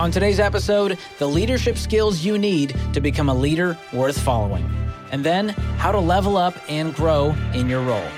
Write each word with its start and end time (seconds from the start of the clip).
On 0.00 0.10
today's 0.10 0.40
episode, 0.40 0.96
the 1.18 1.28
leadership 1.28 1.76
skills 1.76 2.24
you 2.24 2.38
need 2.38 2.74
to 2.94 3.02
become 3.02 3.28
a 3.28 3.34
leader 3.34 3.76
worth 3.92 4.18
following. 4.18 4.64
And 5.12 5.22
then, 5.22 5.50
how 5.50 5.92
to 5.92 5.98
level 5.98 6.38
up 6.38 6.54
and 6.70 6.94
grow 6.94 7.36
in 7.52 7.68
your 7.68 7.82
role. 7.82 8.08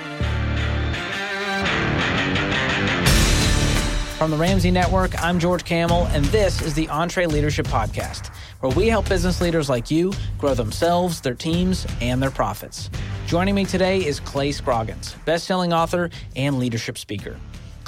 From 4.17 4.31
the 4.31 4.37
Ramsey 4.37 4.71
Network, 4.71 5.21
I'm 5.21 5.39
George 5.39 5.65
Kamel, 5.65 6.07
and 6.13 6.23
this 6.27 6.61
is 6.61 6.73
the 6.73 6.87
EntreLeadership 6.87 7.65
Podcast, 7.65 8.33
where 8.61 8.71
we 8.71 8.87
help 8.87 9.09
business 9.09 9.41
leaders 9.41 9.67
like 9.67 9.91
you 9.91 10.13
grow 10.37 10.53
themselves, 10.53 11.19
their 11.19 11.35
teams, 11.35 11.85
and 11.99 12.23
their 12.23 12.31
profits. 12.31 12.89
Joining 13.27 13.55
me 13.55 13.65
today 13.65 14.05
is 14.05 14.21
Clay 14.21 14.53
Scroggins, 14.53 15.17
best-selling 15.25 15.73
author 15.73 16.11
and 16.37 16.59
leadership 16.59 16.97
speaker. 16.97 17.35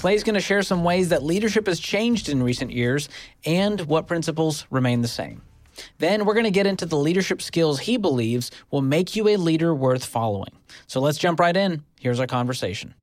Clay's 0.06 0.24
going 0.24 0.36
to 0.36 0.40
share 0.40 0.62
some 0.62 0.84
ways 0.84 1.10
that 1.10 1.24
leadership 1.24 1.66
has 1.66 1.80
changed 1.80 2.30
in 2.30 2.44
recent 2.44 2.70
years 2.70 3.10
and 3.44 3.82
what 3.88 4.06
principles 4.06 4.68
remain 4.70 5.02
the 5.02 5.08
same. 5.08 5.42
Then 5.98 6.26
we're 6.26 6.36
going 6.36 6.44
to 6.44 6.52
get 6.52 6.68
into 6.68 6.86
the 6.86 6.96
leadership 6.96 7.42
skills 7.42 7.80
he 7.80 7.98
believes 7.98 8.52
will 8.70 8.84
make 8.84 9.16
you 9.16 9.28
a 9.30 9.38
leader 9.38 9.74
worth 9.74 10.06
following. 10.06 10.52
So 10.86 11.00
let's 11.00 11.18
jump 11.18 11.40
right 11.40 11.58
in. 11.58 11.84
Here's 12.00 12.20
our 12.20 12.28
conversation. 12.28 12.94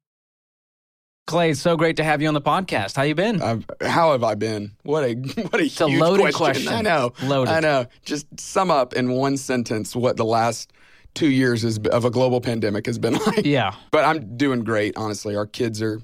Clay, 1.27 1.51
it's 1.51 1.61
so 1.61 1.77
great 1.77 1.97
to 1.97 2.05
have 2.05 2.23
you 2.23 2.29
on 2.29 2.35
the 2.35 2.41
podcast. 2.41 2.95
How 2.95 3.03
you 3.03 3.17
been? 3.17 3.43
I've, 3.43 3.69
how 3.81 4.13
have 4.13 4.23
I 4.23 4.37
been? 4.37 4.71
What 4.85 5.03
a 5.03 5.15
what 5.51 5.61
a 5.61 5.65
it's 5.65 5.81
a 5.81 5.89
huge 5.89 6.01
loaded 6.01 6.33
question. 6.33 6.67
question. 6.67 6.73
I 6.73 6.83
know. 6.83 7.13
Loaded. 7.25 7.51
I 7.51 7.59
know. 7.59 7.87
Just 8.05 8.27
sum 8.39 8.71
up 8.71 8.93
in 8.95 9.11
one 9.11 9.37
sentence 9.39 9.97
what 9.97 10.17
the 10.17 10.25
last 10.25 10.73
two 11.15 11.31
years 11.31 11.65
is, 11.65 11.79
of 11.79 12.05
a 12.05 12.11
global 12.11 12.41
pandemic 12.41 12.87
has 12.87 13.01
been 13.01 13.15
like. 13.27 13.45
Yeah. 13.45 13.75
But 13.91 14.05
I'm 14.05 14.37
doing 14.37 14.63
great, 14.63 14.97
honestly. 14.97 15.35
Our 15.35 15.47
kids 15.47 15.83
are 15.83 16.01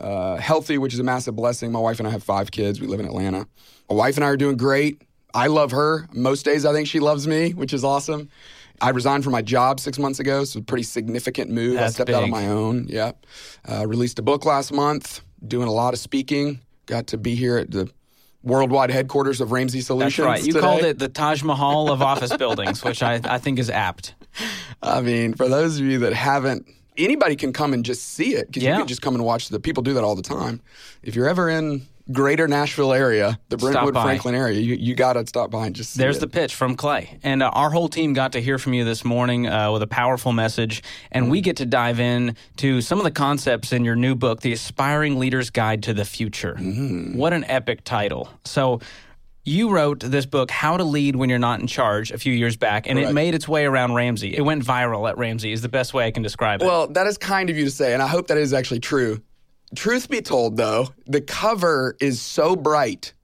uh, 0.00 0.36
healthy, 0.36 0.78
which 0.78 0.94
is 0.94 1.00
a 1.00 1.04
massive 1.04 1.36
blessing. 1.36 1.72
My 1.72 1.78
wife 1.78 1.98
and 1.98 2.08
I 2.08 2.10
have 2.10 2.22
five 2.22 2.50
kids. 2.50 2.80
We 2.80 2.86
live 2.86 3.00
in 3.00 3.06
Atlanta. 3.06 3.46
My 3.88 3.96
wife 3.96 4.16
and 4.16 4.24
I 4.24 4.28
are 4.28 4.36
doing 4.36 4.56
great. 4.56 5.02
I 5.34 5.46
love 5.46 5.70
her. 5.72 6.08
Most 6.12 6.44
days 6.44 6.64
I 6.64 6.72
think 6.72 6.88
she 6.88 7.00
loves 7.00 7.26
me, 7.26 7.52
which 7.52 7.72
is 7.72 7.84
awesome. 7.84 8.28
I 8.80 8.90
resigned 8.90 9.24
from 9.24 9.32
my 9.32 9.42
job 9.42 9.78
six 9.78 9.98
months 9.98 10.20
ago, 10.20 10.44
so 10.44 10.60
a 10.60 10.62
pretty 10.62 10.84
significant 10.84 11.50
move. 11.50 11.76
I 11.76 11.82
That's 11.82 11.94
stepped 11.94 12.10
out 12.10 12.22
on 12.22 12.30
my 12.30 12.48
own. 12.48 12.86
Yeah. 12.88 13.12
Uh, 13.68 13.86
released 13.86 14.18
a 14.18 14.22
book 14.22 14.44
last 14.46 14.72
month, 14.72 15.20
doing 15.46 15.68
a 15.68 15.72
lot 15.72 15.92
of 15.92 16.00
speaking. 16.00 16.60
Got 16.86 17.08
to 17.08 17.18
be 17.18 17.34
here 17.34 17.58
at 17.58 17.70
the 17.70 17.90
worldwide 18.42 18.90
headquarters 18.90 19.40
of 19.40 19.52
Ramsey 19.52 19.82
Solutions. 19.82 20.16
That's 20.16 20.26
right. 20.26 20.42
You 20.42 20.54
today. 20.54 20.60
called 20.60 20.82
it 20.82 20.98
the 20.98 21.08
Taj 21.08 21.42
Mahal 21.42 21.92
of 21.92 22.00
office 22.00 22.34
buildings, 22.36 22.82
which 22.82 23.02
I, 23.02 23.20
I 23.22 23.38
think 23.38 23.58
is 23.58 23.68
apt. 23.68 24.14
I 24.82 25.02
mean, 25.02 25.34
for 25.34 25.48
those 25.48 25.78
of 25.78 25.84
you 25.84 25.98
that 26.00 26.14
haven't, 26.14 26.66
anybody 26.96 27.36
can 27.36 27.52
come 27.52 27.72
and 27.72 27.84
just 27.84 28.02
see 28.14 28.34
it 28.34 28.46
because 28.48 28.62
Yeah. 28.62 28.72
you 28.74 28.78
can 28.80 28.88
just 28.88 29.02
come 29.02 29.14
and 29.14 29.24
watch 29.24 29.48
the 29.48 29.60
people 29.60 29.82
do 29.82 29.94
that 29.94 30.04
all 30.04 30.14
the 30.16 30.22
time. 30.22 30.60
If 31.02 31.14
you're 31.14 31.28
ever 31.28 31.48
in 31.48 31.82
greater 32.12 32.48
Nashville 32.48 32.92
area, 32.92 33.38
the 33.50 33.56
Brentwood. 33.56 33.94
Franklin 33.94 34.34
area, 34.34 34.58
you, 34.58 34.74
you 34.74 34.96
got 34.96 35.12
to 35.12 35.24
stop 35.26 35.48
by 35.50 35.66
and 35.66 35.76
just 35.76 35.92
see 35.92 35.98
There's 35.98 36.16
it. 36.16 36.20
the 36.20 36.26
pitch 36.26 36.54
from 36.56 36.74
Clay. 36.74 37.20
And 37.22 37.40
uh, 37.40 37.50
our 37.50 37.70
whole 37.70 37.88
team 37.88 38.14
got 38.14 38.32
to 38.32 38.40
hear 38.42 38.58
from 38.58 38.72
you 38.74 38.82
this 38.84 39.04
morning 39.04 39.46
uh, 39.46 39.70
with 39.70 39.82
a 39.82 39.86
powerful 39.86 40.32
message. 40.32 40.82
And 41.12 41.30
we 41.30 41.40
get 41.40 41.56
to 41.58 41.66
dive 41.66 42.00
in 42.00 42.34
to 42.56 42.80
some 42.80 42.98
of 42.98 43.04
the 43.04 43.12
concepts 43.12 43.72
in 43.72 43.84
your 43.84 43.94
new 43.94 44.16
book, 44.16 44.40
The 44.40 44.52
Aspiring 44.52 45.20
Leader's 45.20 45.50
Guide 45.50 45.84
to 45.84 45.94
the 45.94 46.04
Future. 46.04 46.56
What 46.56 47.32
an 47.32 47.44
epic 47.44 47.84
title. 47.84 48.28
So, 48.44 48.80
you 49.44 49.70
wrote 49.70 50.00
this 50.00 50.26
book, 50.26 50.50
How 50.50 50.76
to 50.76 50.84
Lead 50.84 51.16
When 51.16 51.30
You're 51.30 51.38
Not 51.38 51.60
in 51.60 51.66
Charge, 51.66 52.10
a 52.10 52.18
few 52.18 52.32
years 52.32 52.56
back, 52.56 52.88
and 52.88 52.98
it 52.98 53.12
made 53.12 53.34
its 53.34 53.48
way 53.48 53.64
around 53.64 53.94
Ramsey. 53.94 54.36
It 54.36 54.42
went 54.42 54.64
viral 54.64 55.08
at 55.08 55.18
Ramsey, 55.18 55.52
is 55.52 55.62
the 55.62 55.68
best 55.68 55.94
way 55.94 56.06
I 56.06 56.10
can 56.10 56.22
describe 56.22 56.62
it. 56.62 56.66
Well, 56.66 56.86
that 56.88 57.06
is 57.06 57.16
kind 57.18 57.50
of 57.50 57.56
you 57.56 57.64
to 57.64 57.70
say, 57.70 57.94
and 57.94 58.02
I 58.02 58.06
hope 58.06 58.28
that 58.28 58.38
is 58.38 58.52
actually 58.52 58.80
true. 58.80 59.20
Truth 59.74 60.08
be 60.08 60.20
told, 60.20 60.56
though, 60.56 60.88
the 61.06 61.20
cover 61.20 61.96
is 62.00 62.20
so 62.20 62.56
bright. 62.56 63.14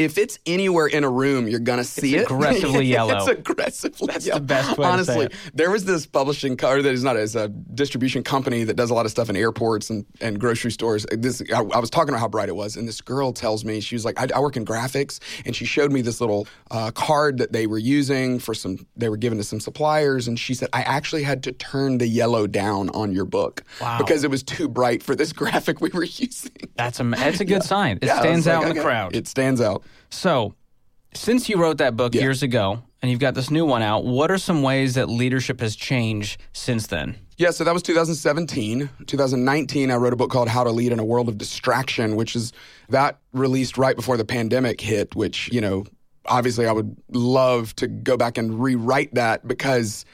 If 0.00 0.16
it's 0.18 0.38
anywhere 0.46 0.86
in 0.86 1.04
a 1.04 1.10
room, 1.10 1.46
you're 1.46 1.60
gonna 1.60 1.84
see 1.84 2.16
it. 2.16 2.22
It's 2.22 2.30
aggressively 2.30 2.86
yellow. 2.96 3.16
it's 3.18 3.26
aggressively 3.28 4.06
That's 4.06 4.24
the 4.24 4.28
yellow. 4.30 4.40
best 4.40 4.78
way 4.78 4.84
to 4.86 4.90
Honestly, 4.90 5.14
say 5.14 5.24
it. 5.26 5.32
there 5.54 5.70
was 5.70 5.84
this 5.84 6.06
publishing 6.06 6.56
cover 6.56 6.80
that 6.82 6.92
is 6.92 7.04
not 7.04 7.16
as 7.16 7.36
a 7.36 7.48
distribution 7.48 8.22
company 8.22 8.64
that 8.64 8.74
does 8.76 8.90
a 8.90 8.94
lot 8.94 9.04
of 9.04 9.10
stuff 9.12 9.28
in 9.28 9.36
airports 9.36 9.90
and, 9.90 10.06
and 10.22 10.40
grocery 10.40 10.70
stores. 10.72 11.04
This 11.12 11.42
I, 11.54 11.58
I 11.60 11.78
was 11.78 11.90
talking 11.90 12.08
about 12.08 12.20
how 12.20 12.28
bright 12.28 12.48
it 12.48 12.56
was, 12.56 12.76
and 12.76 12.88
this 12.88 13.00
girl 13.02 13.32
tells 13.32 13.64
me 13.64 13.80
she 13.80 13.94
was 13.94 14.04
like, 14.04 14.18
I, 14.18 14.26
I 14.34 14.40
work 14.40 14.56
in 14.56 14.64
graphics, 14.64 15.20
and 15.44 15.54
she 15.54 15.66
showed 15.66 15.92
me 15.92 16.00
this 16.00 16.20
little 16.20 16.46
uh, 16.70 16.90
card 16.92 17.36
that 17.38 17.52
they 17.52 17.66
were 17.66 17.78
using 17.78 18.38
for 18.38 18.54
some. 18.54 18.86
They 18.96 19.08
were 19.10 19.16
given 19.18 19.36
to 19.38 19.44
some 19.44 19.60
suppliers, 19.60 20.28
and 20.28 20.38
she 20.38 20.54
said, 20.54 20.70
I 20.72 20.82
actually 20.82 21.24
had 21.24 21.42
to 21.42 21.52
turn 21.52 21.98
the 21.98 22.06
yellow 22.08 22.46
down 22.46 22.88
on 22.90 23.12
your 23.12 23.26
book 23.26 23.62
Wow. 23.80 23.98
because 23.98 24.24
it 24.24 24.30
was 24.30 24.42
too 24.42 24.66
bright 24.68 25.02
for 25.02 25.14
this 25.14 25.32
graphic 25.40 25.80
we 25.82 25.90
were 25.90 26.04
using. 26.04 26.52
that's 26.74 27.00
a, 27.00 27.04
that's 27.04 27.40
a 27.40 27.44
good 27.44 27.62
sign. 27.64 27.98
It 28.00 28.04
Yeah, 28.06 28.20
stands 28.20 28.46
like, 28.46 28.56
out 28.56 28.62
in 28.62 28.68
the 28.70 28.74
okay. 28.76 28.82
crowd. 28.82 29.14
It 29.14 29.28
stands 29.28 29.60
out. 29.60 29.82
So, 30.10 30.54
since 31.14 31.48
you 31.48 31.56
wrote 31.56 31.78
that 31.78 31.96
book 31.96 32.14
Yeah. 32.14 32.22
years 32.22 32.42
ago 32.42 32.82
and 33.02 33.10
you've 33.10 33.20
got 33.20 33.34
this 33.34 33.50
new 33.50 33.64
one 33.64 33.82
out, 33.82 34.04
what 34.04 34.30
are 34.30 34.38
some 34.38 34.62
ways 34.62 34.94
that 34.94 35.08
leadership 35.08 35.60
has 35.60 35.74
changed 35.74 36.40
since 36.52 36.86
then? 36.86 37.16
Yeah, 37.36 37.50
so 37.50 37.64
that 37.64 37.72
was 37.72 37.82
2017. 37.82 38.90
2019, 39.06 39.90
I 39.90 39.96
wrote 39.96 40.12
a 40.12 40.16
book 40.16 40.30
called 40.30 40.48
How 40.48 40.62
to 40.62 40.70
Lead 40.70 40.92
in 40.92 40.98
a 40.98 41.04
World 41.04 41.28
of 41.28 41.38
Distraction, 41.38 42.14
which 42.16 42.36
is 42.36 42.52
that 42.90 43.18
released 43.32 43.78
right 43.78 43.96
before 43.96 44.16
the 44.16 44.24
pandemic 44.26 44.80
hit, 44.80 45.16
which, 45.16 45.48
you 45.52 45.60
know, 45.60 45.84
obviously 46.26 46.66
I 46.66 46.72
would 46.72 46.96
love 47.10 47.74
to 47.76 47.88
go 47.88 48.16
back 48.16 48.36
and 48.36 48.60
rewrite 48.62 49.14
that 49.14 49.48
because 49.48 50.04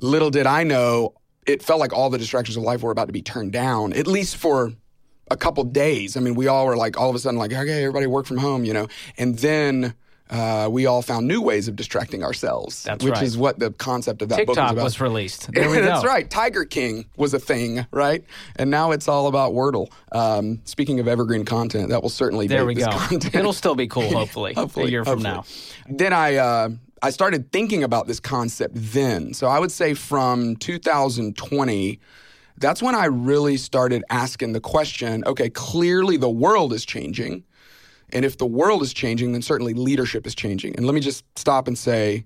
little 0.00 0.30
did 0.30 0.46
I 0.46 0.64
know 0.64 1.14
it 1.46 1.62
felt 1.62 1.80
like 1.80 1.92
all 1.92 2.10
the 2.10 2.18
distractions 2.18 2.56
of 2.56 2.62
life 2.64 2.82
were 2.82 2.90
about 2.90 3.06
to 3.06 3.12
be 3.12 3.22
turned 3.22 3.52
down, 3.52 3.92
at 3.94 4.06
least 4.06 4.36
for 4.36 4.72
a 5.30 5.36
couple 5.36 5.64
days. 5.64 6.16
I 6.16 6.20
mean, 6.20 6.34
we 6.34 6.46
all 6.46 6.66
were 6.66 6.76
like, 6.76 6.98
all 6.98 7.10
of 7.10 7.16
a 7.16 7.18
sudden, 7.18 7.38
like, 7.38 7.52
okay, 7.52 7.82
everybody 7.82 8.06
work 8.06 8.26
from 8.26 8.38
home, 8.38 8.64
you 8.64 8.72
know? 8.72 8.88
And 9.16 9.38
then 9.38 9.94
uh, 10.30 10.68
we 10.70 10.84
all 10.84 11.00
found 11.00 11.26
new 11.26 11.40
ways 11.40 11.68
of 11.68 11.76
distracting 11.76 12.22
ourselves, 12.22 12.82
That's 12.82 13.02
which 13.02 13.14
right. 13.14 13.22
is 13.22 13.38
what 13.38 13.58
the 13.58 13.70
concept 13.72 14.20
of 14.20 14.28
that 14.28 14.38
book 14.40 14.48
was 14.48 14.56
TikTok 14.56 14.72
about. 14.72 14.84
was 14.84 15.00
released. 15.00 15.48
There 15.54 15.70
we 15.70 15.76
go. 15.76 15.82
That's 15.82 16.04
right. 16.04 16.28
Tiger 16.28 16.64
King 16.66 17.06
was 17.16 17.32
a 17.32 17.38
thing, 17.38 17.86
right? 17.90 18.22
And 18.56 18.70
now 18.70 18.90
it's 18.90 19.08
all 19.08 19.26
about 19.26 19.52
Wordle. 19.52 19.88
Um, 20.12 20.60
speaking 20.64 21.00
of 21.00 21.08
evergreen 21.08 21.44
content, 21.46 21.88
that 21.88 22.02
will 22.02 22.10
certainly 22.10 22.46
There 22.46 22.66
we 22.66 22.74
this 22.74 22.84
go. 22.86 22.92
content. 22.92 23.34
It'll 23.34 23.52
still 23.54 23.74
be 23.74 23.86
cool, 23.86 24.10
hopefully, 24.10 24.52
Hopefully, 24.56 24.86
a 24.88 24.90
year 24.90 25.04
from 25.04 25.22
now. 25.22 25.44
Then 25.88 26.12
I 26.12 26.36
uh, 26.36 26.68
I 27.00 27.10
started 27.10 27.50
thinking 27.52 27.82
about 27.84 28.06
this 28.06 28.20
concept 28.20 28.72
then. 28.74 29.32
So 29.32 29.46
I 29.46 29.58
would 29.60 29.72
say 29.72 29.94
from 29.94 30.56
2020, 30.56 32.00
that's 32.60 32.82
when 32.82 32.94
I 32.94 33.06
really 33.06 33.56
started 33.56 34.04
asking 34.10 34.52
the 34.52 34.60
question. 34.60 35.24
Okay, 35.26 35.50
clearly 35.50 36.16
the 36.16 36.30
world 36.30 36.72
is 36.72 36.84
changing, 36.84 37.44
and 38.12 38.24
if 38.24 38.38
the 38.38 38.46
world 38.46 38.82
is 38.82 38.92
changing, 38.92 39.32
then 39.32 39.42
certainly 39.42 39.74
leadership 39.74 40.26
is 40.26 40.34
changing. 40.34 40.76
And 40.76 40.86
let 40.86 40.94
me 40.94 41.00
just 41.00 41.24
stop 41.36 41.68
and 41.68 41.76
say, 41.76 42.24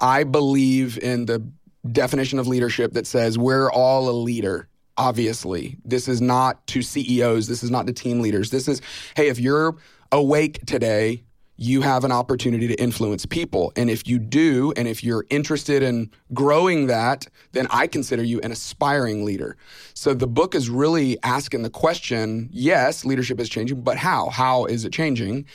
I 0.00 0.24
believe 0.24 0.98
in 0.98 1.26
the 1.26 1.46
definition 1.92 2.38
of 2.38 2.46
leadership 2.46 2.92
that 2.92 3.06
says 3.06 3.38
we're 3.38 3.70
all 3.70 4.08
a 4.08 4.12
leader. 4.12 4.68
Obviously, 4.98 5.76
this 5.84 6.08
is 6.08 6.20
not 6.20 6.66
to 6.68 6.82
CEOs. 6.82 7.48
This 7.48 7.62
is 7.62 7.70
not 7.70 7.86
to 7.86 7.92
team 7.92 8.20
leaders. 8.20 8.50
This 8.50 8.66
is, 8.66 8.80
hey, 9.14 9.28
if 9.28 9.38
you're 9.38 9.76
awake 10.10 10.64
today, 10.66 11.22
you 11.56 11.80
have 11.80 12.04
an 12.04 12.12
opportunity 12.12 12.68
to 12.68 12.74
influence 12.74 13.24
people. 13.24 13.72
And 13.76 13.88
if 13.88 14.06
you 14.06 14.18
do, 14.18 14.72
and 14.76 14.86
if 14.86 15.02
you're 15.02 15.24
interested 15.30 15.82
in 15.82 16.10
growing 16.34 16.86
that, 16.86 17.26
then 17.52 17.66
I 17.70 17.86
consider 17.86 18.22
you 18.22 18.40
an 18.42 18.52
aspiring 18.52 19.24
leader. 19.24 19.56
So 19.94 20.12
the 20.12 20.26
book 20.26 20.54
is 20.54 20.68
really 20.68 21.18
asking 21.22 21.62
the 21.62 21.70
question 21.70 22.48
yes, 22.52 23.04
leadership 23.04 23.40
is 23.40 23.48
changing, 23.48 23.80
but 23.80 23.96
how? 23.96 24.28
How 24.28 24.66
is 24.66 24.84
it 24.84 24.92
changing? 24.92 25.46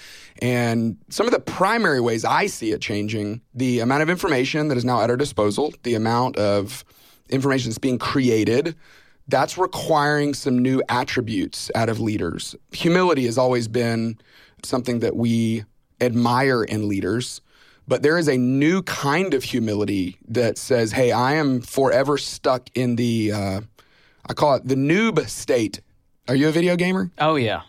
And 0.41 0.97
some 1.09 1.28
of 1.28 1.34
the 1.34 1.39
primary 1.39 2.01
ways 2.01 2.25
I 2.25 2.47
see 2.47 2.72
it 2.72 2.81
changing 2.81 3.41
the 3.53 3.79
amount 3.79 4.01
of 4.01 4.09
information 4.09 4.69
that 4.69 4.78
is 4.78 4.85
now 4.85 5.01
at 5.01 5.09
our 5.09 5.18
disposal, 5.18 5.73
the 5.83 5.94
amount 5.94 6.38
of 6.38 6.83
information 7.29 7.69
that's 7.69 7.78
being 7.78 8.00
created, 8.00 8.75
that's 9.28 9.57
requiring 9.57 10.33
some 10.33 10.57
new 10.57 10.81
attributes 10.89 11.69
out 11.75 11.89
of 11.89 12.00
leaders. 12.00 12.56
Humility 12.71 13.25
has 13.25 13.38
always 13.38 13.68
been 13.68 14.18
something 14.63 15.00
that 15.00 15.15
we 15.15 15.63
admire 16.01 16.63
in 16.63 16.88
leaders, 16.88 17.42
but 17.88 18.03
there 18.03 18.18
is 18.18 18.27
a 18.27 18.38
new 18.38 18.81
kind 18.83 19.33
of 19.33 19.44
humility 19.44 20.18
that 20.27 20.57
says, 20.57 20.92
hey, 20.92 21.12
I 21.12 21.33
am 21.33 21.62
forever 21.62 22.18
stuck 22.18 22.69
in 22.75 22.95
the, 22.95 23.31
uh, 23.31 23.62
I 24.25 24.33
call 24.33 24.56
it 24.56 24.68
the 24.68 24.75
noob 24.75 25.27
state. 25.30 25.81
Are 26.27 26.36
you 26.36 26.48
a 26.48 26.51
video 26.51 26.75
gamer? 26.75 27.12
Oh, 27.18 27.36
yeah. 27.36 27.63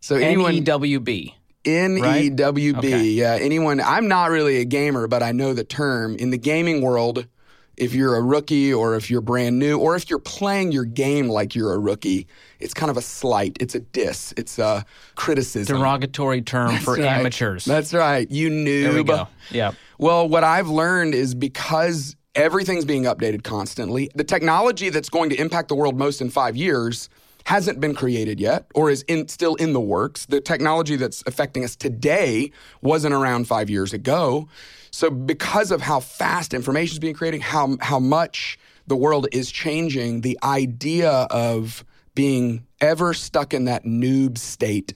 So 0.00 0.16
N 0.16 0.22
anyone 0.22 0.54
E 0.54 0.60
W 0.60 1.00
B. 1.00 1.34
N 1.64 1.98
E 1.98 2.28
W 2.28 2.72
B. 2.74 2.78
Okay. 2.78 3.04
Yeah, 3.04 3.38
anyone. 3.40 3.80
I'm 3.80 4.06
not 4.06 4.30
really 4.30 4.58
a 4.58 4.66
gamer, 4.66 5.06
but 5.06 5.22
I 5.22 5.32
know 5.32 5.54
the 5.54 5.64
term 5.64 6.14
in 6.16 6.28
the 6.28 6.36
gaming 6.36 6.82
world. 6.82 7.26
If 7.76 7.94
you're 7.94 8.16
a 8.16 8.22
rookie, 8.22 8.72
or 8.72 8.94
if 8.94 9.10
you're 9.10 9.20
brand 9.20 9.58
new, 9.58 9.78
or 9.78 9.96
if 9.96 10.08
you're 10.08 10.18
playing 10.18 10.72
your 10.72 10.84
game 10.84 11.28
like 11.28 11.54
you're 11.54 11.72
a 11.72 11.78
rookie, 11.78 12.26
it's 12.60 12.74
kind 12.74 12.90
of 12.90 12.96
a 12.96 13.02
slight. 13.02 13.56
It's 13.60 13.74
a 13.74 13.80
diss. 13.80 14.32
It's 14.36 14.58
a 14.58 14.84
criticism. 15.14 15.78
Derogatory 15.78 16.42
term 16.42 16.76
for 16.78 16.94
right. 16.94 17.04
amateurs. 17.04 17.64
That's 17.64 17.92
right. 17.92 18.30
You 18.30 18.50
noob. 18.50 18.82
there 18.82 18.94
we 18.94 19.04
go. 19.04 19.28
Yeah. 19.50 19.72
Well, 19.98 20.28
what 20.28 20.44
I've 20.44 20.68
learned 20.68 21.14
is 21.14 21.34
because 21.34 22.16
everything's 22.34 22.84
being 22.84 23.04
updated 23.04 23.44
constantly, 23.44 24.10
the 24.14 24.24
technology 24.24 24.90
that's 24.90 25.08
going 25.08 25.30
to 25.30 25.40
impact 25.40 25.68
the 25.68 25.74
world 25.74 25.96
most 25.96 26.20
in 26.20 26.30
five 26.30 26.56
years 26.56 27.08
hasn't 27.46 27.78
been 27.78 27.94
created 27.94 28.40
yet 28.40 28.66
or 28.74 28.90
is 28.90 29.02
in, 29.02 29.28
still 29.28 29.54
in 29.56 29.72
the 29.72 29.80
works. 29.80 30.26
The 30.26 30.40
technology 30.40 30.96
that's 30.96 31.22
affecting 31.26 31.62
us 31.64 31.76
today 31.76 32.50
wasn't 32.82 33.14
around 33.14 33.46
five 33.46 33.68
years 33.68 33.92
ago. 33.92 34.48
So 34.94 35.10
because 35.10 35.72
of 35.72 35.80
how 35.82 35.98
fast 35.98 36.54
information 36.54 36.94
is 36.94 36.98
being 37.00 37.14
created, 37.14 37.40
how 37.40 37.76
how 37.80 37.98
much 37.98 38.56
the 38.86 38.94
world 38.94 39.26
is 39.32 39.50
changing, 39.50 40.20
the 40.20 40.38
idea 40.44 41.10
of 41.10 41.84
being 42.14 42.64
ever 42.80 43.12
stuck 43.12 43.52
in 43.52 43.64
that 43.64 43.82
noob 43.82 44.38
state 44.38 44.94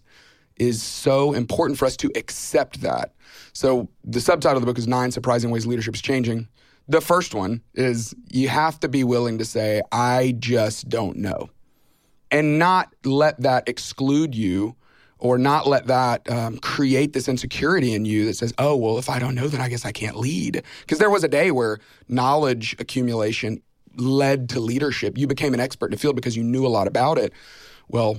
is 0.56 0.84
so 0.84 1.32
important 1.32 1.80
for 1.80 1.86
us 1.86 1.96
to 1.96 2.12
accept 2.14 2.80
that. 2.82 3.12
So 3.52 3.88
the 4.04 4.20
subtitle 4.20 4.58
of 4.58 4.62
the 4.62 4.66
book 4.66 4.78
is 4.78 4.86
Nine 4.86 5.10
Surprising 5.10 5.50
Ways 5.50 5.66
Leadership 5.66 5.96
is 5.96 6.00
Changing. 6.00 6.46
The 6.86 7.00
first 7.00 7.34
one 7.34 7.60
is 7.74 8.14
you 8.30 8.48
have 8.48 8.78
to 8.80 8.88
be 8.88 9.02
willing 9.02 9.38
to 9.38 9.44
say, 9.44 9.82
I 9.90 10.36
just 10.38 10.88
don't 10.88 11.16
know. 11.16 11.50
And 12.30 12.60
not 12.60 12.94
let 13.04 13.40
that 13.40 13.68
exclude 13.68 14.36
you 14.36 14.76
or 15.18 15.38
not 15.38 15.66
let 15.66 15.86
that 15.86 16.28
um, 16.30 16.58
create 16.58 17.12
this 17.12 17.28
insecurity 17.28 17.92
in 17.94 18.04
you 18.04 18.24
that 18.26 18.34
says, 18.34 18.54
oh, 18.58 18.76
well, 18.76 18.98
if 18.98 19.08
I 19.08 19.18
don't 19.18 19.34
know, 19.34 19.48
then 19.48 19.60
I 19.60 19.68
guess 19.68 19.84
I 19.84 19.92
can't 19.92 20.16
lead. 20.16 20.62
Because 20.80 20.98
there 20.98 21.10
was 21.10 21.24
a 21.24 21.28
day 21.28 21.50
where 21.50 21.78
knowledge 22.08 22.76
accumulation 22.78 23.60
led 23.96 24.48
to 24.50 24.60
leadership. 24.60 25.18
You 25.18 25.26
became 25.26 25.54
an 25.54 25.60
expert 25.60 25.86
in 25.86 25.92
the 25.92 25.98
field 25.98 26.14
because 26.16 26.36
you 26.36 26.44
knew 26.44 26.66
a 26.66 26.68
lot 26.68 26.86
about 26.86 27.18
it. 27.18 27.32
Well, 27.88 28.18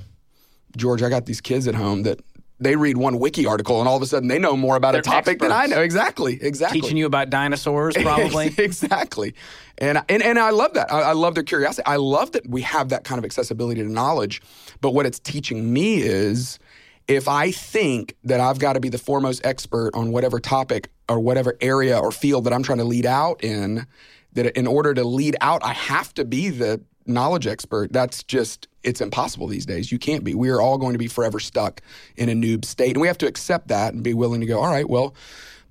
George, 0.75 1.01
I 1.01 1.09
got 1.09 1.25
these 1.25 1.41
kids 1.41 1.67
at 1.67 1.75
home 1.75 2.03
that 2.03 2.19
they 2.59 2.75
read 2.75 2.97
one 2.97 3.19
wiki 3.19 3.45
article 3.45 3.79
and 3.79 3.87
all 3.87 3.95
of 3.95 4.01
a 4.01 4.05
sudden 4.05 4.27
they 4.27 4.37
know 4.37 4.57
more 4.57 4.75
about 4.75 4.91
They're 4.91 4.99
a 4.99 5.03
topic 5.03 5.35
experts. 5.35 5.41
than 5.41 5.51
I 5.53 5.65
know. 5.67 5.81
Exactly, 5.81 6.37
exactly. 6.41 6.81
Teaching 6.81 6.97
you 6.97 7.05
about 7.05 7.29
dinosaurs, 7.29 7.95
probably. 8.01 8.53
exactly. 8.57 9.33
And, 9.77 10.03
and 10.09 10.21
and 10.21 10.37
I 10.37 10.49
love 10.49 10.73
that. 10.73 10.91
I, 10.91 11.01
I 11.01 11.11
love 11.13 11.35
their 11.35 11.43
curiosity. 11.43 11.85
I 11.85 11.95
love 11.95 12.33
that 12.33 12.49
we 12.49 12.61
have 12.63 12.89
that 12.89 13.05
kind 13.05 13.17
of 13.17 13.23
accessibility 13.23 13.81
to 13.81 13.87
knowledge. 13.89 14.41
But 14.81 14.91
what 14.93 15.05
it's 15.05 15.19
teaching 15.19 15.71
me 15.71 16.01
is 16.01 16.59
if 17.09 17.27
I 17.27 17.51
think 17.51 18.15
that 18.23 18.39
I've 18.39 18.59
got 18.59 18.73
to 18.73 18.79
be 18.79 18.87
the 18.87 18.99
foremost 18.99 19.43
expert 19.43 19.95
on 19.95 20.11
whatever 20.11 20.39
topic 20.39 20.91
or 21.09 21.19
whatever 21.19 21.57
area 21.59 21.97
or 21.97 22.11
field 22.11 22.43
that 22.43 22.53
I'm 22.53 22.61
trying 22.61 22.77
to 22.77 22.83
lead 22.83 23.07
out 23.07 23.43
in, 23.43 23.87
that 24.33 24.55
in 24.57 24.67
order 24.67 24.93
to 24.93 25.03
lead 25.03 25.35
out, 25.41 25.63
I 25.65 25.73
have 25.73 26.13
to 26.13 26.23
be 26.23 26.49
the 26.49 26.81
knowledge 27.07 27.47
expert. 27.47 27.91
That's 27.91 28.21
just, 28.23 28.67
it's 28.83 29.01
impossible 29.01 29.47
these 29.47 29.65
days. 29.65 29.91
You 29.91 29.97
can't 29.97 30.23
be. 30.23 30.35
We 30.35 30.49
are 30.49 30.61
all 30.61 30.77
going 30.77 30.93
to 30.93 30.99
be 30.99 31.07
forever 31.07 31.39
stuck 31.39 31.81
in 32.15 32.29
a 32.29 32.33
noob 32.33 32.63
state. 32.63 32.91
And 32.91 33.01
we 33.01 33.07
have 33.07 33.17
to 33.17 33.27
accept 33.27 33.69
that 33.69 33.95
and 33.95 34.03
be 34.03 34.13
willing 34.13 34.41
to 34.41 34.45
go, 34.45 34.59
all 34.59 34.69
right, 34.69 34.87
well, 34.87 35.15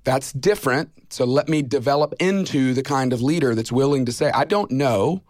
that's 0.03 0.33
different. 0.33 0.91
So 1.09 1.23
let 1.23 1.47
me 1.47 1.61
develop 1.61 2.13
into 2.19 2.73
the 2.73 2.83
kind 2.83 3.13
of 3.13 3.21
leader 3.21 3.55
that's 3.55 3.71
willing 3.71 4.05
to 4.07 4.11
say, 4.11 4.29
I 4.31 4.43
don't 4.43 4.71
know, 4.71 5.23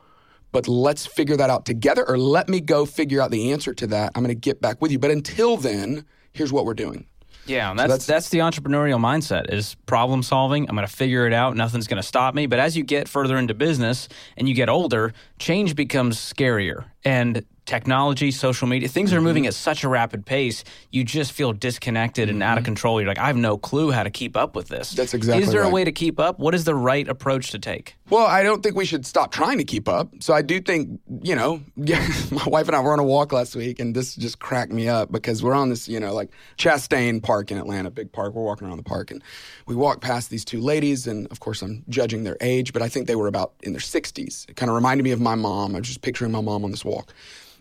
but 0.52 0.68
let's 0.68 1.06
figure 1.06 1.38
that 1.38 1.50
out 1.50 1.66
together, 1.66 2.08
or 2.08 2.18
let 2.18 2.50
me 2.50 2.60
go 2.60 2.86
figure 2.86 3.22
out 3.22 3.32
the 3.32 3.52
answer 3.52 3.74
to 3.74 3.88
that. 3.88 4.12
I'm 4.16 4.24
going 4.24 4.36
to 4.36 4.40
get 4.40 4.62
back 4.62 4.82
with 4.82 4.92
you. 4.92 5.00
But 5.00 5.12
until 5.12 5.58
then, 5.58 6.06
here's 6.34 6.52
what 6.52 6.66
we're 6.66 6.74
doing. 6.74 7.06
Yeah, 7.46 7.72
and 7.72 7.80
that's, 7.80 8.06
that's, 8.06 8.30
the 8.30 8.40
entrepreneurial 8.40 9.00
mindset 9.00 9.52
is 9.52 9.76
problem 9.88 10.22
solving. 10.22 10.70
I'm 10.70 10.76
going 10.76 10.88
to 10.88 10.94
figure 10.94 11.26
it 11.26 11.34
out. 11.34 11.56
Nothing's 11.56 11.88
going 11.88 12.02
to 12.02 12.08
stop 12.08 12.36
me. 12.36 12.46
But 12.46 12.60
as 12.60 12.78
you 12.78 12.84
get 12.84 13.08
further 13.08 13.38
into 13.38 13.56
business 13.56 14.08
and 14.38 14.48
you 14.48 14.54
get 14.54 14.70
older, 14.70 15.14
change 15.40 15.76
becomes 15.76 16.18
scarier. 16.18 16.86
And 17.04 17.44
technology, 17.70 18.32
social 18.32 18.68
media, 18.68 18.90
things 18.90 19.14
are 19.14 19.18
mm-hmm. 19.18 19.26
moving 19.26 19.48
at 19.48 19.54
such 19.54 19.84
a 19.84 19.88
rapid 19.88 20.26
pace. 20.26 20.64
You 20.90 21.04
just 21.04 21.32
feel 21.32 21.54
disconnected 21.54 22.28
and 22.28 22.42
out 22.42 22.58
of 22.58 22.64
mm-hmm. 22.64 22.66
control. 22.66 23.00
You're 23.00 23.08
like, 23.08 23.20
I 23.20 23.28
have 23.28 23.38
no 23.38 23.58
clue 23.58 23.92
how 23.92 24.02
to 24.02 24.10
keep 24.10 24.36
up 24.36 24.56
with 24.56 24.70
this. 24.70 24.92
That's 24.92 25.14
exactly 25.14 25.44
Is 25.44 25.52
there 25.52 25.62
a 25.62 25.70
way 25.70 25.84
to 25.84 25.92
keep 25.92 26.20
up? 26.20 26.40
What 26.40 26.56
is 26.56 26.64
the 26.64 26.74
right 26.74 27.08
approach 27.08 27.52
to 27.52 27.60
take? 27.60 27.96
Well, 28.10 28.26
I 28.26 28.42
don't 28.42 28.64
think 28.64 28.76
we 28.76 28.86
should 28.86 29.06
stop 29.06 29.32
trying 29.32 29.60
to 29.60 29.64
keep 29.64 29.88
up. 29.88 30.10
So 30.20 30.34
I 30.34 30.42
do 30.42 30.60
think, 30.60 31.00
you 31.22 31.36
know, 31.36 31.62
my 31.78 32.44
wife 32.48 32.66
and 32.68 32.76
I 32.76 32.80
were 32.80 32.92
on 32.92 32.98
a 32.98 33.04
walk 33.04 33.32
last 33.32 33.56
week, 33.56 33.80
and 33.80 33.96
this 33.96 34.16
just 34.16 34.40
cracked 34.40 34.72
me 34.72 34.90
up 34.90 35.12
because 35.12 35.44
we're 35.44 35.54
on 35.54 35.70
this, 35.70 35.88
you 35.88 36.00
know, 36.00 36.12
like 36.12 36.32
Chastain 36.58 37.22
Park 37.22 37.52
in 37.52 37.60
Atlanta, 37.60 37.92
big 37.92 38.12
park. 38.12 38.34
We're 38.34 38.44
walking 38.44 38.68
around 38.68 38.78
the 38.78 38.84
park, 38.84 39.12
and 39.12 39.24
we 39.68 39.76
walk 39.76 40.02
past 40.02 40.32
these 40.32 40.44
two 40.44 40.60
ladies, 40.60 41.06
and 41.06 41.28
of 41.28 41.40
course, 41.40 41.62
I'm 41.62 41.84
judging 41.88 42.24
their 42.24 42.38
age, 42.42 42.74
but 42.74 42.82
I 42.82 42.90
think 42.90 43.06
they 43.06 43.16
were 43.16 43.28
about 43.28 43.54
in 43.62 43.74
their 43.74 43.80
60s. 43.80 44.50
It 44.50 44.56
kind 44.56 44.72
of 44.72 44.76
reminded 44.76 45.04
me 45.04 45.12
of 45.12 45.22
my 45.22 45.36
mom. 45.36 45.76
I 45.76 45.80
was 45.80 45.88
just 45.88 46.02
picturing 46.02 46.32
my 46.32 46.42
mom 46.42 46.66
on 46.66 46.72
this 46.72 46.84
walk. 46.84 47.14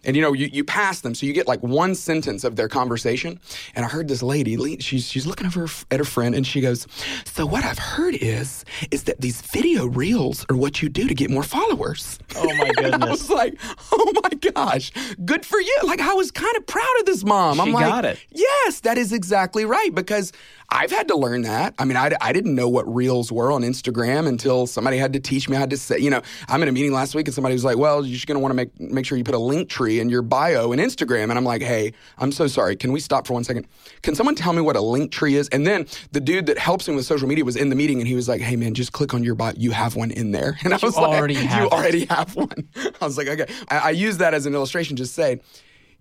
And 0.08 0.16
you 0.16 0.22
know, 0.22 0.32
you, 0.32 0.48
you 0.50 0.64
pass 0.64 1.02
them, 1.02 1.14
so 1.14 1.26
you 1.26 1.34
get 1.34 1.46
like 1.46 1.62
one 1.62 1.94
sentence 1.94 2.42
of 2.42 2.56
their 2.56 2.66
conversation. 2.66 3.38
And 3.74 3.84
I 3.84 3.88
heard 3.88 4.08
this 4.08 4.22
lady, 4.22 4.56
she's 4.78 5.06
she's 5.06 5.26
looking 5.26 5.46
over 5.46 5.66
at 5.90 5.98
her 5.98 6.04
friend, 6.04 6.34
and 6.34 6.46
she 6.46 6.62
goes, 6.62 6.86
"So 7.26 7.44
what 7.44 7.62
I've 7.62 7.78
heard 7.78 8.14
is 8.14 8.64
is 8.90 9.02
that 9.04 9.20
these 9.20 9.42
video 9.42 9.84
reels 9.84 10.46
are 10.48 10.56
what 10.56 10.80
you 10.80 10.88
do 10.88 11.06
to 11.08 11.14
get 11.14 11.28
more 11.28 11.42
followers." 11.42 12.18
Oh, 12.36 12.46
my 12.56 12.72
And 12.84 13.04
I 13.04 13.10
was 13.10 13.28
like, 13.28 13.60
"Oh 13.92 14.12
my 14.22 14.30
gosh, 14.52 14.92
good 15.26 15.44
for 15.44 15.60
you!" 15.60 15.76
Like 15.84 16.00
I 16.00 16.14
was 16.14 16.30
kind 16.30 16.56
of 16.56 16.66
proud 16.66 17.00
of 17.00 17.04
this 17.04 17.22
mom. 17.22 17.60
I'm 17.60 17.66
She 17.66 17.72
like, 17.74 17.86
got 17.86 18.04
it. 18.06 18.18
Yes, 18.30 18.80
that 18.80 18.96
is 18.96 19.12
exactly 19.12 19.66
right 19.66 19.94
because 19.94 20.32
I've 20.70 20.90
had 20.90 21.08
to 21.08 21.16
learn 21.16 21.42
that. 21.42 21.74
I 21.78 21.86
mean, 21.86 21.96
I, 21.96 22.10
I 22.20 22.32
didn't 22.32 22.54
know 22.54 22.68
what 22.68 22.92
reels 22.92 23.32
were 23.32 23.50
on 23.50 23.62
Instagram 23.62 24.28
until 24.28 24.66
somebody 24.66 24.98
had 24.98 25.14
to 25.14 25.20
teach 25.20 25.48
me 25.48 25.56
how 25.56 25.64
to 25.64 25.76
say, 25.78 25.98
you 25.98 26.10
know, 26.10 26.20
I'm 26.46 26.62
in 26.62 26.68
a 26.68 26.72
meeting 26.72 26.92
last 26.92 27.14
week 27.14 27.26
and 27.26 27.34
somebody 27.34 27.54
was 27.54 27.64
like, 27.64 27.78
well, 27.78 28.04
you're 28.04 28.14
just 28.14 28.26
going 28.26 28.36
to 28.36 28.40
want 28.40 28.50
to 28.50 28.54
make, 28.54 28.78
make 28.78 29.06
sure 29.06 29.16
you 29.16 29.24
put 29.24 29.34
a 29.34 29.38
Linktree 29.38 29.98
in 29.98 30.10
your 30.10 30.20
bio 30.20 30.72
in 30.72 30.78
Instagram. 30.78 31.24
And 31.24 31.32
I'm 31.32 31.44
like, 31.44 31.62
hey, 31.62 31.94
I'm 32.18 32.32
so 32.32 32.46
sorry. 32.46 32.76
Can 32.76 32.92
we 32.92 33.00
stop 33.00 33.26
for 33.26 33.32
one 33.32 33.44
second? 33.44 33.66
Can 34.02 34.14
someone 34.14 34.34
tell 34.34 34.52
me 34.52 34.60
what 34.60 34.76
a 34.76 34.80
Linktree 34.80 35.32
is? 35.32 35.48
And 35.48 35.66
then 35.66 35.86
the 36.12 36.20
dude 36.20 36.44
that 36.46 36.58
helps 36.58 36.86
me 36.86 36.94
with 36.94 37.06
social 37.06 37.28
media 37.28 37.46
was 37.46 37.56
in 37.56 37.70
the 37.70 37.76
meeting 37.76 37.98
and 37.98 38.06
he 38.06 38.14
was 38.14 38.28
like, 38.28 38.42
hey, 38.42 38.56
man, 38.56 38.74
just 38.74 38.92
click 38.92 39.14
on 39.14 39.24
your 39.24 39.34
bio. 39.34 39.54
You 39.56 39.70
have 39.70 39.96
one 39.96 40.10
in 40.10 40.32
there. 40.32 40.58
And 40.68 40.74
I 40.74 40.78
was 40.82 40.96
like, 40.96 41.06
already 41.06 41.34
you 41.34 41.70
already 41.70 42.04
have 42.06 42.36
one. 42.36 42.68
I 43.00 43.04
was 43.04 43.16
like, 43.16 43.26
okay. 43.26 43.46
I, 43.68 43.78
I 43.78 43.90
use 43.90 44.18
that 44.18 44.34
as 44.34 44.44
an 44.44 44.54
illustration, 44.54 44.96
just 44.96 45.14
say, 45.14 45.40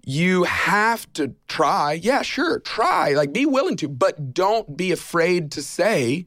you 0.09 0.45
have 0.45 1.11
to 1.11 1.35
try. 1.49 1.91
Yeah, 1.91 2.21
sure, 2.21 2.59
try. 2.59 3.11
Like 3.11 3.33
be 3.33 3.45
willing 3.45 3.75
to, 3.75 3.89
but 3.89 4.33
don't 4.33 4.77
be 4.77 4.93
afraid 4.93 5.51
to 5.51 5.61
say, 5.61 6.25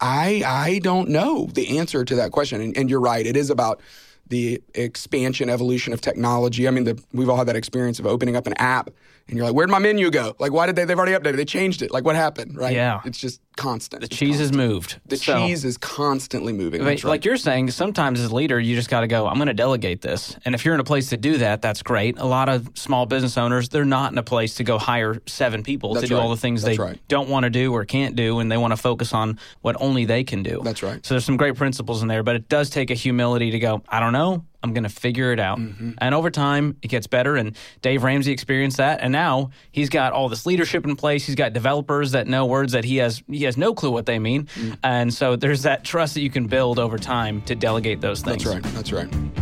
I 0.00 0.42
I 0.44 0.80
don't 0.80 1.10
know 1.10 1.46
the 1.46 1.78
answer 1.78 2.04
to 2.04 2.16
that 2.16 2.32
question. 2.32 2.60
And, 2.60 2.76
and 2.76 2.90
you're 2.90 3.00
right. 3.00 3.24
It 3.24 3.36
is 3.36 3.48
about 3.48 3.82
the 4.26 4.60
expansion, 4.74 5.48
evolution 5.48 5.92
of 5.92 6.00
technology. 6.00 6.66
I 6.66 6.72
mean, 6.72 6.82
the, 6.82 7.00
we've 7.12 7.28
all 7.28 7.36
had 7.36 7.46
that 7.46 7.54
experience 7.54 8.00
of 8.00 8.06
opening 8.06 8.34
up 8.34 8.48
an 8.48 8.54
app 8.54 8.90
and 9.28 9.36
you're 9.36 9.46
like, 9.46 9.54
where'd 9.54 9.70
my 9.70 9.78
menu 9.78 10.10
go? 10.10 10.34
Like, 10.40 10.52
why 10.52 10.66
did 10.66 10.74
they? 10.74 10.84
They've 10.84 10.98
already 10.98 11.12
updated. 11.12 11.36
They 11.36 11.44
changed 11.44 11.82
it. 11.82 11.92
Like, 11.92 12.04
what 12.04 12.16
happened? 12.16 12.56
Right? 12.56 12.74
Yeah. 12.74 13.00
It's 13.04 13.18
just 13.18 13.40
constant. 13.60 14.00
The 14.02 14.08
cheese 14.08 14.38
has 14.38 14.50
constant. 14.50 14.56
moved. 14.70 15.00
The 15.06 15.16
So- 15.16 15.36
cheese 15.46 15.64
is 15.64 15.76
constantly 15.76 16.52
moving. 16.52 16.82
Right. 16.82 17.02
Like 17.04 17.24
you're 17.24 17.36
saying, 17.36 17.70
sometimes 17.70 18.18
as 18.20 18.30
a 18.30 18.34
leader, 18.34 18.58
you 18.58 18.74
just 18.74 18.88
got 18.90 19.00
to 19.00 19.06
go, 19.06 19.26
I'm 19.26 19.36
going 19.36 19.48
to 19.48 19.54
delegate 19.54 20.00
this. 20.00 20.36
And 20.44 20.54
if 20.54 20.64
you're 20.64 20.74
in 20.74 20.80
a 20.80 20.84
place 20.84 21.10
to 21.10 21.16
do 21.16 21.38
that, 21.38 21.60
that's 21.62 21.82
great. 21.82 22.18
A 22.18 22.24
lot 22.26 22.48
of 22.48 22.70
small 22.74 23.06
business 23.06 23.36
owners, 23.36 23.68
they're 23.68 23.84
not 23.84 24.12
in 24.12 24.18
a 24.18 24.22
place 24.22 24.54
to 24.54 24.64
go 24.64 24.78
hire 24.78 25.20
seven 25.26 25.62
people 25.62 25.94
That's 25.94 26.04
to 26.04 26.08
do 26.08 26.16
right. 26.16 26.22
all 26.22 26.30
the 26.30 26.36
things 26.36 26.62
That's 26.62 26.78
they 26.78 26.82
right. 26.82 26.98
don't 27.08 27.28
want 27.28 27.44
to 27.44 27.50
do 27.50 27.72
or 27.72 27.84
can't 27.84 28.16
do, 28.16 28.38
and 28.38 28.50
they 28.50 28.56
want 28.56 28.72
to 28.72 28.76
focus 28.78 29.12
on 29.12 29.38
what 29.60 29.76
only 29.80 30.04
they 30.06 30.24
can 30.24 30.42
do. 30.42 30.62
That's 30.64 30.82
right. 30.82 31.04
So 31.04 31.14
there's 31.14 31.24
some 31.24 31.36
great 31.36 31.56
principles 31.56 32.02
in 32.02 32.08
there, 32.08 32.22
but 32.22 32.36
it 32.36 32.48
does 32.48 32.70
take 32.70 32.90
a 32.90 32.94
humility 32.94 33.50
to 33.50 33.58
go, 33.58 33.82
I 33.88 34.00
don't 34.00 34.12
know. 34.14 34.44
I'm 34.62 34.74
going 34.74 34.84
to 34.84 34.90
figure 34.90 35.32
it 35.32 35.40
out. 35.40 35.58
Mm-hmm. 35.58 35.92
And 35.98 36.14
over 36.14 36.30
time, 36.30 36.76
it 36.82 36.88
gets 36.88 37.06
better. 37.06 37.34
And 37.36 37.56
Dave 37.80 38.02
Ramsey 38.02 38.30
experienced 38.30 38.76
that. 38.76 39.00
And 39.00 39.10
now 39.10 39.52
he's 39.72 39.88
got 39.88 40.12
all 40.12 40.28
this 40.28 40.44
leadership 40.44 40.84
in 40.84 40.96
place. 40.96 41.24
He's 41.24 41.34
got 41.34 41.54
developers 41.54 42.12
that 42.12 42.26
know 42.26 42.44
words 42.44 42.72
that 42.72 42.84
he 42.84 42.98
has 42.98 43.22
he 43.26 43.44
has 43.44 43.49
no 43.56 43.74
clue 43.74 43.90
what 43.90 44.06
they 44.06 44.18
mean. 44.18 44.44
Mm. 44.46 44.78
And 44.82 45.14
so 45.14 45.36
there's 45.36 45.62
that 45.62 45.84
trust 45.84 46.14
that 46.14 46.22
you 46.22 46.30
can 46.30 46.46
build 46.46 46.78
over 46.78 46.98
time 46.98 47.42
to 47.42 47.54
delegate 47.54 48.00
those 48.00 48.22
things. 48.22 48.44
That's 48.44 48.54
right. 48.54 48.74
That's 48.74 48.92
right. 48.92 49.40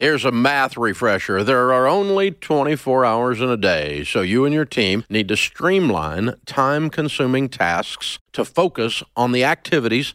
Here's 0.00 0.24
a 0.24 0.32
math 0.32 0.78
refresher. 0.78 1.44
There 1.44 1.74
are 1.74 1.86
only 1.86 2.30
24 2.30 3.04
hours 3.04 3.42
in 3.42 3.50
a 3.50 3.56
day, 3.58 4.02
so 4.02 4.22
you 4.22 4.46
and 4.46 4.54
your 4.54 4.64
team 4.64 5.04
need 5.10 5.28
to 5.28 5.36
streamline 5.36 6.36
time 6.46 6.88
consuming 6.88 7.50
tasks 7.50 8.18
to 8.32 8.46
focus 8.46 9.02
on 9.14 9.32
the 9.32 9.44
activities 9.44 10.14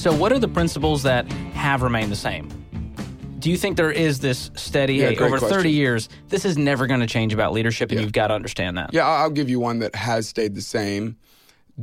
So, 0.00 0.14
what 0.14 0.32
are 0.32 0.38
the 0.38 0.48
principles 0.48 1.02
that 1.02 1.30
have 1.52 1.82
remained 1.82 2.10
the 2.10 2.16
same? 2.16 2.48
Do 3.38 3.50
you 3.50 3.58
think 3.58 3.76
there 3.76 3.92
is 3.92 4.18
this 4.18 4.50
steady, 4.54 4.94
Yeah, 4.94 5.10
hey, 5.10 5.18
over 5.18 5.36
question. 5.36 5.50
30 5.50 5.70
years, 5.72 6.08
this 6.28 6.46
is 6.46 6.56
never 6.56 6.86
going 6.86 7.00
to 7.00 7.06
change 7.06 7.34
about 7.34 7.52
leadership, 7.52 7.90
and 7.90 7.98
Yeah. 8.00 8.04
you've 8.04 8.14
got 8.14 8.28
to 8.28 8.34
understand 8.34 8.78
that? 8.78 8.94
Yeah, 8.94 9.06
I'll 9.06 9.28
give 9.28 9.50
you 9.50 9.60
one 9.60 9.80
that 9.80 9.94
has 9.94 10.26
stayed 10.26 10.54
the 10.54 10.62
same 10.62 11.16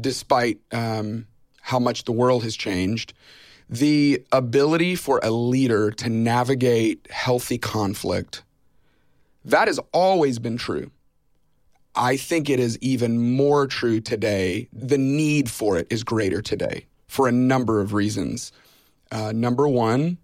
despite 0.02 0.58
um, 0.72 1.28
how 1.62 1.78
much 1.78 2.06
the 2.06 2.12
world 2.12 2.42
has 2.42 2.56
changed. 2.56 3.14
The 3.70 4.24
ability 4.32 4.96
for 4.96 5.20
a 5.22 5.30
leader 5.30 5.92
to 5.92 6.10
navigate 6.10 7.08
healthy 7.12 7.60
conflict, 7.60 8.42
that 9.46 9.68
has 9.68 9.80
always 9.94 10.40
been 10.40 10.58
true. 10.58 10.90
I 11.94 12.18
think 12.18 12.50
it 12.50 12.60
is 12.60 12.80
even 12.82 13.36
more 13.36 13.68
true 13.68 14.00
today. 14.02 14.70
The 14.74 14.98
need 14.98 15.52
for 15.52 15.78
it 15.78 15.86
is 15.92 16.04
greater 16.04 16.42
today 16.42 16.88
for 17.08 17.28
a 17.28 17.32
number 17.32 17.80
of 17.80 17.94
reasons. 17.94 18.52
Uh, 19.12 19.32
number 19.34 19.68
one, 19.68 20.18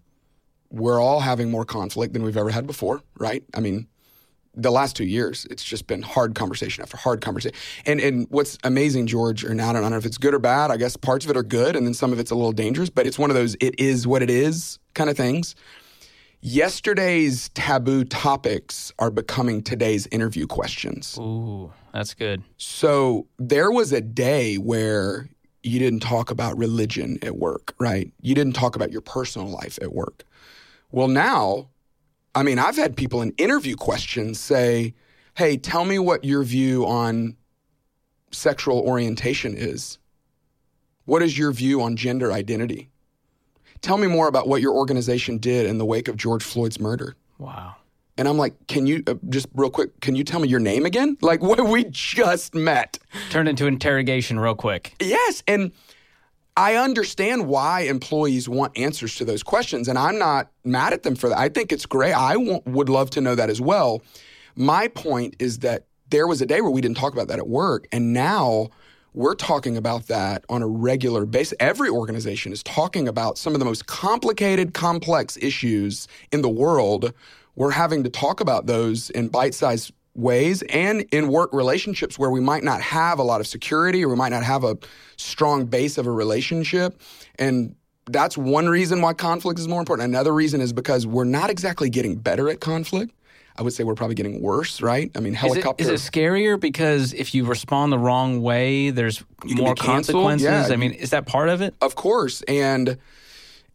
we're 0.69 0.99
all 0.99 1.21
having 1.21 1.49
more 1.49 1.65
conflict 1.65 2.13
than 2.13 2.23
we've 2.23 2.37
ever 2.37 2.49
had 2.49 2.67
before, 2.67 3.01
right? 3.17 3.43
I 3.53 3.59
mean, 3.59 3.87
the 4.55 4.71
last 4.71 4.95
two 4.95 5.05
years, 5.05 5.47
it's 5.49 5.63
just 5.63 5.87
been 5.87 6.01
hard 6.01 6.35
conversation 6.35 6.83
after 6.83 6.97
hard 6.97 7.21
conversation. 7.21 7.55
And 7.85 7.99
and 7.99 8.27
what's 8.29 8.57
amazing, 8.63 9.07
George, 9.07 9.43
or 9.43 9.53
now 9.53 9.69
I 9.69 9.73
don't 9.73 9.89
know 9.89 9.97
if 9.97 10.05
it's 10.05 10.17
good 10.17 10.33
or 10.33 10.39
bad. 10.39 10.69
I 10.71 10.77
guess 10.77 10.95
parts 10.95 11.25
of 11.25 11.31
it 11.31 11.37
are 11.37 11.43
good, 11.43 11.75
and 11.75 11.85
then 11.85 11.93
some 11.93 12.13
of 12.13 12.19
it's 12.19 12.31
a 12.31 12.35
little 12.35 12.51
dangerous. 12.51 12.89
But 12.89 13.07
it's 13.07 13.17
one 13.17 13.31
of 13.31 13.35
those 13.35 13.55
"it 13.59 13.79
is 13.79 14.05
what 14.05 14.21
it 14.21 14.29
is" 14.29 14.77
kind 14.93 15.09
of 15.09 15.17
things. 15.17 15.55
Yesterday's 16.45 17.49
taboo 17.49 18.03
topics 18.03 18.91
are 18.99 19.09
becoming 19.09 19.63
today's 19.63 20.07
interview 20.07 20.45
questions. 20.45 21.17
Ooh, 21.17 21.71
that's 21.93 22.13
good. 22.13 22.43
So 22.57 23.27
there 23.39 23.71
was 23.71 23.93
a 23.93 24.01
day 24.01 24.57
where 24.57 25.29
you 25.63 25.79
didn't 25.79 26.01
talk 26.01 26.29
about 26.29 26.57
religion 26.57 27.17
at 27.21 27.37
work, 27.37 27.73
right? 27.79 28.11
You 28.21 28.35
didn't 28.35 28.53
talk 28.53 28.75
about 28.75 28.91
your 28.91 29.01
personal 29.01 29.47
life 29.47 29.79
at 29.81 29.93
work. 29.93 30.23
Well, 30.91 31.07
now, 31.07 31.69
I 32.35 32.43
mean, 32.43 32.59
I've 32.59 32.75
had 32.75 32.95
people 32.95 33.21
in 33.21 33.31
interview 33.37 33.75
questions 33.75 34.39
say, 34.39 34.93
Hey, 35.35 35.57
tell 35.57 35.85
me 35.85 35.97
what 35.97 36.23
your 36.23 36.43
view 36.43 36.85
on 36.85 37.35
sexual 38.31 38.79
orientation 38.81 39.55
is. 39.55 39.97
What 41.05 41.23
is 41.23 41.37
your 41.37 41.51
view 41.51 41.81
on 41.81 41.95
gender 41.95 42.31
identity? 42.31 42.89
Tell 43.81 43.97
me 43.97 44.07
more 44.07 44.27
about 44.27 44.47
what 44.47 44.61
your 44.61 44.73
organization 44.73 45.39
did 45.39 45.65
in 45.65 45.77
the 45.77 45.85
wake 45.85 46.07
of 46.07 46.17
George 46.17 46.43
Floyd's 46.43 46.79
murder. 46.79 47.15
Wow. 47.37 47.75
And 48.17 48.27
I'm 48.27 48.37
like, 48.37 48.67
can 48.67 48.85
you 48.85 49.03
uh, 49.07 49.15
just 49.29 49.47
real 49.55 49.69
quick? 49.69 49.99
Can 50.01 50.15
you 50.15 50.23
tell 50.23 50.39
me 50.39 50.47
your 50.47 50.59
name 50.59 50.85
again? 50.85 51.17
Like, 51.21 51.41
what 51.41 51.59
we 51.67 51.85
just 51.85 52.53
met. 52.53 52.99
Turned 53.29 53.49
into 53.49 53.65
interrogation 53.65 54.39
real 54.39 54.55
quick. 54.55 54.95
Yes, 54.99 55.41
and 55.47 55.71
I 56.55 56.75
understand 56.75 57.47
why 57.47 57.81
employees 57.81 58.47
want 58.47 58.77
answers 58.77 59.15
to 59.15 59.25
those 59.25 59.41
questions, 59.41 59.87
and 59.87 59.97
I'm 59.97 60.19
not 60.19 60.51
mad 60.63 60.93
at 60.93 61.01
them 61.01 61.15
for 61.15 61.29
that. 61.29 61.37
I 61.39 61.49
think 61.49 61.71
it's 61.71 61.87
great. 61.87 62.13
I 62.13 62.33
w- 62.33 62.61
would 62.65 62.89
love 62.89 63.09
to 63.11 63.21
know 63.21 63.33
that 63.33 63.49
as 63.49 63.59
well. 63.59 64.03
My 64.55 64.87
point 64.87 65.35
is 65.39 65.59
that 65.59 65.87
there 66.09 66.27
was 66.27 66.41
a 66.41 66.45
day 66.45 66.61
where 66.61 66.69
we 66.69 66.81
didn't 66.81 66.97
talk 66.97 67.13
about 67.13 67.27
that 67.29 67.39
at 67.39 67.47
work, 67.47 67.87
and 67.91 68.13
now 68.13 68.69
we're 69.15 69.35
talking 69.35 69.77
about 69.77 70.07
that 70.07 70.43
on 70.49 70.61
a 70.61 70.67
regular 70.67 71.25
basis. 71.25 71.55
Every 71.59 71.89
organization 71.89 72.51
is 72.51 72.61
talking 72.61 73.07
about 73.07 73.39
some 73.39 73.53
of 73.53 73.59
the 73.59 73.65
most 73.65 73.87
complicated, 73.87 74.75
complex 74.75 75.37
issues 75.37 76.07
in 76.31 76.43
the 76.43 76.49
world. 76.49 77.13
We're 77.55 77.71
having 77.71 78.03
to 78.03 78.09
talk 78.09 78.39
about 78.39 78.65
those 78.65 79.09
in 79.09 79.27
bite 79.27 79.53
sized 79.53 79.91
ways 80.15 80.61
and 80.63 81.01
in 81.11 81.27
work 81.27 81.51
relationships 81.53 82.19
where 82.19 82.29
we 82.29 82.39
might 82.39 82.63
not 82.63 82.81
have 82.81 83.19
a 83.19 83.23
lot 83.23 83.41
of 83.41 83.47
security 83.47 84.03
or 84.03 84.09
we 84.09 84.15
might 84.15 84.29
not 84.29 84.43
have 84.43 84.63
a 84.63 84.77
strong 85.17 85.65
base 85.65 85.97
of 85.97 86.05
a 86.05 86.11
relationship. 86.11 86.99
And 87.39 87.75
that's 88.05 88.37
one 88.37 88.67
reason 88.67 89.01
why 89.01 89.13
conflict 89.13 89.59
is 89.59 89.67
more 89.67 89.79
important. 89.79 90.09
Another 90.09 90.33
reason 90.33 90.61
is 90.61 90.73
because 90.73 91.07
we're 91.07 91.23
not 91.23 91.49
exactly 91.49 91.89
getting 91.89 92.15
better 92.15 92.49
at 92.49 92.59
conflict. 92.59 93.13
I 93.55 93.61
would 93.61 93.73
say 93.73 93.83
we're 93.83 93.93
probably 93.93 94.15
getting 94.15 94.41
worse, 94.41 94.81
right? 94.81 95.11
I 95.15 95.19
mean, 95.19 95.35
helicopter. 95.35 95.83
is 95.83 95.89
it 95.89 96.11
scarier 96.11 96.59
because 96.59 97.13
if 97.13 97.35
you 97.35 97.45
respond 97.45 97.91
the 97.91 97.99
wrong 97.99 98.41
way, 98.41 98.89
there's 98.89 99.23
more 99.45 99.75
consequences? 99.75 100.45
Yeah, 100.45 100.73
I 100.73 100.75
mean, 100.75 100.91
is 100.93 101.11
that 101.11 101.27
part 101.27 101.49
of 101.49 101.61
it? 101.61 101.75
Of 101.79 101.93
course, 101.93 102.41
and 102.43 102.97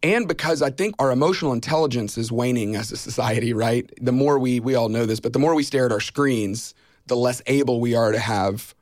and 0.01 0.27
because 0.27 0.61
I 0.61 0.69
think 0.69 0.95
our 0.99 1.11
emotional 1.11 1.53
intelligence 1.53 2.17
is 2.17 2.31
waning 2.31 2.75
as 2.75 2.91
a 2.91 2.97
society, 2.97 3.53
right? 3.53 3.91
The 4.01 4.11
more 4.11 4.39
we 4.39 4.59
we 4.59 4.75
all 4.75 4.89
know 4.89 5.05
this, 5.05 5.19
but 5.19 5.33
the 5.33 5.39
more 5.39 5.55
we 5.55 5.63
stare 5.63 5.85
at 5.85 5.91
our 5.91 5.99
screens, 5.99 6.73
the 7.07 7.15
less 7.15 7.41
able 7.47 7.79
we 7.79 7.95
are 7.95 8.11
to 8.11 8.19
have 8.19 8.73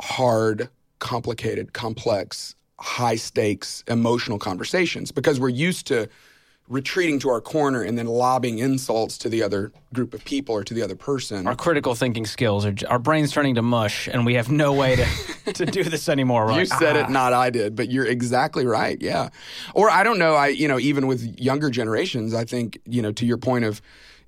hard, 0.00 0.68
complicated, 0.98 1.72
complex, 1.72 2.54
high 2.80 3.16
stakes 3.16 3.84
emotional 3.88 4.38
conversations 4.38 5.12
because 5.12 5.38
we're 5.38 5.48
used 5.48 5.86
to 5.86 6.08
retreating 6.68 7.18
to 7.18 7.28
our 7.28 7.42
corner 7.42 7.82
and 7.82 7.98
then 7.98 8.06
lobbing 8.06 8.58
insults 8.58 9.18
to 9.18 9.28
the 9.28 9.42
other 9.42 9.70
group 9.92 10.14
of 10.14 10.24
people 10.24 10.54
or 10.54 10.64
to 10.64 10.72
the 10.72 10.82
other 10.82 10.96
person. 10.96 11.46
Our 11.46 11.54
critical 11.54 11.94
thinking 11.94 12.24
skills, 12.24 12.64
are, 12.64 12.74
our 12.88 12.98
brain's 12.98 13.32
turning 13.32 13.56
to 13.56 13.62
mush, 13.62 14.08
and 14.08 14.24
we 14.24 14.34
have 14.34 14.50
no 14.50 14.72
way 14.72 14.96
to, 14.96 15.52
to 15.52 15.66
do 15.66 15.84
this 15.84 16.08
anymore. 16.08 16.50
You 16.52 16.64
said 16.64 16.96
"Ah." 16.96 17.04
it, 17.04 17.10
not 17.10 17.34
I 17.34 17.50
did, 17.50 17.76
but 17.76 17.90
you're 17.90 18.06
exactly 18.06 18.64
right. 18.64 19.00
Yeah. 19.00 19.28
Or 19.74 19.90
I 19.90 20.02
don't 20.02 20.18
know. 20.18 20.34
I, 20.34 20.48
you 20.48 20.66
know, 20.66 20.78
even 20.78 21.06
with 21.06 21.38
younger 21.38 21.68
generations, 21.68 22.32
I 22.32 22.44
think, 22.44 22.80
you 22.86 23.02
know, 23.02 23.12
to 23.12 23.26
your 23.26 23.38
point 23.38 23.66
of, 23.66 23.82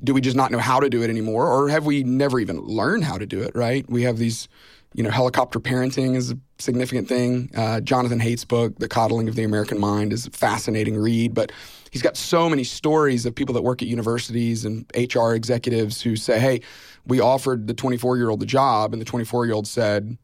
do 0.05 0.13
we 0.13 0.21
just 0.21 0.37
not 0.37 0.51
know 0.51 0.59
how 0.59 0.79
to 0.79 0.91
do 0.91 1.03
it 1.03 1.09
anymore? 1.09 1.51
Or 1.51 1.71
have 1.71 1.87
we 1.87 2.05
never 2.05 2.39
even 2.39 2.61
learned 2.61 3.05
how 3.05 3.17
to 3.17 3.25
do 3.25 3.43
it, 3.43 3.53
right? 3.55 3.89
We 3.89 4.03
have 4.03 4.19
these, 4.19 4.47
you 4.93 5.03
know, 5.03 5.11
helicopter 5.11 5.59
parenting 5.59 6.17
is 6.17 6.33
a 6.33 6.39
significant 6.59 7.09
thing. 7.09 7.51
Uh, 7.57 7.81
Jonathan 7.81 8.21
Haidt's 8.21 8.45
book, 8.45 8.79
The 8.79 8.89
Coddling 8.89 9.27
of 9.27 9.37
the 9.37 9.45
American 9.45 9.81
Mind, 9.81 10.13
is 10.13 10.27
a 10.27 10.31
fascinating 10.31 10.99
read, 10.99 11.33
but 11.33 11.51
he's 11.91 12.03
got 12.03 12.17
so 12.17 12.49
many 12.49 12.65
stories 12.65 13.27
of 13.27 13.35
people 13.35 13.55
that 13.55 13.63
work 13.63 13.83
at 13.83 13.89
universities 13.89 14.65
and 14.65 14.91
HR 14.97 15.33
executives 15.33 16.03
who 16.03 16.17
say, 16.17 16.39
hey, 16.39 16.61
we 17.07 17.21
offered 17.21 17.67
the 17.67 17.75
24 17.75 18.17
year 18.17 18.31
old 18.31 18.41
the 18.41 18.47
job, 18.47 18.93
and 18.93 19.01
the 19.01 19.07
24 19.07 19.47
year 19.47 19.55
old 19.55 19.67
said, 19.67 20.17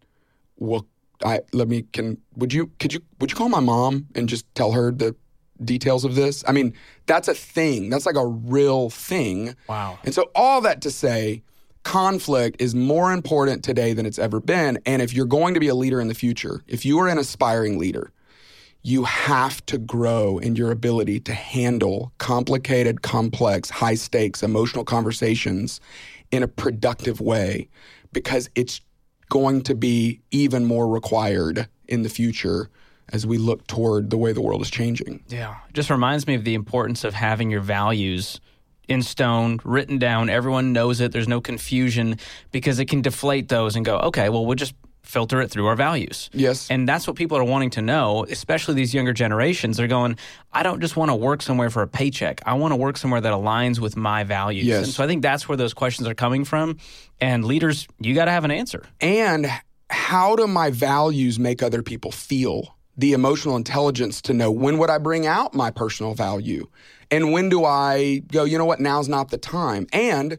well, 0.56 0.86
I 1.24 1.40
let 1.52 1.68
me 1.68 1.82
can 1.92 2.18
would 2.36 2.52
you 2.52 2.70
could 2.78 2.92
you 2.92 3.00
would 3.20 3.30
you 3.30 3.36
call 3.36 3.48
my 3.48 3.60
mom 3.60 4.08
and 4.14 4.28
just 4.28 4.52
tell 4.54 4.72
her 4.72 4.90
the 4.90 5.14
details 5.64 6.04
of 6.04 6.14
this? 6.14 6.44
I 6.46 6.52
mean, 6.52 6.74
that's 7.06 7.28
a 7.28 7.34
thing. 7.34 7.90
That's 7.90 8.06
like 8.06 8.16
a 8.16 8.26
real 8.26 8.90
thing. 8.90 9.54
Wow. 9.68 9.98
And 10.04 10.14
so 10.14 10.30
all 10.34 10.60
that 10.62 10.80
to 10.82 10.90
say, 10.90 11.42
conflict 11.84 12.60
is 12.60 12.74
more 12.74 13.12
important 13.12 13.64
today 13.64 13.92
than 13.92 14.06
it's 14.06 14.18
ever 14.18 14.40
been. 14.40 14.78
And 14.86 15.02
if 15.02 15.12
you're 15.12 15.26
going 15.26 15.54
to 15.54 15.60
be 15.60 15.68
a 15.68 15.74
leader 15.74 16.00
in 16.00 16.08
the 16.08 16.14
future, 16.14 16.62
if 16.66 16.84
you 16.84 16.98
are 17.00 17.08
an 17.08 17.18
aspiring 17.18 17.78
leader, 17.78 18.12
you 18.82 19.04
have 19.04 19.64
to 19.66 19.78
grow 19.78 20.38
in 20.38 20.56
your 20.56 20.70
ability 20.70 21.20
to 21.20 21.32
handle 21.32 22.12
complicated, 22.18 23.02
complex, 23.02 23.70
high 23.70 23.94
stakes 23.94 24.42
emotional 24.42 24.84
conversations 24.84 25.80
in 26.30 26.42
a 26.42 26.48
productive 26.48 27.20
way 27.20 27.68
because 28.12 28.50
it's 28.54 28.80
going 29.28 29.62
to 29.62 29.74
be 29.74 30.20
even 30.30 30.64
more 30.64 30.88
required 30.88 31.68
in 31.86 32.02
the 32.02 32.08
future 32.08 32.68
as 33.12 33.26
we 33.26 33.38
look 33.38 33.66
toward 33.66 34.10
the 34.10 34.16
way 34.16 34.32
the 34.32 34.40
world 34.40 34.62
is 34.62 34.70
changing. 34.70 35.22
Yeah. 35.28 35.56
It 35.68 35.74
just 35.74 35.90
reminds 35.90 36.26
me 36.26 36.34
of 36.34 36.44
the 36.44 36.54
importance 36.54 37.04
of 37.04 37.14
having 37.14 37.50
your 37.50 37.60
values 37.60 38.40
in 38.88 39.02
stone, 39.02 39.60
written 39.64 39.98
down. 39.98 40.28
Everyone 40.28 40.72
knows 40.72 41.00
it. 41.00 41.12
There's 41.12 41.28
no 41.28 41.40
confusion 41.40 42.18
because 42.50 42.78
it 42.78 42.86
can 42.86 43.00
deflate 43.00 43.48
those 43.48 43.76
and 43.76 43.84
go, 43.84 43.98
okay, 43.98 44.28
well, 44.28 44.44
we'll 44.44 44.56
just 44.56 44.74
filter 45.12 45.42
it 45.42 45.50
through 45.50 45.66
our 45.66 45.76
values. 45.76 46.30
Yes. 46.32 46.70
And 46.70 46.88
that's 46.88 47.06
what 47.06 47.16
people 47.16 47.36
are 47.36 47.44
wanting 47.44 47.70
to 47.70 47.82
know, 47.82 48.24
especially 48.30 48.74
these 48.74 48.94
younger 48.94 49.12
generations. 49.12 49.76
They're 49.76 49.86
going, 49.86 50.16
I 50.52 50.62
don't 50.62 50.80
just 50.80 50.96
want 50.96 51.10
to 51.10 51.14
work 51.14 51.42
somewhere 51.42 51.68
for 51.68 51.82
a 51.82 51.86
paycheck. 51.86 52.40
I 52.46 52.54
want 52.54 52.72
to 52.72 52.76
work 52.76 52.96
somewhere 52.96 53.20
that 53.20 53.32
aligns 53.32 53.78
with 53.78 53.94
my 53.96 54.24
values. 54.24 54.64
Yes. 54.64 54.84
And 54.84 54.92
so 54.94 55.04
I 55.04 55.06
think 55.06 55.22
that's 55.22 55.46
where 55.48 55.56
those 55.56 55.74
questions 55.74 56.08
are 56.08 56.14
coming 56.14 56.44
from. 56.46 56.78
And 57.20 57.44
leaders, 57.44 57.86
you 58.00 58.14
got 58.14 58.24
to 58.24 58.30
have 58.30 58.44
an 58.44 58.50
answer. 58.50 58.84
and 59.00 59.46
how 59.90 60.34
do 60.36 60.46
my 60.46 60.70
values 60.70 61.38
make 61.38 61.62
other 61.62 61.82
people 61.82 62.10
feel 62.10 62.74
the 62.96 63.12
emotional 63.12 63.56
intelligence 63.56 64.22
to 64.22 64.32
know 64.32 64.50
when 64.50 64.78
would 64.78 64.88
i 64.88 64.96
bring 64.96 65.26
out 65.26 65.52
my 65.52 65.70
personal 65.70 66.14
value 66.14 66.66
and 67.10 67.30
when 67.32 67.50
do 67.50 67.62
i 67.66 68.22
go 68.32 68.44
you 68.44 68.56
know 68.56 68.64
what 68.64 68.80
now's 68.80 69.06
not 69.08 69.28
the 69.30 69.36
time 69.36 69.86
and 69.92 70.38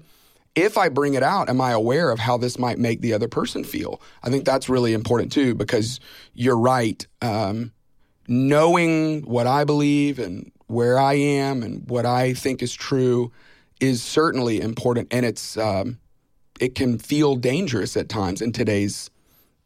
if 0.56 0.78
i 0.78 0.88
bring 0.88 1.16
it 1.16 1.24
out 1.24 1.50
am 1.50 1.60
i 1.60 1.72
aware 1.72 2.12
of 2.12 2.20
how 2.20 2.38
this 2.38 2.60
might 2.60 2.78
make 2.78 3.02
the 3.02 3.14
other 3.14 3.28
person 3.28 3.64
feel? 3.64 4.02
I 4.24 4.30
think 4.30 4.46
that's 4.46 4.70
really 4.70 4.94
important 4.94 5.32
too 5.32 5.56
because 5.56 6.00
you're 6.34 6.58
right. 6.58 7.06
Um, 7.22 7.72
knowing 8.28 9.22
what 9.24 9.48
I 9.48 9.64
believe 9.64 10.20
and 10.20 10.52
where 10.68 10.98
I 10.98 11.14
am 11.14 11.62
and 11.64 11.88
what 11.90 12.06
I 12.06 12.34
think 12.34 12.62
is 12.62 12.74
true 12.74 13.32
is 13.80 14.02
certainly 14.02 14.62
important, 14.62 15.10
and 15.12 15.26
it's 15.26 15.58
um, 15.58 16.00
it 16.60 16.76
can 16.76 16.98
feel 16.98 17.36
dangerous 17.36 17.98
at 17.98 18.10
times 18.10 18.42
in 18.42 18.52
today's 18.52 19.10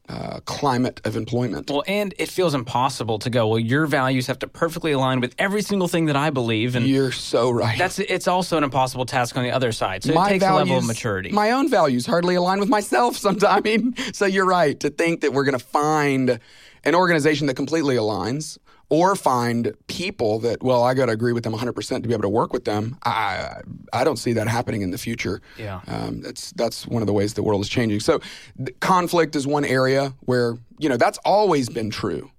uh, 0.10 0.40
climate 0.46 1.02
of 1.04 1.16
employment. 1.16 1.70
Well, 1.70 1.84
and 1.88 2.14
it 2.18 2.30
feels 2.30 2.54
impossible 2.54 3.20
to 3.20 3.30
go. 3.30 3.48
Well, 3.48 3.60
your 3.60 3.86
values 3.86 4.28
have 4.28 4.40
to 4.40 4.48
perfectly 4.48 4.92
align 4.92 5.20
with 5.20 5.36
every 5.38 5.62
single 5.62 5.88
thing 5.88 6.06
that 6.06 6.16
I 6.16 6.30
believe, 6.30 6.76
and 6.76 6.88
You're 6.88 7.12
so 7.12 7.52
right. 7.52 7.78
that's 7.78 8.00
it's 8.00 8.28
also 8.28 8.58
an 8.58 8.64
impossible 8.64 9.06
task 9.06 9.36
on 9.38 9.44
the 9.44 9.52
other 9.52 9.72
side. 9.72 10.04
So 10.04 10.14
my 10.14 10.28
it 10.28 10.30
takes 10.34 10.44
values, 10.44 10.62
a 10.62 10.64
level 10.64 10.78
of 10.78 10.86
maturity. 10.86 11.32
My 11.32 11.52
own 11.52 11.70
values 11.70 12.06
hardly 12.06 12.36
align 12.36 12.60
with 12.60 12.70
myself 12.70 13.18
sometimes. 13.28 13.44
I 13.44 13.60
mean, 13.62 13.96
so 14.14 14.26
you're 14.26 14.46
right 14.46 14.80
to 14.80 14.90
think 14.90 15.22
that 15.22 15.34
we're 15.34 15.44
going 15.46 15.60
to 15.60 15.66
find 15.66 16.40
an 16.84 16.96
organization 16.96 17.48
that 17.48 17.56
completely 17.56 17.96
aligns 17.96 18.58
or 18.90 19.16
find 19.16 19.74
people 19.88 20.40
that 20.40 20.64
well 20.64 20.84
I 20.84 20.94
got 20.94 21.08
to 21.08 21.12
agree 21.12 21.34
with 21.34 21.44
them 21.44 21.54
100% 21.54 22.02
to 22.04 22.08
be 22.08 22.14
able 22.14 22.22
to 22.24 22.30
work 22.30 22.54
with 22.54 22.66
them. 22.66 22.98
I 23.04 23.62
I 23.94 24.04
don't 24.04 24.18
see 24.18 24.34
that 24.34 24.48
happening 24.48 24.82
in 24.82 24.92
the 24.92 24.98
future. 24.98 25.42
Yeah. 25.58 25.82
Um, 25.88 26.22
that's 26.22 26.52
that's 26.54 26.88
one 26.88 27.02
of 27.02 27.08
the 27.08 27.14
ways 27.14 27.34
the 27.34 27.44
world 27.44 27.62
is 27.62 27.70
changing. 27.70 28.00
So 28.00 28.20
th- 28.58 28.80
conflict 28.80 29.36
is 29.36 29.46
one 29.46 29.66
area 29.66 30.14
where 30.22 30.58
you 30.80 30.90
know 30.90 30.98
that's 30.98 31.18
always 31.26 31.70
been 31.70 31.90
true. 31.90 32.32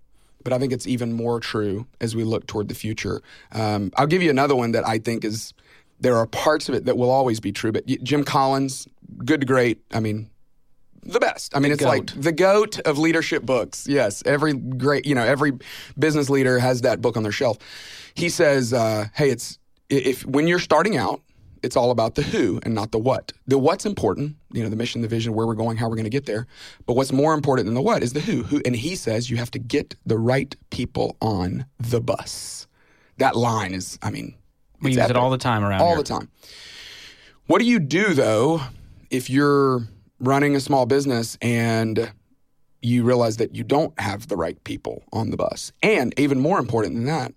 But 0.45 0.53
I 0.53 0.59
think 0.59 0.73
it's 0.73 0.87
even 0.87 1.13
more 1.13 1.41
true 1.41 1.87
as 2.01 2.17
we 2.17 2.25
look 2.25 2.47
toward 2.47 2.69
the 2.69 2.75
future. 2.75 3.21
Um, 3.53 3.91
I'll 3.97 4.07
give 4.07 4.23
you 4.23 4.31
another 4.31 4.55
one 4.57 4.73
that 4.73 4.87
I 4.87 4.99
think 4.99 5.25
is 5.25 5.53
there 6.01 6.17
are 6.17 6.27
parts 6.27 6.69
of 6.69 6.75
it 6.75 6.85
that 6.87 6.97
will 6.97 7.11
always 7.11 7.41
be 7.41 7.53
true. 7.53 7.73
But 7.73 7.85
y- 7.89 7.99
Jim 8.03 8.25
Collins, 8.25 8.87
good 9.25 9.41
to 9.41 9.47
great. 9.47 9.81
I 9.93 10.01
mean, 10.01 10.31
the 11.03 11.21
best. 11.21 11.57
I 11.57 11.61
mean, 11.61 11.73
it's 11.73 11.83
like 11.83 12.07
the 12.21 12.33
goat 12.33 12.79
of 12.81 12.99
leadership 12.99 13.45
books. 13.45 13.87
Yes, 13.89 14.23
every 14.27 14.55
great, 14.55 15.07
you 15.07 15.15
know, 15.15 15.25
every 15.25 15.53
business 15.99 16.31
leader 16.31 16.59
has 16.59 16.83
that 16.83 17.01
book 17.01 17.17
on 17.17 17.23
their 17.23 17.33
shelf. 17.33 17.59
He 18.15 18.29
says, 18.29 18.73
uh, 18.73 19.07
"Hey, 19.15 19.31
it's 19.31 19.59
if 19.89 20.25
when 20.27 20.47
you're 20.47 20.59
starting 20.59 20.97
out, 20.97 21.23
it's 21.63 21.77
all 21.77 21.91
about 21.91 22.15
the 22.15 22.23
who 22.23 22.61
and 22.63 22.75
not 22.75 22.93
the 22.93 22.99
what. 22.99 23.33
The 23.47 23.59
what's 23.59 23.87
important, 23.87 24.37
you 24.53 24.63
know, 24.63 24.69
the 24.69 24.77
mission, 24.77 25.03
the 25.03 25.09
vision, 25.09 25.35
where 25.35 25.47
we're 25.47 25.55
going, 25.55 25.77
how 25.77 25.89
we're 25.89 25.97
going 25.97 26.05
to 26.05 26.11
get 26.11 26.27
there. 26.27 26.47
But 26.87 26.95
what's 26.95 27.13
more 27.13 27.35
important 27.35 27.67
than 27.67 27.75
the 27.75 27.83
what 27.83 28.03
is 28.03 28.13
the 28.13 28.21
who. 28.21 28.43
Who, 28.43 28.61
and 28.65 28.77
he 28.77 28.97
says 28.97 29.31
you 29.31 29.37
have 29.37 29.51
to 29.53 29.59
get 29.59 29.95
the 30.07 30.19
right 30.19 30.55
people 30.71 31.17
on 31.21 31.67
the 31.79 32.01
bus. 32.01 32.67
That 33.19 33.35
line 33.35 33.75
is, 33.75 33.99
I 34.03 34.11
mean, 34.11 34.35
we 34.81 34.93
use 34.93 35.11
it 35.11 35.17
all 35.17 35.31
the 35.31 35.39
time 35.39 35.65
around 35.65 35.81
all 35.81 35.91
here. 35.91 35.99
the 35.99 36.05
time. 36.05 36.29
What 37.47 37.61
do 37.61 37.65
you 37.65 37.79
do 37.79 38.15
though 38.15 38.61
if 39.11 39.31
you're 39.31 39.83
running 40.21 40.57
a 40.57 40.61
small 40.61 40.87
business 40.87 41.39
and 41.41 42.13
you 42.81 43.03
realize 43.03 43.37
that 43.39 43.55
you 43.55 43.65
don't 43.65 43.99
have 44.01 44.29
the 44.29 44.37
right 44.37 44.63
people 44.65 45.03
on 45.13 45.31
the 45.31 45.37
bus? 45.37 45.73
And 45.83 46.19
even 46.19 46.41
more 46.41 46.59
important 46.59 46.95
than 46.95 47.07
that, 47.07 47.33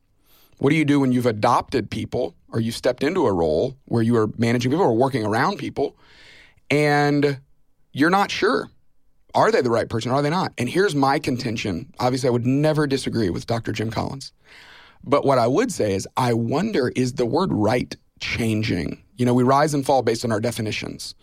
what 0.57 0.69
do 0.69 0.75
you 0.75 0.85
do 0.85 1.00
when 1.00 1.11
you've 1.11 1.25
adopted 1.25 1.89
people 1.89 2.35
or 2.50 2.59
you've 2.59 2.75
stepped 2.75 3.03
into 3.03 3.25
a 3.25 3.33
role 3.33 3.75
where 3.85 4.03
you 4.03 4.15
are 4.17 4.29
managing 4.38 4.71
people 4.71 4.85
or 4.85 4.95
working 4.95 5.25
around 5.25 5.57
people 5.57 5.97
and 6.69 7.39
you're 7.93 8.09
not 8.09 8.29
sure? 8.31 8.69
Are 9.33 9.51
they 9.51 9.61
the 9.61 9.71
right 9.71 9.89
person 9.89 10.11
or 10.11 10.15
are 10.15 10.21
they 10.21 10.29
not? 10.29 10.53
And 10.57 10.69
here's 10.69 10.93
my 10.93 11.17
contention. 11.17 11.91
Obviously, 12.00 12.27
I 12.27 12.31
would 12.31 12.45
never 12.45 12.85
disagree 12.85 13.29
with 13.29 13.47
Dr. 13.47 13.71
Jim 13.71 13.89
Collins. 13.89 14.33
But 15.03 15.25
what 15.25 15.39
I 15.39 15.47
would 15.47 15.71
say 15.71 15.93
is, 15.93 16.07
I 16.17 16.33
wonder 16.33 16.89
is 16.89 17.13
the 17.13 17.25
word 17.25 17.51
right 17.51 17.95
changing? 18.19 19.01
You 19.15 19.25
know, 19.25 19.33
we 19.33 19.43
rise 19.43 19.73
and 19.73 19.85
fall 19.85 20.01
based 20.03 20.23
on 20.25 20.31
our 20.31 20.39
definitions. 20.39 21.15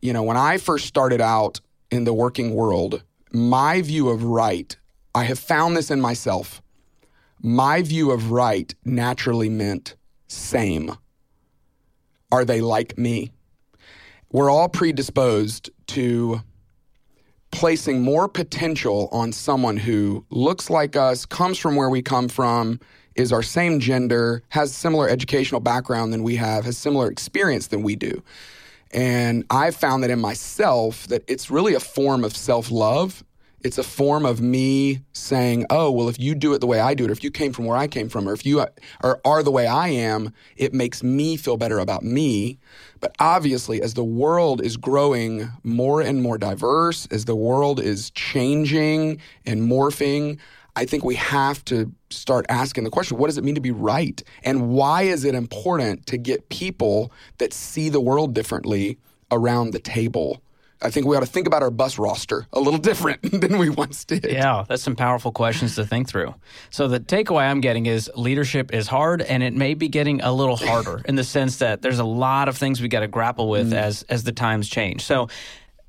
You 0.00 0.12
know, 0.12 0.22
when 0.22 0.36
I 0.36 0.58
first 0.58 0.86
started 0.86 1.20
out 1.20 1.60
in 1.90 2.04
the 2.04 2.14
working 2.14 2.54
world, 2.54 3.02
my 3.32 3.82
view 3.82 4.08
of 4.08 4.24
right, 4.24 4.76
I 5.14 5.24
have 5.24 5.38
found 5.38 5.76
this 5.76 5.90
in 5.90 6.00
myself. 6.00 6.62
My 7.40 7.82
view 7.82 8.10
of 8.10 8.30
right 8.30 8.74
naturally 8.84 9.48
meant 9.48 9.94
same. 10.28 10.96
Are 12.32 12.44
they 12.44 12.60
like 12.60 12.98
me? 12.98 13.32
We're 14.32 14.50
all 14.50 14.68
predisposed 14.68 15.70
to 15.88 16.40
placing 17.52 18.02
more 18.02 18.28
potential 18.28 19.08
on 19.12 19.32
someone 19.32 19.76
who 19.76 20.26
looks 20.30 20.68
like 20.68 20.96
us, 20.96 21.24
comes 21.24 21.58
from 21.58 21.76
where 21.76 21.88
we 21.88 22.02
come 22.02 22.28
from, 22.28 22.78
is 23.14 23.32
our 23.32 23.42
same 23.42 23.80
gender, 23.80 24.42
has 24.50 24.74
similar 24.74 25.08
educational 25.08 25.60
background 25.60 26.12
than 26.12 26.22
we 26.22 26.36
have, 26.36 26.64
has 26.64 26.76
similar 26.76 27.10
experience 27.10 27.68
than 27.68 27.82
we 27.82 27.96
do. 27.96 28.22
And 28.92 29.44
I've 29.50 29.76
found 29.76 30.02
that 30.02 30.10
in 30.10 30.20
myself 30.20 31.06
that 31.08 31.24
it's 31.28 31.50
really 31.50 31.74
a 31.74 31.80
form 31.80 32.24
of 32.24 32.36
self-love. 32.36 33.24
It's 33.62 33.78
a 33.78 33.82
form 33.82 34.24
of 34.24 34.40
me 34.40 35.00
saying, 35.12 35.66
"Oh, 35.70 35.90
well, 35.90 36.08
if 36.08 36.20
you 36.20 36.36
do 36.36 36.52
it 36.54 36.60
the 36.60 36.68
way 36.68 36.78
I 36.78 36.94
do 36.94 37.04
it, 37.04 37.10
or 37.10 37.12
if 37.12 37.24
you 37.24 37.32
came 37.32 37.52
from 37.52 37.64
where 37.64 37.76
I 37.76 37.88
came 37.88 38.08
from, 38.08 38.28
or 38.28 38.32
if 38.32 38.46
you 38.46 38.60
are, 38.60 39.20
are 39.24 39.42
the 39.42 39.50
way 39.50 39.66
I 39.66 39.88
am, 39.88 40.32
it 40.56 40.72
makes 40.72 41.02
me 41.02 41.36
feel 41.36 41.56
better 41.56 41.80
about 41.80 42.04
me." 42.04 42.58
But 43.00 43.16
obviously, 43.18 43.82
as 43.82 43.94
the 43.94 44.04
world 44.04 44.60
is 44.64 44.76
growing 44.76 45.50
more 45.64 46.00
and 46.00 46.22
more 46.22 46.38
diverse, 46.38 47.08
as 47.10 47.24
the 47.24 47.34
world 47.34 47.80
is 47.80 48.10
changing 48.10 49.18
and 49.44 49.68
morphing, 49.68 50.38
I 50.76 50.84
think 50.84 51.04
we 51.04 51.14
have 51.14 51.64
to 51.66 51.90
start 52.10 52.46
asking 52.48 52.84
the 52.84 52.90
question 52.90 53.16
what 53.16 53.26
does 53.26 53.38
it 53.38 53.44
mean 53.44 53.54
to 53.54 53.60
be 53.60 53.70
right? 53.70 54.22
And 54.44 54.68
why 54.68 55.02
is 55.02 55.24
it 55.24 55.34
important 55.34 56.06
to 56.06 56.18
get 56.18 56.48
people 56.50 57.10
that 57.38 57.52
see 57.52 57.88
the 57.88 58.00
world 58.00 58.34
differently 58.34 58.98
around 59.30 59.72
the 59.72 59.78
table? 59.78 60.42
I 60.82 60.90
think 60.90 61.06
we 61.06 61.16
ought 61.16 61.20
to 61.20 61.26
think 61.26 61.46
about 61.46 61.62
our 61.62 61.70
bus 61.70 61.98
roster 61.98 62.46
a 62.52 62.60
little 62.60 62.78
different 62.90 63.22
than 63.40 63.56
we 63.56 63.70
once 63.70 64.04
did. 64.04 64.26
Yeah, 64.26 64.64
that's 64.68 64.82
some 64.82 64.94
powerful 64.94 65.32
questions 65.32 65.74
to 65.76 65.86
think 65.86 66.08
through. 66.08 66.34
So 66.68 66.86
the 66.86 67.00
takeaway 67.00 67.48
I'm 67.50 67.62
getting 67.62 67.86
is 67.86 68.10
leadership 68.14 68.74
is 68.74 68.86
hard 68.86 69.22
and 69.22 69.42
it 69.42 69.54
may 69.54 69.72
be 69.72 69.88
getting 69.88 70.20
a 70.20 70.32
little 70.32 70.56
harder 70.56 71.00
in 71.06 71.16
the 71.16 71.24
sense 71.24 71.56
that 71.58 71.80
there's 71.80 71.98
a 71.98 72.04
lot 72.04 72.48
of 72.48 72.58
things 72.58 72.82
we 72.82 72.88
got 72.88 73.00
to 73.00 73.08
grapple 73.08 73.48
with 73.48 73.72
mm. 73.72 73.76
as 73.76 74.02
as 74.10 74.24
the 74.24 74.32
times 74.32 74.68
change. 74.68 75.02
So 75.02 75.28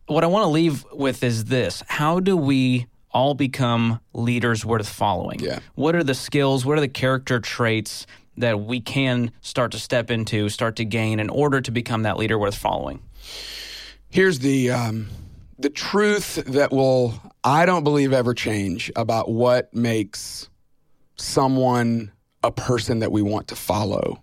what 0.06 0.24
I 0.24 0.28
want 0.28 0.44
to 0.44 0.50
leave 0.50 0.86
with 0.94 1.22
is 1.22 1.46
this. 1.46 1.84
How 1.88 2.22
do 2.22 2.38
we 2.38 2.88
all 3.18 3.34
become 3.34 4.00
leaders 4.14 4.64
worth 4.64 4.88
following? 4.88 5.40
Yeah. 5.40 5.58
What 5.74 5.96
are 5.96 6.04
the 6.04 6.14
skills, 6.14 6.68
what 6.68 6.78
are 6.78 6.82
the 6.82 6.88
character 6.88 7.40
traits 7.40 8.06
that 8.38 8.60
we 8.60 8.80
can 8.80 9.32
start 9.42 9.72
to 9.72 9.80
step 9.80 10.12
into, 10.12 10.50
start 10.50 10.76
to 10.76 10.86
gain 10.86 11.20
in 11.20 11.32
order 11.32 11.60
to 11.60 11.72
become 11.72 12.04
that 12.04 12.18
leader 12.18 12.38
worth 12.38 12.56
following? 12.56 13.02
Here's 14.10 14.38
the 14.38 14.70
um, 14.70 15.08
the 15.58 15.72
truth 15.72 16.36
that 16.46 16.72
will 16.72 17.20
I 17.44 17.66
don't 17.66 17.84
believe 17.84 18.14
ever 18.14 18.36
change 18.36 18.92
about 18.96 19.32
what 19.32 19.74
makes 19.74 20.48
someone 21.16 22.12
a 22.44 22.52
person 22.52 23.00
that 23.00 23.12
we 23.12 23.24
want 23.24 23.48
to 23.48 23.56
follow. 23.56 24.22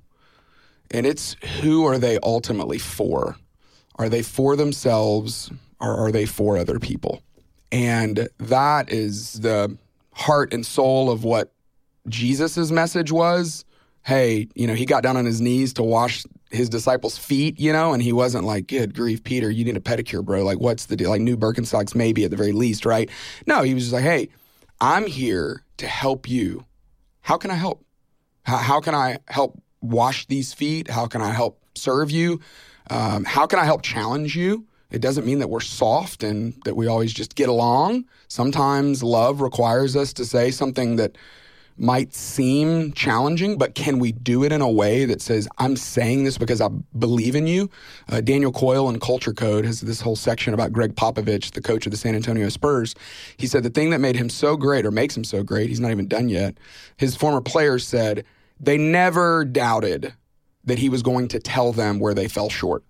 And 0.93 1.05
it's 1.05 1.35
who 1.61 1.85
are 1.85 1.99
they 1.99 2.21
ultimately 2.23 2.79
for? 2.79 3.37
Are 3.97 4.09
they 4.09 4.23
for 4.23 4.55
themselves 4.55 5.51
or 5.81 5.97
are 5.97 6.13
they 6.13 6.27
for 6.27 6.57
other 6.57 6.79
people? 6.79 7.23
And 7.73 8.29
that 8.39 8.93
is 8.93 9.35
the 9.35 9.77
heart 10.13 10.53
and 10.53 10.65
soul 10.65 11.11
of 11.11 11.25
what 11.25 11.53
Jesus' 12.09 12.71
message 12.71 13.11
was. 13.11 13.65
Hey, 14.03 14.49
you 14.55 14.67
know, 14.67 14.75
he 14.75 14.85
got 14.85 15.03
down 15.03 15.17
on 15.17 15.25
his 15.25 15.41
knees 15.41 15.73
to 15.75 15.83
wash 15.83 16.25
his 16.51 16.69
disciples' 16.69 17.17
feet, 17.17 17.59
you 17.59 17.73
know, 17.73 17.93
and 17.95 18.03
he 18.03 18.13
wasn't 18.13 18.45
like, 18.45 18.67
good 18.67 18.95
grief, 18.95 19.25
Peter, 19.25 19.51
you 19.51 19.65
need 19.65 19.77
a 19.77 19.81
pedicure, 19.81 20.25
bro. 20.25 20.45
Like, 20.45 20.61
what's 20.61 20.87
the 20.87 20.97
deal? 20.97 21.11
Like, 21.11 21.23
new 21.23 21.37
Birkenstocks, 21.37 21.95
maybe 21.95 22.25
at 22.25 22.31
the 22.31 22.37
very 22.37 22.53
least, 22.53 22.85
right? 22.85 23.11
No, 23.47 23.63
he 23.63 23.75
was 23.75 23.85
just 23.85 23.95
like, 23.95 24.05
hey, 24.05 24.29
I'm 24.81 25.07
here 25.07 25.65
to 25.79 25.87
help 25.87 26.29
you. 26.29 26.67
How 27.23 27.39
can 27.39 27.51
I 27.51 27.55
help? 27.55 27.85
How, 28.43 28.59
how 28.59 28.81
can 28.81 28.95
I 28.95 29.19
help 29.29 29.61
wash 29.81 30.27
these 30.27 30.53
feet? 30.53 30.91
How 30.91 31.07
can 31.07 31.23
I 31.23 31.33
help 31.33 31.63
serve 31.75 32.11
you? 32.11 32.41
Um, 32.91 33.25
how 33.25 33.47
can 33.47 33.59
I 33.59 33.65
help 33.65 33.83
challenge 33.83 34.37
you? 34.37 34.67
It 34.95 35.01
doesn't 35.01 35.27
mean 35.27 35.41
that 35.41 35.51
we're 35.51 35.59
soft 35.59 36.23
and 36.23 36.55
that 36.65 36.77
we 36.77 36.87
always 36.87 37.13
just 37.13 37.35
get 37.35 37.49
along. 37.49 38.05
Sometimes 38.29 39.03
love 39.03 39.41
requires 39.41 39.97
us 39.97 40.13
to 40.13 40.25
say 40.25 40.53
something 40.53 40.95
that 40.97 41.19
might 41.77 42.15
seem 42.15 42.93
challenging, 42.93 43.59
but 43.59 43.75
can 43.75 43.99
we 43.99 44.13
do 44.13 44.45
it 44.45 44.53
in 44.53 44.61
a 44.61 44.71
way 44.71 45.05
that 45.05 45.21
says, 45.21 45.49
I'm 45.59 45.75
saying 45.75 46.23
this 46.23 46.39
because 46.39 46.61
I 46.61 46.69
believe 46.97 47.35
in 47.35 47.49
you? 47.49 47.69
Uh, 48.09 48.21
Daniel 48.21 48.53
Coyle 48.53 48.89
in 48.89 49.01
Culture 49.01 49.33
Code 49.33 49.65
has 49.65 49.81
this 49.81 50.01
whole 50.01 50.15
section 50.15 50.55
about 50.55 50.73
Gregg 50.73 50.95
Popovich, 50.95 51.51
the 51.51 51.61
coach 51.61 51.87
of 51.87 51.91
the 51.91 51.99
San 51.99 52.15
Antonio 52.15 52.49
Spurs. 52.49 52.95
He 53.37 53.49
said 53.49 53.65
the 53.65 53.71
thing 53.71 53.91
that 53.91 53.99
made 53.99 54.15
him 54.15 54.31
so 54.31 54.57
great 54.57 54.87
or 54.87 54.93
makes 54.93 55.17
him 55.17 55.25
so 55.25 55.43
great, 55.43 55.71
he's 55.71 55.81
not 55.81 55.91
even 55.91 56.07
done 56.07 56.29
yet, 56.29 56.57
his 56.99 57.17
former 57.17 57.41
players 57.41 57.85
said 57.85 58.25
they 58.61 58.79
never 58.79 59.45
doubted 59.45 60.15
that 60.63 60.79
he 60.79 60.89
was 60.89 61.03
going 61.03 61.27
to 61.27 61.41
tell 61.41 61.73
them 61.73 61.99
where 61.99 62.15
they 62.15 62.29
fell 62.29 62.49
short. 62.49 62.85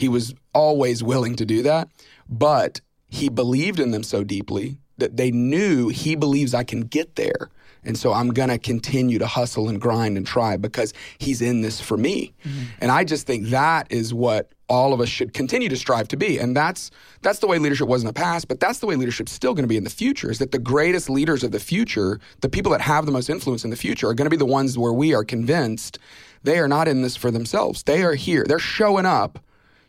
He 0.00 0.08
was 0.08 0.34
always 0.54 1.02
willing 1.02 1.36
to 1.36 1.44
do 1.44 1.62
that, 1.62 1.88
but 2.26 2.80
he 3.08 3.28
believed 3.28 3.78
in 3.78 3.90
them 3.90 4.02
so 4.02 4.24
deeply 4.24 4.78
that 4.96 5.18
they 5.18 5.30
knew 5.30 5.88
he 5.88 6.16
believes 6.16 6.54
I 6.54 6.64
can 6.64 6.80
get 6.80 7.16
there. 7.16 7.50
And 7.84 7.98
so 7.98 8.14
I'm 8.14 8.30
going 8.30 8.48
to 8.48 8.58
continue 8.58 9.18
to 9.18 9.26
hustle 9.26 9.68
and 9.68 9.78
grind 9.78 10.16
and 10.16 10.26
try 10.26 10.56
because 10.56 10.94
he's 11.18 11.42
in 11.42 11.60
this 11.60 11.82
for 11.82 11.98
me. 11.98 12.32
Mm-hmm. 12.44 12.62
And 12.80 12.90
I 12.90 13.04
just 13.04 13.26
think 13.26 13.48
that 13.48 13.92
is 13.92 14.14
what 14.14 14.52
all 14.70 14.94
of 14.94 15.02
us 15.02 15.08
should 15.10 15.34
continue 15.34 15.68
to 15.68 15.76
strive 15.76 16.08
to 16.08 16.16
be. 16.16 16.38
And 16.38 16.56
that's 16.56 16.90
that's 17.20 17.40
the 17.40 17.46
way 17.46 17.58
leadership 17.58 17.86
was 17.86 18.00
in 18.00 18.06
the 18.06 18.14
past, 18.14 18.48
but 18.48 18.58
that's 18.58 18.78
the 18.78 18.86
way 18.86 18.96
leadership's 18.96 19.32
still 19.32 19.52
going 19.52 19.64
to 19.64 19.68
be 19.68 19.76
in 19.76 19.84
the 19.84 19.90
future. 19.90 20.30
Is 20.30 20.38
that 20.38 20.52
the 20.52 20.58
greatest 20.58 21.10
leaders 21.10 21.44
of 21.44 21.52
the 21.52 21.60
future, 21.60 22.20
the 22.40 22.48
people 22.48 22.72
that 22.72 22.80
have 22.80 23.04
the 23.04 23.12
most 23.12 23.28
influence 23.28 23.64
in 23.64 23.70
the 23.70 23.76
future, 23.76 24.08
are 24.08 24.14
going 24.14 24.26
to 24.26 24.30
be 24.30 24.36
the 24.36 24.46
ones 24.46 24.78
where 24.78 24.94
we 24.94 25.12
are 25.12 25.24
convinced 25.24 25.98
they 26.42 26.58
are 26.58 26.68
not 26.68 26.88
in 26.88 27.02
this 27.02 27.16
for 27.16 27.30
themselves. 27.30 27.82
They 27.82 28.02
are 28.02 28.14
here. 28.14 28.44
They're 28.48 28.58
showing 28.58 29.04
up. 29.04 29.38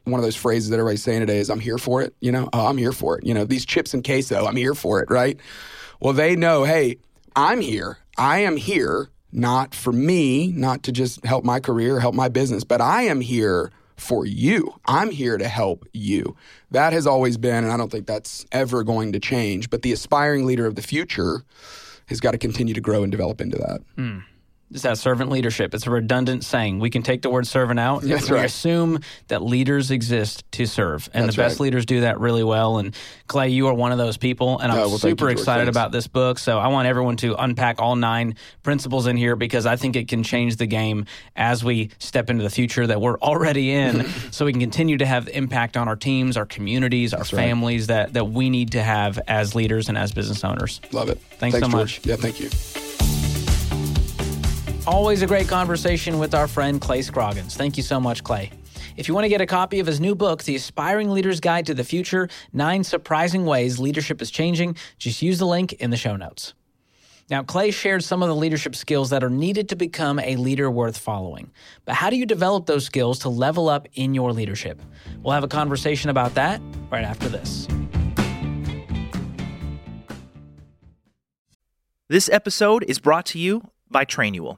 One 0.06 0.20
of 0.20 0.24
those 0.24 0.36
phrases 0.36 0.70
that 0.70 0.80
everybody's 0.80 1.04
saying 1.04 1.20
today 1.22 1.40
is 1.40 1.50
"I'm 1.50 1.60
here 1.60 1.78
for 1.78 2.02
it." 2.02 2.14
You 2.20 2.32
know, 2.32 2.50
oh, 2.54 2.68
I'm 2.68 2.78
here 2.78 2.92
for 2.92 3.18
it. 3.18 3.26
You 3.26 3.34
know, 3.34 3.46
these 3.46 3.66
chips 3.66 3.94
and 3.94 4.04
queso, 4.04 4.46
I'm 4.46 4.56
here 4.56 4.76
for 4.76 5.02
it. 5.02 5.10
Right? 5.10 5.40
Well, 6.00 6.14
they 6.14 6.36
know, 6.36 6.64
hey, 6.64 6.98
I'm 7.36 7.62
here. 7.62 8.00
I 8.18 8.40
am 8.40 8.58
here 8.58 9.10
not 9.32 9.74
for 9.74 9.94
me, 9.94 10.52
not 10.52 10.84
to 10.84 10.92
just 10.92 11.24
help 11.26 11.46
my 11.46 11.60
career, 11.60 12.00
help 12.00 12.16
my 12.16 12.28
business, 12.28 12.64
but 12.64 12.82
I 12.82 13.04
am 13.04 13.22
here 13.22 13.72
for 13.96 14.26
you. 14.26 14.74
I'm 14.86 15.12
here 15.12 15.38
to 15.38 15.48
help 15.48 15.88
you. 15.94 16.36
That 16.72 16.92
has 16.94 17.06
always 17.08 17.38
been, 17.38 17.64
and 17.64 17.72
I 17.72 17.78
don't 17.78 17.92
think 17.92 18.08
that's 18.08 18.46
ever 18.52 18.84
going 18.84 19.14
to 19.14 19.20
change, 19.20 19.70
but 19.70 19.84
the 19.84 19.92
aspiring 19.92 20.46
leader 20.46 20.66
of 20.66 20.76
the 20.76 20.82
future 20.82 21.44
has 22.08 22.20
got 22.20 22.32
to 22.32 22.38
continue 22.38 22.74
to 22.74 22.82
grow 22.82 23.04
and 23.04 23.12
develop 23.12 23.40
into 23.40 23.58
that. 23.58 23.82
Mm. 23.98 24.24
Is 24.74 24.84
that 24.84 24.98
servant 24.98 25.30
leadership? 25.30 25.74
It's 25.74 25.86
a 25.86 25.90
redundant 25.92 26.44
saying. 26.44 26.80
We 26.80 26.90
can 26.90 27.04
take 27.04 27.22
the 27.22 27.30
word 27.30 27.46
servant 27.46 27.80
out. 27.80 28.04
That's 28.04 28.30
we 28.30 28.38
right. 28.38 28.46
assume 28.46 29.00
that 29.28 29.42
leaders 29.42 29.92
exist 29.92 30.50
to 30.54 30.66
serve, 30.66 31.10
and 31.14 31.26
That's 31.26 31.36
the 31.36 31.42
best 31.42 31.60
right. 31.60 31.66
leaders 31.66 31.86
do 31.86 32.02
that 32.02 32.20
really 32.20 32.44
well. 32.44 32.78
And 32.78 32.96
Clay, 33.28 33.50
you 33.50 33.68
are 33.68 33.74
one 33.74 33.92
of 33.92 33.98
those 33.98 34.18
people, 34.18 34.60
and 34.60 34.72
I'm 34.72 34.78
Oh, 34.78 34.82
well, 34.82 34.90
thank 34.92 35.04
you, 35.04 35.10
super 35.10 35.30
excited 35.30 35.66
Thanks. 35.66 35.76
about 35.78 35.92
this 35.92 36.08
book. 36.08 36.40
So 36.40 36.58
I 36.58 36.68
want 36.68 36.88
everyone 36.88 37.18
to 37.18 37.36
unpack 37.36 37.82
all 37.82 37.96
nine 37.96 38.36
principles 38.64 39.08
in 39.08 39.18
here 39.18 39.36
because 39.36 39.66
I 39.66 39.76
think 39.76 39.96
it 39.96 40.08
can 40.08 40.24
change 40.24 40.56
the 40.56 40.68
game 40.68 41.06
as 41.36 41.64
we 41.64 41.90
step 42.00 42.30
into 42.30 42.44
the 42.44 42.50
future 42.50 42.88
that 42.88 43.02
we're 43.02 43.20
already 43.20 43.72
in, 43.72 44.06
so 44.32 44.46
we 44.46 44.54
can 44.54 44.62
continue 44.62 44.98
to 44.98 45.06
have 45.06 45.28
impact 45.30 45.76
on 45.78 45.88
our 45.88 45.96
teams, 45.96 46.38
our 46.38 46.46
communities, 46.46 47.14
our 47.14 47.20
right. 47.20 47.28
families 47.30 47.88
that 47.88 48.14
that 48.14 48.26
we 48.26 48.50
need 48.50 48.72
to 48.72 48.82
have 48.82 49.20
as 49.28 49.54
leaders 49.56 49.90
and 49.90 49.98
as 49.98 50.12
business 50.14 50.44
owners. 50.44 50.80
Love 50.92 51.10
it. 51.10 51.20
Thanks 51.40 51.56
so 51.56 51.62
George. 51.62 51.74
much. 51.74 52.06
Yeah, 52.06 52.16
thank 52.16 52.40
you. 52.40 52.50
Always 54.88 55.22
a 55.22 55.28
great 55.28 55.48
conversation 55.48 56.18
with 56.18 56.34
our 56.34 56.48
friend 56.48 56.82
Clay 56.82 57.04
Scroggins. 57.04 57.56
Thank 57.56 57.78
you 57.78 57.84
so 57.84 58.00
much, 58.00 58.24
Clay. 58.24 58.52
If 58.98 59.08
you 59.08 59.14
want 59.14 59.26
to 59.26 59.30
get 59.30 59.40
a 59.40 59.46
copy 59.46 59.80
of 59.80 59.86
his 59.86 60.00
new 60.00 60.16
book, 60.16 60.42
The 60.42 60.56
Aspiring 60.56 61.12
Leader's 61.12 61.40
Guide 61.40 61.68
to 61.68 61.76
the 61.76 61.84
Future 61.84 62.30
Nine 62.52 62.84
Surprising 62.84 63.46
Ways 63.46 63.78
Leadership 63.78 64.24
is 64.24 64.32
Changing, 64.32 64.76
just 64.98 65.22
use 65.22 65.38
the 65.38 65.46
link 65.46 65.74
in 65.74 65.92
the 65.92 65.98
show 65.98 66.16
notes. 66.16 66.56
Now, 67.30 67.44
Clay 67.44 67.70
shared 67.70 68.04
some 68.04 68.24
of 68.24 68.28
the 68.28 68.36
leadership 68.36 68.76
skills 68.76 69.12
that 69.12 69.24
are 69.24 69.30
needed 69.30 69.70
to 69.70 69.76
become 69.76 70.18
a 70.18 70.36
leader 70.36 70.70
worth 70.72 70.98
following. 70.98 71.52
But 71.86 71.94
how 71.94 72.10
do 72.10 72.16
you 72.16 72.26
develop 72.26 72.66
those 72.66 72.84
skills 72.84 73.20
to 73.20 73.30
level 73.30 73.70
up 73.70 73.88
in 73.94 74.16
your 74.16 74.34
leadership? 74.34 74.82
We'll 75.22 75.34
have 75.34 75.44
a 75.44 75.48
conversation 75.48 76.10
about 76.10 76.34
that 76.34 76.60
right 76.90 77.06
after 77.06 77.30
this. 77.30 77.68
This 82.10 82.30
episode 82.30 82.84
is 82.84 82.98
brought 82.98 83.28
to 83.28 83.40
you 83.40 83.62
by 83.92 84.06
Trainual. 84.06 84.58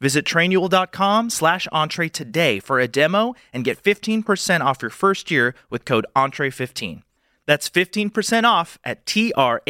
Visit 0.00 0.24
trainual.com 0.24 1.30
slash 1.30 1.68
entree 1.72 2.08
today 2.08 2.58
for 2.58 2.80
a 2.80 2.88
demo 2.88 3.34
and 3.52 3.64
get 3.64 3.82
15% 3.82 4.60
off 4.60 4.80
your 4.82 4.90
first 4.90 5.30
year 5.30 5.54
with 5.68 5.84
code 5.84 6.06
entre15. 6.16 7.02
That's 7.46 7.68
15% 7.68 8.44
off 8.44 8.78
at 8.84 9.04
T-R-A-I-N-U-A-L 9.06 9.62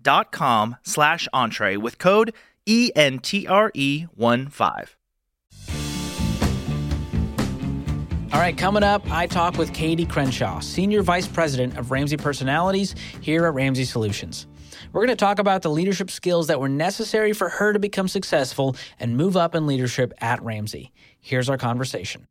dot 0.00 0.30
com 0.32 0.76
slash 0.82 1.28
entree 1.32 1.76
with 1.76 1.98
code 1.98 2.32
E 2.64 2.90
E-N-T-R-E-1-5. 2.94 4.88
All 8.30 8.38
right, 8.40 8.56
coming 8.56 8.82
up, 8.82 9.10
I 9.10 9.26
talk 9.26 9.56
with 9.56 9.72
Katie 9.72 10.04
Crenshaw, 10.04 10.60
Senior 10.60 11.02
Vice 11.02 11.26
President 11.26 11.78
of 11.78 11.90
Ramsey 11.90 12.18
Personalities 12.18 12.94
here 13.22 13.46
at 13.46 13.54
Ramsey 13.54 13.84
Solutions. 13.84 14.46
We're 14.92 15.06
going 15.06 15.16
to 15.16 15.24
talk 15.24 15.38
about 15.38 15.62
the 15.62 15.70
leadership 15.70 16.10
skills 16.10 16.46
that 16.48 16.60
were 16.60 16.68
necessary 16.68 17.32
for 17.32 17.48
her 17.48 17.72
to 17.72 17.78
become 17.78 18.08
successful 18.08 18.76
and 18.98 19.16
move 19.16 19.36
up 19.36 19.54
in 19.54 19.66
leadership 19.66 20.12
at 20.20 20.42
Ramsey. 20.42 20.92
Here's 21.20 21.48
our 21.48 21.58
conversation. 21.58 22.26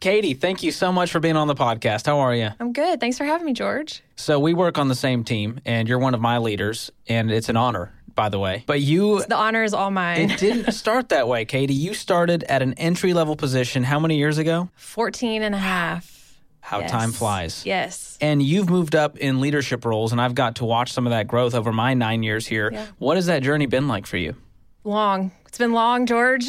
Katie, 0.00 0.34
thank 0.34 0.62
you 0.62 0.70
so 0.70 0.92
much 0.92 1.10
for 1.10 1.20
being 1.20 1.36
on 1.36 1.46
the 1.48 1.54
podcast. 1.54 2.06
How 2.06 2.18
are 2.18 2.34
you? 2.34 2.50
I'm 2.60 2.72
good. 2.72 3.00
Thanks 3.00 3.16
for 3.16 3.24
having 3.24 3.46
me, 3.46 3.52
George. 3.54 4.02
So, 4.16 4.38
we 4.38 4.52
work 4.52 4.76
on 4.76 4.88
the 4.88 4.94
same 4.94 5.24
team, 5.24 5.60
and 5.64 5.88
you're 5.88 5.98
one 5.98 6.14
of 6.14 6.20
my 6.20 6.38
leaders, 6.38 6.90
and 7.08 7.30
it's 7.30 7.48
an 7.48 7.56
honor, 7.56 7.92
by 8.14 8.28
the 8.28 8.38
way. 8.38 8.64
But 8.66 8.82
you 8.82 9.24
The 9.24 9.36
honor 9.36 9.62
is 9.62 9.72
all 9.72 9.90
mine. 9.90 10.30
it 10.30 10.38
didn't 10.38 10.72
start 10.74 11.08
that 11.08 11.26
way, 11.26 11.46
Katie. 11.46 11.72
You 11.74 11.94
started 11.94 12.42
at 12.44 12.60
an 12.60 12.74
entry 12.74 13.14
level 13.14 13.34
position 13.34 13.82
how 13.84 13.98
many 13.98 14.18
years 14.18 14.36
ago? 14.36 14.68
14 14.76 15.42
and 15.42 15.54
a 15.54 15.58
half. 15.58 16.23
How 16.64 16.80
Yes. 16.80 16.90
time 16.90 17.12
flies. 17.12 17.66
Yes. 17.66 18.16
And 18.22 18.42
you've 18.42 18.70
moved 18.70 18.94
up 18.94 19.18
in 19.18 19.38
leadership 19.42 19.84
roles, 19.84 20.12
and 20.12 20.20
I've 20.20 20.34
got 20.34 20.56
to 20.56 20.64
watch 20.64 20.92
some 20.94 21.06
of 21.06 21.10
that 21.10 21.28
growth 21.28 21.54
over 21.54 21.72
my 21.72 21.92
nine 21.92 22.22
years 22.22 22.46
here. 22.46 22.70
Yeah. 22.72 22.86
What 22.96 23.18
has 23.18 23.26
that 23.26 23.42
journey 23.42 23.66
been 23.66 23.86
like 23.86 24.06
for 24.06 24.16
you? 24.16 24.34
Long. 24.82 25.30
It's 25.46 25.58
been 25.58 25.74
long, 25.74 26.06
George. 26.06 26.48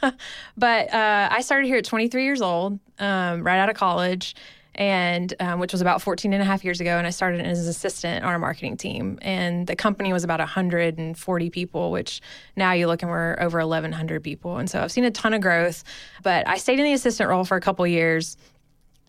but 0.56 0.92
uh, 0.92 1.28
I 1.30 1.40
started 1.42 1.68
here 1.68 1.76
at 1.76 1.84
23 1.84 2.24
years 2.24 2.42
old, 2.42 2.80
um, 2.98 3.44
right 3.44 3.58
out 3.60 3.68
of 3.70 3.76
college, 3.76 4.34
and 4.74 5.32
um, 5.38 5.60
which 5.60 5.70
was 5.70 5.80
about 5.80 6.02
14 6.02 6.32
and 6.32 6.42
a 6.42 6.44
half 6.44 6.64
years 6.64 6.80
ago. 6.80 6.98
And 6.98 7.06
I 7.06 7.10
started 7.10 7.40
as 7.40 7.62
an 7.62 7.68
assistant 7.68 8.24
on 8.24 8.30
our 8.32 8.38
marketing 8.40 8.76
team. 8.76 9.18
And 9.22 9.66
the 9.66 9.76
company 9.76 10.12
was 10.12 10.24
about 10.24 10.40
140 10.40 11.50
people, 11.50 11.92
which 11.92 12.20
now 12.56 12.72
you 12.72 12.88
look 12.88 13.02
and 13.02 13.10
we're 13.10 13.36
over 13.38 13.58
1,100 13.60 14.22
people. 14.24 14.56
And 14.56 14.68
so 14.68 14.80
I've 14.80 14.90
seen 14.90 15.04
a 15.04 15.10
ton 15.10 15.34
of 15.34 15.40
growth. 15.40 15.84
But 16.22 16.48
I 16.48 16.56
stayed 16.58 16.78
in 16.80 16.84
the 16.84 16.94
assistant 16.94 17.28
role 17.30 17.44
for 17.44 17.56
a 17.56 17.60
couple 17.60 17.86
years. 17.86 18.36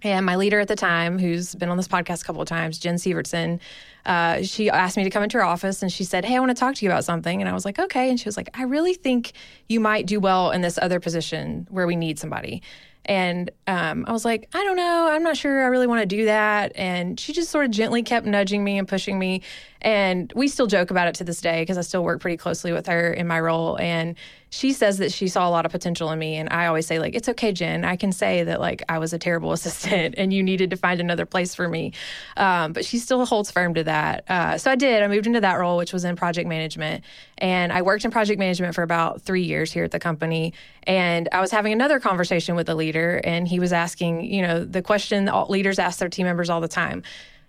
And 0.03 0.25
my 0.25 0.35
leader 0.35 0.59
at 0.59 0.67
the 0.67 0.75
time, 0.75 1.17
who's 1.17 1.55
been 1.55 1.69
on 1.69 1.77
this 1.77 1.87
podcast 1.87 2.21
a 2.21 2.25
couple 2.25 2.41
of 2.41 2.47
times, 2.47 2.77
Jen 2.77 2.95
Sievertson, 2.95 3.59
uh, 4.05 4.43
she 4.43 4.69
asked 4.69 4.97
me 4.97 5.03
to 5.05 5.09
come 5.09 5.23
into 5.23 5.37
her 5.37 5.43
office 5.43 5.81
and 5.81 5.91
she 5.91 6.03
said, 6.03 6.25
Hey, 6.25 6.35
I 6.35 6.39
want 6.39 6.49
to 6.49 6.59
talk 6.59 6.75
to 6.75 6.85
you 6.85 6.91
about 6.91 7.05
something. 7.05 7.41
And 7.41 7.49
I 7.49 7.53
was 7.53 7.65
like, 7.65 7.79
Okay. 7.79 8.09
And 8.09 8.19
she 8.19 8.25
was 8.25 8.35
like, 8.35 8.49
I 8.53 8.63
really 8.63 8.93
think 8.93 9.31
you 9.69 9.79
might 9.79 10.05
do 10.05 10.19
well 10.19 10.51
in 10.51 10.61
this 10.61 10.77
other 10.81 10.99
position 10.99 11.67
where 11.69 11.87
we 11.87 11.95
need 11.95 12.19
somebody. 12.19 12.61
And 13.05 13.51
um, 13.67 14.05
I 14.07 14.13
was 14.13 14.23
like, 14.23 14.47
I 14.53 14.63
don't 14.63 14.77
know. 14.77 15.09
I'm 15.11 15.23
not 15.23 15.35
sure 15.35 15.63
I 15.63 15.67
really 15.67 15.87
want 15.87 16.01
to 16.01 16.05
do 16.05 16.25
that. 16.25 16.71
And 16.75 17.19
she 17.19 17.33
just 17.33 17.49
sort 17.49 17.65
of 17.65 17.71
gently 17.71 18.01
kept 18.01 18.25
nudging 18.25 18.63
me 18.63 18.77
and 18.77 18.87
pushing 18.87 19.19
me. 19.19 19.41
And 19.81 20.31
we 20.35 20.47
still 20.47 20.67
joke 20.67 20.89
about 20.89 21.09
it 21.09 21.15
to 21.15 21.25
this 21.25 21.41
day 21.41 21.61
because 21.61 21.77
I 21.77 21.81
still 21.81 22.03
work 22.03 22.21
pretty 22.21 22.37
closely 22.37 22.71
with 22.71 22.87
her 22.87 23.11
in 23.11 23.27
my 23.27 23.41
role. 23.41 23.77
And 23.77 24.15
she 24.53 24.71
says 24.71 24.99
that 24.99 25.11
she 25.11 25.27
saw 25.27 25.49
a 25.49 25.49
lot 25.49 25.65
of 25.65 25.71
potential 25.71 26.11
in 26.11 26.19
me. 26.19 26.35
And 26.35 26.47
I 26.53 26.67
always 26.67 26.85
say, 26.85 26.99
like, 26.99 27.15
it's 27.15 27.27
okay, 27.27 27.51
Jen. 27.51 27.83
I 27.83 27.95
can 27.95 28.11
say 28.11 28.43
that, 28.43 28.59
like, 28.61 28.83
I 28.87 28.99
was 28.99 29.11
a 29.11 29.17
terrible 29.17 29.51
assistant 29.57 30.13
and 30.15 30.31
you 30.31 30.43
needed 30.43 30.69
to 30.69 30.77
find 30.77 31.01
another 31.01 31.25
place 31.25 31.55
for 31.55 31.67
me. 31.67 31.93
Um, 32.37 32.71
but 32.71 32.85
she 32.85 32.99
still 32.99 33.25
holds 33.25 33.49
firm 33.49 33.73
to 33.73 33.83
that. 33.85 34.29
Uh, 34.29 34.59
so 34.59 34.69
I 34.69 34.75
did. 34.75 35.01
I 35.01 35.07
moved 35.07 35.25
into 35.25 35.41
that 35.41 35.55
role, 35.55 35.75
which 35.75 35.91
was 35.91 36.03
in 36.03 36.15
project 36.15 36.47
management. 36.47 37.03
And 37.39 37.73
I 37.73 37.81
worked 37.81 38.05
in 38.05 38.11
project 38.11 38.37
management 38.37 38.75
for 38.75 38.83
about 38.83 39.23
three 39.23 39.41
years 39.41 39.71
here 39.71 39.85
at 39.85 39.91
the 39.91 39.99
company. 39.99 40.53
And 40.83 41.29
I 41.31 41.41
was 41.41 41.49
having 41.49 41.73
another 41.73 41.99
conversation 41.99 42.55
with 42.55 42.67
the 42.67 42.75
leader, 42.75 43.21
and 43.23 43.47
he 43.47 43.59
was 43.59 43.73
asking, 43.73 44.31
you 44.31 44.43
know, 44.43 44.63
the 44.63 44.83
question 44.83 45.31
leaders 45.49 45.79
ask 45.79 45.97
their 45.97 46.09
team 46.09 46.27
members 46.27 46.51
all 46.51 46.61
the 46.61 46.67
time 46.67 47.01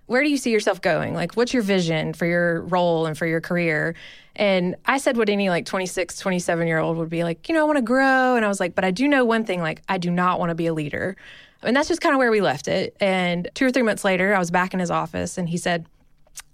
where 0.06 0.22
do 0.22 0.28
you 0.28 0.36
see 0.36 0.50
yourself 0.50 0.82
going? 0.82 1.14
Like, 1.14 1.34
what's 1.34 1.54
your 1.54 1.62
vision 1.62 2.12
for 2.12 2.26
your 2.26 2.60
role 2.62 3.06
and 3.06 3.16
for 3.16 3.26
your 3.26 3.40
career? 3.40 3.94
And 4.37 4.77
I 4.85 4.99
said 4.99 5.16
what 5.16 5.29
any 5.29 5.49
like 5.49 5.64
26, 5.64 6.18
27 6.18 6.66
year 6.66 6.79
old 6.79 6.97
would 6.97 7.11
be 7.11 7.25
like, 7.25 7.49
you 7.49 7.55
know, 7.55 7.61
I 7.61 7.64
want 7.64 7.77
to 7.79 7.83
grow. 7.83 8.37
And 8.37 8.44
I 8.44 8.49
was 8.49 8.61
like, 8.61 8.75
but 8.75 8.85
I 8.85 8.90
do 8.90 9.07
know 9.07 9.25
one 9.25 9.44
thing, 9.44 9.61
like, 9.61 9.83
I 9.88 9.99
do 9.99 10.11
not 10.11 10.38
want 10.38 10.51
to 10.51 10.55
be 10.55 10.66
a 10.66 10.75
leader. 10.75 11.16
And 11.62 11.75
that's 11.75 11.88
just 11.88 12.01
kind 12.01 12.14
of 12.14 12.18
where 12.18 12.31
we 12.31 12.40
left 12.40 12.68
it. 12.68 12.97
And 13.01 13.49
two 13.55 13.66
or 13.66 13.70
three 13.70 13.83
months 13.83 14.05
later, 14.05 14.35
I 14.35 14.38
was 14.38 14.51
back 14.51 14.75
in 14.75 14.81
his 14.81 14.90
office 14.90 15.38
and 15.38 15.49
he 15.49 15.57
said, 15.57 15.87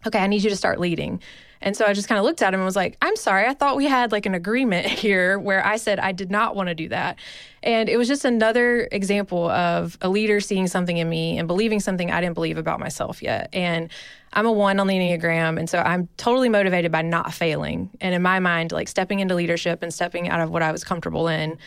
okay, 0.07 0.19
I 0.19 0.27
need 0.27 0.43
you 0.43 0.51
to 0.51 0.57
start 0.57 0.79
leading. 0.79 1.21
And 1.63 1.77
so 1.77 1.85
I 1.85 1.93
just 1.93 2.09
kind 2.09 2.19
of 2.19 2.25
looked 2.25 2.41
at 2.41 2.55
him 2.55 2.61
and 2.61 2.65
was 2.65 2.77
like, 2.77 2.97
I'm 3.03 3.17
sorry, 3.17 3.47
I 3.47 3.53
thought 3.53 3.77
we 3.77 3.85
had 3.85 4.13
like 4.13 4.25
an 4.25 4.35
agreement 4.35 4.87
here 4.87 5.39
where 5.39 5.65
I 5.65 5.77
said 5.77 5.99
I 5.99 6.13
did 6.13 6.31
not 6.31 6.57
want 6.57 6.69
to 6.69 6.75
do 6.75 6.89
that. 6.89 7.19
And 7.63 7.89
it 7.89 7.99
was 7.99 8.09
just 8.09 8.25
another 8.25 8.89
example 8.91 9.51
of 9.51 9.99
a 10.01 10.09
leader 10.09 10.41
seeing 10.41 10.67
something 10.67 10.97
in 10.97 11.09
me 11.09 11.39
and 11.39 11.47
believing 11.47 11.81
something 11.81 12.11
I 12.11 12.21
didn't 12.21 12.35
believe 12.35 12.57
about 12.57 12.81
myself 12.81 13.23
yet. 13.23 13.51
And 13.53 13.91
I'm 14.33 14.47
a 14.47 14.53
one 14.53 14.79
on 14.79 14.87
the 14.87 14.95
Enneagram. 14.95 15.59
And 15.59 15.69
so 15.69 15.79
I'm 15.79 16.09
totally 16.17 16.49
motivated 16.49 16.93
by 16.93 17.03
not 17.03 17.33
failing. 17.33 17.91
And 18.01 18.15
in 18.15 18.23
my 18.23 18.39
mind, 18.39 18.73
like 18.73 18.89
stepping 18.89 19.21
into 19.21 19.35
leadership 19.35 19.83
and 19.83 19.93
stepping 19.93 20.29
out 20.29 20.41
of 20.41 20.51
what 20.51 20.63
I 20.63 20.71
was 20.73 20.85
comfortable 20.85 21.29
in 21.29 21.59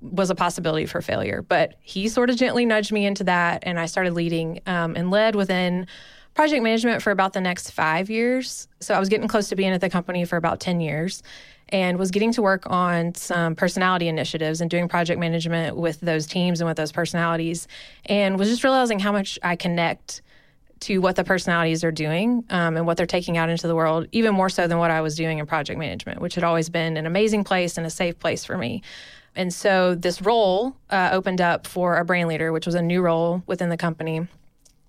was 0.00 0.30
a 0.30 0.34
possibility 0.34 0.86
for 0.86 1.02
failure. 1.02 1.42
But 1.42 1.74
he 1.80 2.08
sort 2.08 2.30
of 2.30 2.36
gently 2.36 2.64
nudged 2.64 2.92
me 2.92 3.06
into 3.06 3.24
that. 3.24 3.64
And 3.66 3.78
I 3.78 3.86
started 3.86 4.14
leading 4.14 4.60
um, 4.66 4.96
and 4.96 5.10
led 5.10 5.34
within 5.34 5.86
project 6.34 6.62
management 6.62 7.02
for 7.02 7.10
about 7.10 7.32
the 7.32 7.40
next 7.40 7.70
five 7.70 8.10
years. 8.10 8.68
So 8.80 8.94
I 8.94 9.00
was 9.00 9.08
getting 9.08 9.28
close 9.28 9.48
to 9.48 9.56
being 9.56 9.72
at 9.72 9.80
the 9.80 9.90
company 9.90 10.24
for 10.24 10.36
about 10.36 10.60
10 10.60 10.80
years 10.80 11.22
and 11.70 11.98
was 11.98 12.10
getting 12.10 12.32
to 12.32 12.42
work 12.42 12.64
on 12.70 13.14
some 13.14 13.56
personality 13.56 14.06
initiatives 14.06 14.60
and 14.60 14.70
doing 14.70 14.86
project 14.86 15.18
management 15.18 15.76
with 15.76 16.00
those 16.00 16.26
teams 16.26 16.60
and 16.60 16.68
with 16.68 16.76
those 16.76 16.92
personalities 16.92 17.66
and 18.04 18.38
was 18.38 18.48
just 18.48 18.62
realizing 18.62 18.98
how 18.98 19.12
much 19.12 19.38
I 19.42 19.56
connect 19.56 20.22
to 20.80 20.98
what 20.98 21.16
the 21.16 21.24
personalities 21.24 21.82
are 21.84 21.92
doing 21.92 22.44
um, 22.50 22.76
and 22.76 22.86
what 22.86 22.96
they're 22.96 23.06
taking 23.06 23.36
out 23.36 23.48
into 23.48 23.66
the 23.66 23.74
world, 23.74 24.06
even 24.12 24.34
more 24.34 24.48
so 24.48 24.66
than 24.66 24.78
what 24.78 24.90
I 24.90 25.00
was 25.00 25.16
doing 25.16 25.38
in 25.38 25.46
project 25.46 25.78
management, 25.78 26.20
which 26.20 26.34
had 26.34 26.44
always 26.44 26.68
been 26.68 26.96
an 26.96 27.06
amazing 27.06 27.44
place 27.44 27.78
and 27.78 27.86
a 27.86 27.90
safe 27.90 28.18
place 28.18 28.44
for 28.44 28.58
me. 28.58 28.82
And 29.34 29.52
so 29.52 29.94
this 29.94 30.22
role 30.22 30.76
uh, 30.90 31.10
opened 31.12 31.40
up 31.40 31.66
for 31.66 31.96
a 31.96 32.04
brand 32.04 32.28
leader, 32.28 32.52
which 32.52 32.66
was 32.66 32.74
a 32.74 32.82
new 32.82 33.02
role 33.02 33.42
within 33.46 33.68
the 33.68 33.76
company 33.76 34.26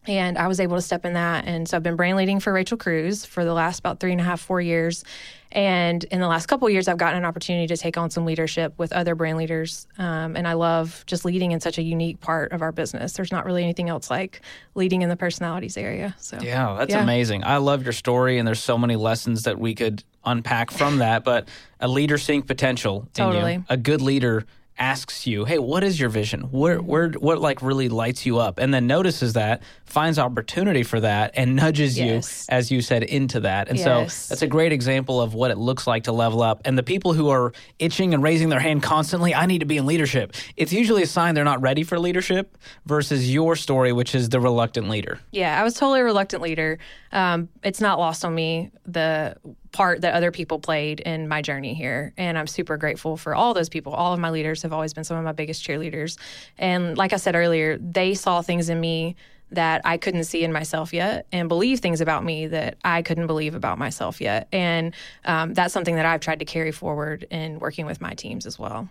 and 0.07 0.37
I 0.37 0.47
was 0.47 0.59
able 0.59 0.77
to 0.77 0.81
step 0.81 1.05
in 1.05 1.13
that. 1.13 1.45
And 1.45 1.67
so 1.67 1.77
I've 1.77 1.83
been 1.83 1.95
brand 1.95 2.17
leading 2.17 2.39
for 2.39 2.53
Rachel 2.53 2.77
Cruz 2.77 3.25
for 3.25 3.43
the 3.43 3.53
last 3.53 3.79
about 3.79 3.99
three 3.99 4.11
and 4.11 4.21
a 4.21 4.23
half, 4.23 4.39
four 4.39 4.61
years. 4.61 5.03
And 5.51 6.03
in 6.05 6.19
the 6.19 6.27
last 6.27 6.47
couple 6.47 6.69
years, 6.69 6.87
I've 6.87 6.97
gotten 6.97 7.17
an 7.17 7.25
opportunity 7.25 7.67
to 7.67 7.77
take 7.77 7.97
on 7.97 8.09
some 8.09 8.25
leadership 8.25 8.73
with 8.77 8.91
other 8.91 9.15
brand 9.15 9.37
leaders. 9.37 9.87
Um, 9.97 10.35
and 10.35 10.47
I 10.47 10.53
love 10.53 11.03
just 11.07 11.25
leading 11.25 11.51
in 11.51 11.59
such 11.59 11.77
a 11.77 11.81
unique 11.81 12.19
part 12.19 12.51
of 12.51 12.61
our 12.61 12.71
business. 12.71 13.13
There's 13.13 13.31
not 13.31 13.45
really 13.45 13.63
anything 13.63 13.89
else 13.89 14.09
like 14.09 14.41
leading 14.75 15.01
in 15.01 15.09
the 15.09 15.15
personalities 15.15 15.77
area. 15.77 16.15
So 16.19 16.39
yeah, 16.41 16.75
that's 16.77 16.91
yeah. 16.91 17.01
amazing. 17.01 17.43
I 17.43 17.57
love 17.57 17.83
your 17.83 17.93
story, 17.93 18.37
and 18.37 18.47
there's 18.47 18.61
so 18.61 18.77
many 18.77 18.95
lessons 18.95 19.43
that 19.43 19.59
we 19.59 19.73
could 19.73 20.03
unpack 20.25 20.71
from 20.71 20.97
that. 20.97 21.23
But 21.23 21.47
a 21.79 21.87
leader 21.87 22.17
seeing 22.17 22.41
potential, 22.41 23.07
totally. 23.13 23.55
You, 23.55 23.65
a 23.69 23.77
good 23.77 24.01
leader 24.01 24.45
asks 24.79 25.27
you, 25.27 25.45
"Hey, 25.45 25.59
what 25.59 25.83
is 25.83 25.99
your 25.99 26.09
vision? 26.09 26.41
Where, 26.51 26.79
where, 26.79 27.09
what 27.09 27.39
like 27.39 27.61
really 27.61 27.89
lights 27.89 28.25
you 28.25 28.39
up?" 28.39 28.59
And 28.59 28.73
then 28.73 28.87
notices 28.87 29.33
that, 29.33 29.63
finds 29.85 30.19
opportunity 30.19 30.83
for 30.83 30.99
that, 30.99 31.31
and 31.35 31.55
nudges 31.55 31.97
yes. 31.97 32.47
you, 32.49 32.55
as 32.55 32.71
you 32.71 32.81
said, 32.81 33.03
into 33.03 33.41
that. 33.41 33.69
And 33.69 33.77
yes. 33.77 34.13
so 34.13 34.29
that's 34.29 34.41
a 34.41 34.47
great 34.47 34.71
example 34.71 35.21
of 35.21 35.33
what 35.33 35.51
it 35.51 35.57
looks 35.57 35.87
like 35.87 36.03
to 36.03 36.11
level 36.11 36.41
up. 36.41 36.61
And 36.65 36.77
the 36.77 36.83
people 36.83 37.13
who 37.13 37.29
are 37.29 37.53
itching 37.79 38.13
and 38.13 38.21
raising 38.21 38.49
their 38.49 38.59
hand 38.59 38.83
constantly, 38.83 39.33
"I 39.33 39.45
need 39.45 39.59
to 39.59 39.65
be 39.65 39.77
in 39.77 39.85
leadership," 39.85 40.33
it's 40.55 40.73
usually 40.73 41.03
a 41.03 41.07
sign 41.07 41.35
they're 41.35 41.43
not 41.43 41.61
ready 41.61 41.83
for 41.83 41.99
leadership. 41.99 42.57
Versus 42.85 43.31
your 43.31 43.55
story, 43.55 43.91
which 43.91 44.15
is 44.15 44.29
the 44.29 44.39
reluctant 44.39 44.89
leader. 44.89 45.19
Yeah, 45.31 45.59
I 45.59 45.63
was 45.63 45.73
totally 45.73 46.01
a 46.01 46.03
reluctant 46.03 46.41
leader. 46.41 46.79
Um, 47.11 47.49
it's 47.63 47.81
not 47.81 47.99
lost 47.99 48.23
on 48.25 48.33
me 48.33 48.71
the 48.85 49.35
part 49.77 50.01
that 50.01 50.15
other 50.15 50.31
people 50.31 50.57
played 50.57 50.99
in 51.01 51.27
my 51.27 51.43
journey 51.43 51.75
here. 51.75 52.11
And 52.17 52.35
I'm 52.35 52.47
super 52.47 52.77
grateful 52.77 53.15
for 53.15 53.35
all 53.35 53.53
those 53.53 53.69
people. 53.69 53.93
All 53.93 54.11
of 54.11 54.19
my 54.19 54.31
leaders 54.31 54.63
have 54.63 54.73
always 54.73 54.91
been 54.91 55.03
some 55.03 55.17
of 55.17 55.23
my 55.23 55.33
biggest 55.33 55.63
cheerleaders. 55.63 56.17
And 56.57 56.97
like 56.97 57.13
I 57.13 57.17
said 57.17 57.35
earlier, 57.35 57.77
they 57.77 58.15
saw 58.15 58.41
things 58.41 58.69
in 58.69 58.79
me 58.79 59.15
that 59.51 59.81
I 59.85 59.97
couldn't 59.97 60.23
see 60.23 60.43
in 60.43 60.51
myself 60.51 60.93
yet 60.93 61.27
and 61.31 61.47
believe 61.47 61.79
things 61.79 62.01
about 62.01 62.23
me 62.23 62.47
that 62.47 62.77
I 62.83 63.03
couldn't 63.03 63.27
believe 63.27 63.53
about 63.53 63.77
myself 63.77 64.19
yet. 64.19 64.47
And 64.51 64.95
um, 65.25 65.53
that's 65.53 65.75
something 65.75 65.95
that 65.95 66.07
I've 66.07 66.21
tried 66.21 66.39
to 66.39 66.45
carry 66.45 66.71
forward 66.71 67.27
in 67.29 67.59
working 67.59 67.85
with 67.85 68.01
my 68.01 68.15
teams 68.15 68.47
as 68.47 68.57
well. 68.57 68.89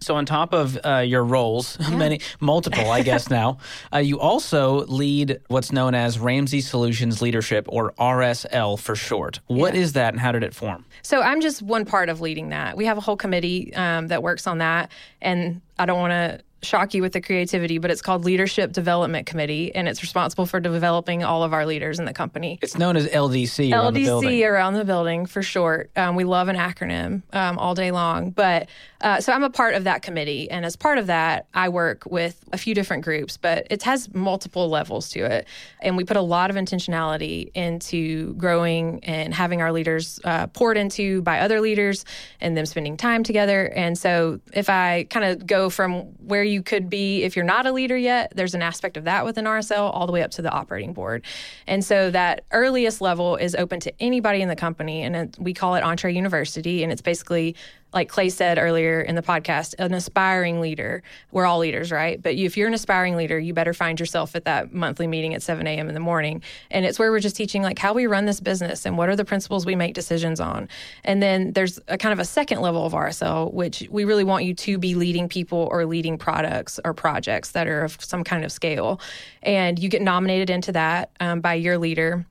So 0.00 0.14
on 0.14 0.26
top 0.26 0.52
of 0.52 0.78
uh, 0.84 0.98
your 0.98 1.24
roles, 1.24 1.76
yeah. 1.80 1.96
many 1.96 2.20
multiple, 2.40 2.90
I 2.90 3.02
guess 3.02 3.30
now, 3.30 3.58
uh, 3.92 3.98
you 3.98 4.20
also 4.20 4.84
lead 4.86 5.40
what's 5.48 5.72
known 5.72 5.94
as 5.94 6.18
Ramsey 6.18 6.60
Solutions 6.60 7.22
Leadership, 7.22 7.66
or 7.68 7.92
RSL 7.92 8.78
for 8.78 8.94
short. 8.94 9.40
What 9.46 9.74
yeah. 9.74 9.80
is 9.80 9.92
that, 9.94 10.14
and 10.14 10.20
how 10.20 10.32
did 10.32 10.42
it 10.42 10.54
form? 10.54 10.84
So 11.02 11.22
I'm 11.22 11.40
just 11.40 11.62
one 11.62 11.84
part 11.84 12.08
of 12.08 12.20
leading 12.20 12.50
that. 12.50 12.76
We 12.76 12.86
have 12.86 12.98
a 12.98 13.00
whole 13.00 13.16
committee 13.16 13.74
um, 13.74 14.08
that 14.08 14.22
works 14.22 14.46
on 14.46 14.58
that, 14.58 14.90
and 15.20 15.60
I 15.78 15.86
don't 15.86 15.98
want 15.98 16.12
to 16.12 16.45
shock 16.62 16.94
you 16.94 17.02
with 17.02 17.12
the 17.12 17.20
creativity, 17.20 17.78
but 17.78 17.90
it's 17.90 18.02
called 18.02 18.24
Leadership 18.24 18.72
Development 18.72 19.26
Committee, 19.26 19.74
and 19.74 19.88
it's 19.88 20.02
responsible 20.02 20.46
for 20.46 20.58
developing 20.58 21.22
all 21.22 21.42
of 21.42 21.52
our 21.52 21.66
leaders 21.66 21.98
in 21.98 22.04
the 22.04 22.12
company. 22.12 22.58
It's 22.62 22.78
known 22.78 22.96
as 22.96 23.06
LDC. 23.06 23.72
Around 23.72 23.94
LDC 23.94 24.20
the 24.22 24.44
around 24.44 24.74
the 24.74 24.84
building 24.84 25.26
for 25.26 25.42
short. 25.42 25.90
Um, 25.96 26.16
we 26.16 26.24
love 26.24 26.48
an 26.48 26.56
acronym 26.56 27.22
um, 27.32 27.58
all 27.58 27.74
day 27.74 27.90
long, 27.90 28.30
but 28.30 28.68
uh, 29.00 29.20
so 29.20 29.32
I'm 29.32 29.44
a 29.44 29.50
part 29.50 29.74
of 29.74 29.84
that 29.84 30.02
committee, 30.02 30.50
and 30.50 30.64
as 30.64 30.76
part 30.76 30.98
of 30.98 31.08
that, 31.08 31.46
I 31.52 31.68
work 31.68 32.04
with 32.06 32.42
a 32.52 32.58
few 32.58 32.74
different 32.74 33.04
groups, 33.04 33.36
but 33.36 33.66
it 33.70 33.82
has 33.82 34.12
multiple 34.14 34.68
levels 34.68 35.10
to 35.10 35.20
it, 35.20 35.46
and 35.80 35.96
we 35.96 36.04
put 36.04 36.16
a 36.16 36.22
lot 36.22 36.50
of 36.50 36.56
intentionality 36.56 37.50
into 37.54 38.34
growing 38.34 39.04
and 39.04 39.34
having 39.34 39.60
our 39.60 39.72
leaders 39.72 40.18
uh, 40.24 40.46
poured 40.48 40.78
into 40.78 41.22
by 41.22 41.40
other 41.40 41.60
leaders, 41.60 42.04
and 42.40 42.56
them 42.56 42.66
spending 42.66 42.96
time 42.96 43.22
together. 43.22 43.66
And 43.66 43.98
so, 43.98 44.40
if 44.52 44.70
I 44.70 45.06
kind 45.10 45.26
of 45.26 45.46
go 45.46 45.68
from 45.68 46.02
where 46.26 46.45
you 46.46 46.62
could 46.62 46.88
be 46.88 47.22
if 47.22 47.36
you're 47.36 47.44
not 47.44 47.66
a 47.66 47.72
leader 47.72 47.96
yet. 47.96 48.32
There's 48.34 48.54
an 48.54 48.62
aspect 48.62 48.96
of 48.96 49.04
that 49.04 49.24
within 49.24 49.44
RSL 49.44 49.90
all 49.94 50.06
the 50.06 50.12
way 50.12 50.22
up 50.22 50.30
to 50.32 50.42
the 50.42 50.50
operating 50.50 50.92
board. 50.92 51.24
And 51.66 51.84
so 51.84 52.10
that 52.10 52.44
earliest 52.52 53.00
level 53.00 53.36
is 53.36 53.54
open 53.54 53.80
to 53.80 53.92
anybody 54.00 54.42
in 54.42 54.48
the 54.48 54.56
company. 54.56 55.02
And 55.02 55.36
we 55.38 55.52
call 55.52 55.74
it 55.74 55.82
Entree 55.82 56.12
University. 56.12 56.82
And 56.82 56.92
it's 56.92 57.02
basically 57.02 57.54
like 57.96 58.10
Clay 58.10 58.28
said 58.28 58.58
earlier 58.58 59.00
in 59.00 59.14
the 59.14 59.22
podcast, 59.22 59.74
an 59.78 59.94
aspiring 59.94 60.60
leader. 60.60 61.02
We're 61.32 61.46
all 61.46 61.58
leaders, 61.58 61.90
right? 61.90 62.20
But 62.20 62.34
if 62.34 62.54
you're 62.54 62.68
an 62.68 62.74
aspiring 62.74 63.16
leader, 63.16 63.38
you 63.38 63.54
better 63.54 63.72
find 63.72 63.98
yourself 63.98 64.36
at 64.36 64.44
that 64.44 64.74
monthly 64.74 65.06
meeting 65.06 65.32
at 65.32 65.42
7 65.42 65.66
a.m. 65.66 65.88
in 65.88 65.94
the 65.94 66.00
morning. 66.00 66.42
And 66.70 66.84
it's 66.84 66.98
where 66.98 67.10
we're 67.10 67.20
just 67.20 67.36
teaching 67.36 67.62
like 67.62 67.78
how 67.78 67.94
we 67.94 68.06
run 68.06 68.26
this 68.26 68.38
business 68.38 68.84
and 68.84 68.98
what 68.98 69.08
are 69.08 69.16
the 69.16 69.24
principles 69.24 69.64
we 69.64 69.74
make 69.76 69.94
decisions 69.94 70.40
on. 70.40 70.68
And 71.04 71.22
then 71.22 71.54
there's 71.54 71.80
a 71.88 71.96
kind 71.96 72.12
of 72.12 72.18
a 72.18 72.26
second 72.26 72.60
level 72.60 72.84
of 72.84 72.92
RSL, 72.92 73.50
which 73.54 73.88
we 73.90 74.04
really 74.04 74.24
want 74.24 74.44
you 74.44 74.52
to 74.52 74.76
be 74.76 74.94
leading 74.94 75.26
people 75.26 75.66
or 75.72 75.86
leading 75.86 76.18
products 76.18 76.78
or 76.84 76.92
projects 76.92 77.52
that 77.52 77.66
are 77.66 77.80
of 77.82 77.96
some 78.04 78.24
kind 78.24 78.44
of 78.44 78.52
scale. 78.52 79.00
And 79.42 79.78
you 79.78 79.88
get 79.88 80.02
nominated 80.02 80.50
into 80.50 80.70
that 80.72 81.12
um, 81.20 81.40
by 81.40 81.54
your 81.54 81.78
leader 81.78 82.26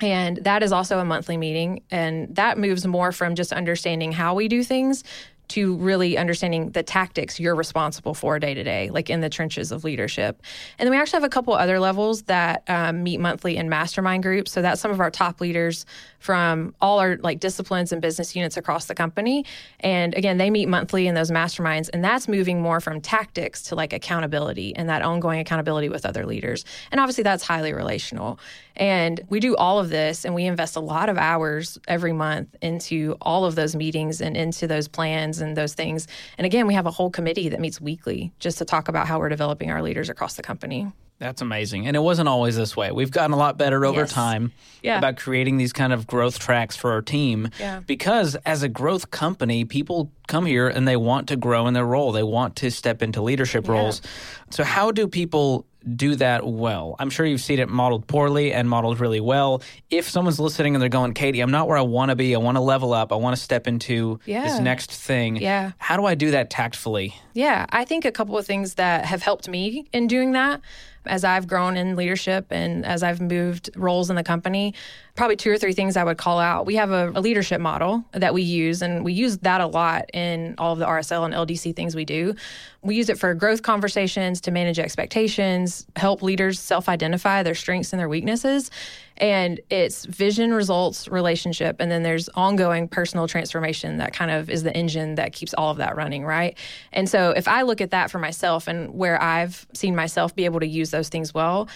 and 0.00 0.38
that 0.38 0.62
is 0.62 0.72
also 0.72 0.98
a 0.98 1.04
monthly 1.04 1.36
meeting. 1.36 1.82
And 1.90 2.34
that 2.36 2.58
moves 2.58 2.86
more 2.86 3.12
from 3.12 3.34
just 3.34 3.52
understanding 3.52 4.12
how 4.12 4.34
we 4.34 4.48
do 4.48 4.62
things 4.62 5.04
to 5.48 5.76
really 5.76 6.18
understanding 6.18 6.70
the 6.70 6.82
tactics 6.82 7.38
you're 7.38 7.54
responsible 7.54 8.14
for 8.14 8.38
day 8.38 8.54
to 8.54 8.64
day, 8.64 8.90
like 8.90 9.08
in 9.10 9.20
the 9.20 9.28
trenches 9.28 9.72
of 9.72 9.84
leadership. 9.84 10.42
And 10.78 10.86
then 10.86 10.90
we 10.90 11.00
actually 11.00 11.18
have 11.18 11.24
a 11.24 11.28
couple 11.28 11.54
other 11.54 11.78
levels 11.78 12.22
that 12.22 12.62
um, 12.68 13.02
meet 13.02 13.20
monthly 13.20 13.56
in 13.56 13.68
mastermind 13.68 14.22
groups. 14.22 14.52
So 14.52 14.62
that's 14.62 14.80
some 14.80 14.90
of 14.90 15.00
our 15.00 15.10
top 15.10 15.40
leaders 15.40 15.86
from 16.18 16.74
all 16.80 16.98
our 16.98 17.18
like 17.18 17.38
disciplines 17.38 17.92
and 17.92 18.02
business 18.02 18.34
units 18.34 18.56
across 18.56 18.86
the 18.86 18.94
company. 18.94 19.44
And 19.80 20.14
again, 20.14 20.38
they 20.38 20.50
meet 20.50 20.68
monthly 20.68 21.06
in 21.06 21.14
those 21.14 21.30
masterminds, 21.30 21.88
and 21.92 22.04
that's 22.04 22.26
moving 22.26 22.60
more 22.60 22.80
from 22.80 23.00
tactics 23.00 23.62
to 23.64 23.74
like 23.74 23.92
accountability 23.92 24.74
and 24.74 24.88
that 24.88 25.02
ongoing 25.02 25.38
accountability 25.38 25.88
with 25.88 26.04
other 26.04 26.26
leaders. 26.26 26.64
And 26.90 27.00
obviously, 27.00 27.22
that's 27.22 27.44
highly 27.44 27.72
relational. 27.72 28.40
And 28.76 29.20
we 29.30 29.40
do 29.40 29.56
all 29.56 29.78
of 29.78 29.88
this, 29.88 30.24
and 30.24 30.34
we 30.34 30.44
invest 30.44 30.76
a 30.76 30.80
lot 30.80 31.08
of 31.08 31.16
hours 31.16 31.78
every 31.88 32.12
month 32.12 32.54
into 32.60 33.16
all 33.22 33.44
of 33.44 33.54
those 33.54 33.74
meetings 33.74 34.20
and 34.20 34.36
into 34.36 34.66
those 34.66 34.88
plans 34.88 35.35
and 35.40 35.56
those 35.56 35.74
things. 35.74 36.06
And 36.38 36.46
again, 36.46 36.66
we 36.66 36.74
have 36.74 36.86
a 36.86 36.90
whole 36.90 37.10
committee 37.10 37.48
that 37.48 37.60
meets 37.60 37.80
weekly 37.80 38.32
just 38.38 38.58
to 38.58 38.64
talk 38.64 38.88
about 38.88 39.06
how 39.06 39.18
we're 39.18 39.28
developing 39.28 39.70
our 39.70 39.82
leaders 39.82 40.10
across 40.10 40.34
the 40.34 40.42
company. 40.42 40.92
That's 41.18 41.40
amazing. 41.40 41.86
And 41.86 41.96
it 41.96 42.00
wasn't 42.00 42.28
always 42.28 42.56
this 42.56 42.76
way. 42.76 42.92
We've 42.92 43.10
gotten 43.10 43.32
a 43.32 43.36
lot 43.36 43.56
better 43.56 43.86
over 43.86 44.00
yes. 44.00 44.12
time 44.12 44.52
yeah. 44.82 44.98
about 44.98 45.16
creating 45.16 45.56
these 45.56 45.72
kind 45.72 45.92
of 45.92 46.06
growth 46.06 46.38
tracks 46.38 46.76
for 46.76 46.92
our 46.92 47.00
team. 47.00 47.48
Yeah. 47.58 47.80
Because 47.86 48.34
as 48.44 48.62
a 48.62 48.68
growth 48.68 49.10
company, 49.10 49.64
people 49.64 50.12
come 50.28 50.44
here 50.44 50.68
and 50.68 50.86
they 50.86 50.96
want 50.96 51.28
to 51.28 51.36
grow 51.36 51.66
in 51.68 51.74
their 51.74 51.86
role. 51.86 52.12
They 52.12 52.22
want 52.22 52.56
to 52.56 52.70
step 52.70 53.02
into 53.02 53.22
leadership 53.22 53.66
yeah. 53.66 53.72
roles. 53.72 54.02
So 54.50 54.62
how 54.62 54.90
do 54.90 55.08
people 55.08 55.66
do 55.94 56.16
that 56.16 56.46
well. 56.46 56.96
I'm 56.98 57.10
sure 57.10 57.24
you've 57.24 57.40
seen 57.40 57.58
it 57.58 57.68
modeled 57.68 58.06
poorly 58.06 58.52
and 58.52 58.68
modeled 58.68 58.98
really 58.98 59.20
well. 59.20 59.62
If 59.90 60.08
someone's 60.08 60.40
listening 60.40 60.74
and 60.74 60.82
they're 60.82 60.88
going, 60.88 61.14
Katie, 61.14 61.40
I'm 61.40 61.50
not 61.50 61.68
where 61.68 61.78
I 61.78 61.82
want 61.82 62.10
to 62.10 62.16
be. 62.16 62.34
I 62.34 62.38
want 62.38 62.56
to 62.56 62.60
level 62.60 62.92
up. 62.92 63.12
I 63.12 63.16
want 63.16 63.36
to 63.36 63.42
step 63.42 63.66
into 63.68 64.18
yeah. 64.26 64.42
this 64.44 64.58
next 64.58 64.90
thing. 64.90 65.36
Yeah. 65.36 65.72
How 65.78 65.96
do 65.96 66.04
I 66.04 66.14
do 66.14 66.32
that 66.32 66.50
tactfully? 66.50 67.14
Yeah. 67.34 67.66
I 67.70 67.84
think 67.84 68.04
a 68.04 68.12
couple 68.12 68.36
of 68.36 68.46
things 68.46 68.74
that 68.74 69.04
have 69.04 69.22
helped 69.22 69.48
me 69.48 69.86
in 69.92 70.08
doing 70.08 70.32
that 70.32 70.60
as 71.08 71.24
I've 71.24 71.46
grown 71.46 71.76
in 71.76 71.96
leadership 71.96 72.46
and 72.50 72.84
as 72.84 73.02
I've 73.02 73.20
moved 73.20 73.70
roles 73.76 74.10
in 74.10 74.16
the 74.16 74.22
company, 74.22 74.74
probably 75.14 75.36
two 75.36 75.50
or 75.50 75.58
three 75.58 75.72
things 75.72 75.96
I 75.96 76.04
would 76.04 76.18
call 76.18 76.38
out. 76.38 76.66
We 76.66 76.76
have 76.76 76.90
a, 76.90 77.10
a, 77.14 77.20
leadership 77.20 77.60
model 77.60 78.04
that 78.12 78.34
we 78.34 78.42
use, 78.42 78.82
and 78.82 79.04
we 79.04 79.12
use 79.12 79.38
that 79.38 79.60
a 79.60 79.66
lot 79.66 80.10
in 80.12 80.54
all 80.58 80.72
of 80.72 80.78
the 80.78 80.86
RSL 80.86 81.24
and 81.24 81.34
LDC 81.34 81.74
things 81.74 81.96
we 81.96 82.04
do. 82.04 82.34
We 82.82 82.96
use 82.96 83.08
it 83.08 83.18
for 83.18 83.34
growth 83.34 83.62
conversations 83.62 84.40
to 84.42 84.50
manage 84.50 84.78
expectations, 84.78 85.86
help 85.96 86.22
leaders 86.22 86.60
self 86.60 86.88
identify 86.88 87.42
their 87.42 87.54
strengths 87.54 87.92
and 87.92 87.98
their 87.98 88.08
weaknesses. 88.08 88.70
And 89.18 89.60
it's 89.70 90.04
vision, 90.04 90.52
results, 90.52 91.08
relationship, 91.08 91.76
and 91.80 91.90
then 91.90 92.02
there's 92.02 92.28
ongoing 92.30 92.88
personal 92.88 93.26
transformation 93.26 93.96
that 93.98 94.12
kind 94.12 94.30
of 94.30 94.50
is 94.50 94.62
the 94.62 94.76
engine 94.76 95.14
that 95.14 95.32
keeps 95.32 95.54
all 95.54 95.70
of 95.70 95.78
that 95.78 95.96
running, 95.96 96.24
right? 96.24 96.56
And 96.92 97.08
so 97.08 97.30
if 97.30 97.48
I 97.48 97.62
look 97.62 97.80
at 97.80 97.90
that 97.92 98.10
for 98.10 98.18
myself 98.18 98.68
and 98.68 98.94
where 98.94 99.20
I've 99.20 99.66
seen 99.72 99.96
myself 99.96 100.34
be 100.34 100.44
able 100.44 100.60
to 100.60 100.66
use 100.66 100.90
those 100.90 101.08
things 101.08 101.32
well, 101.32 101.68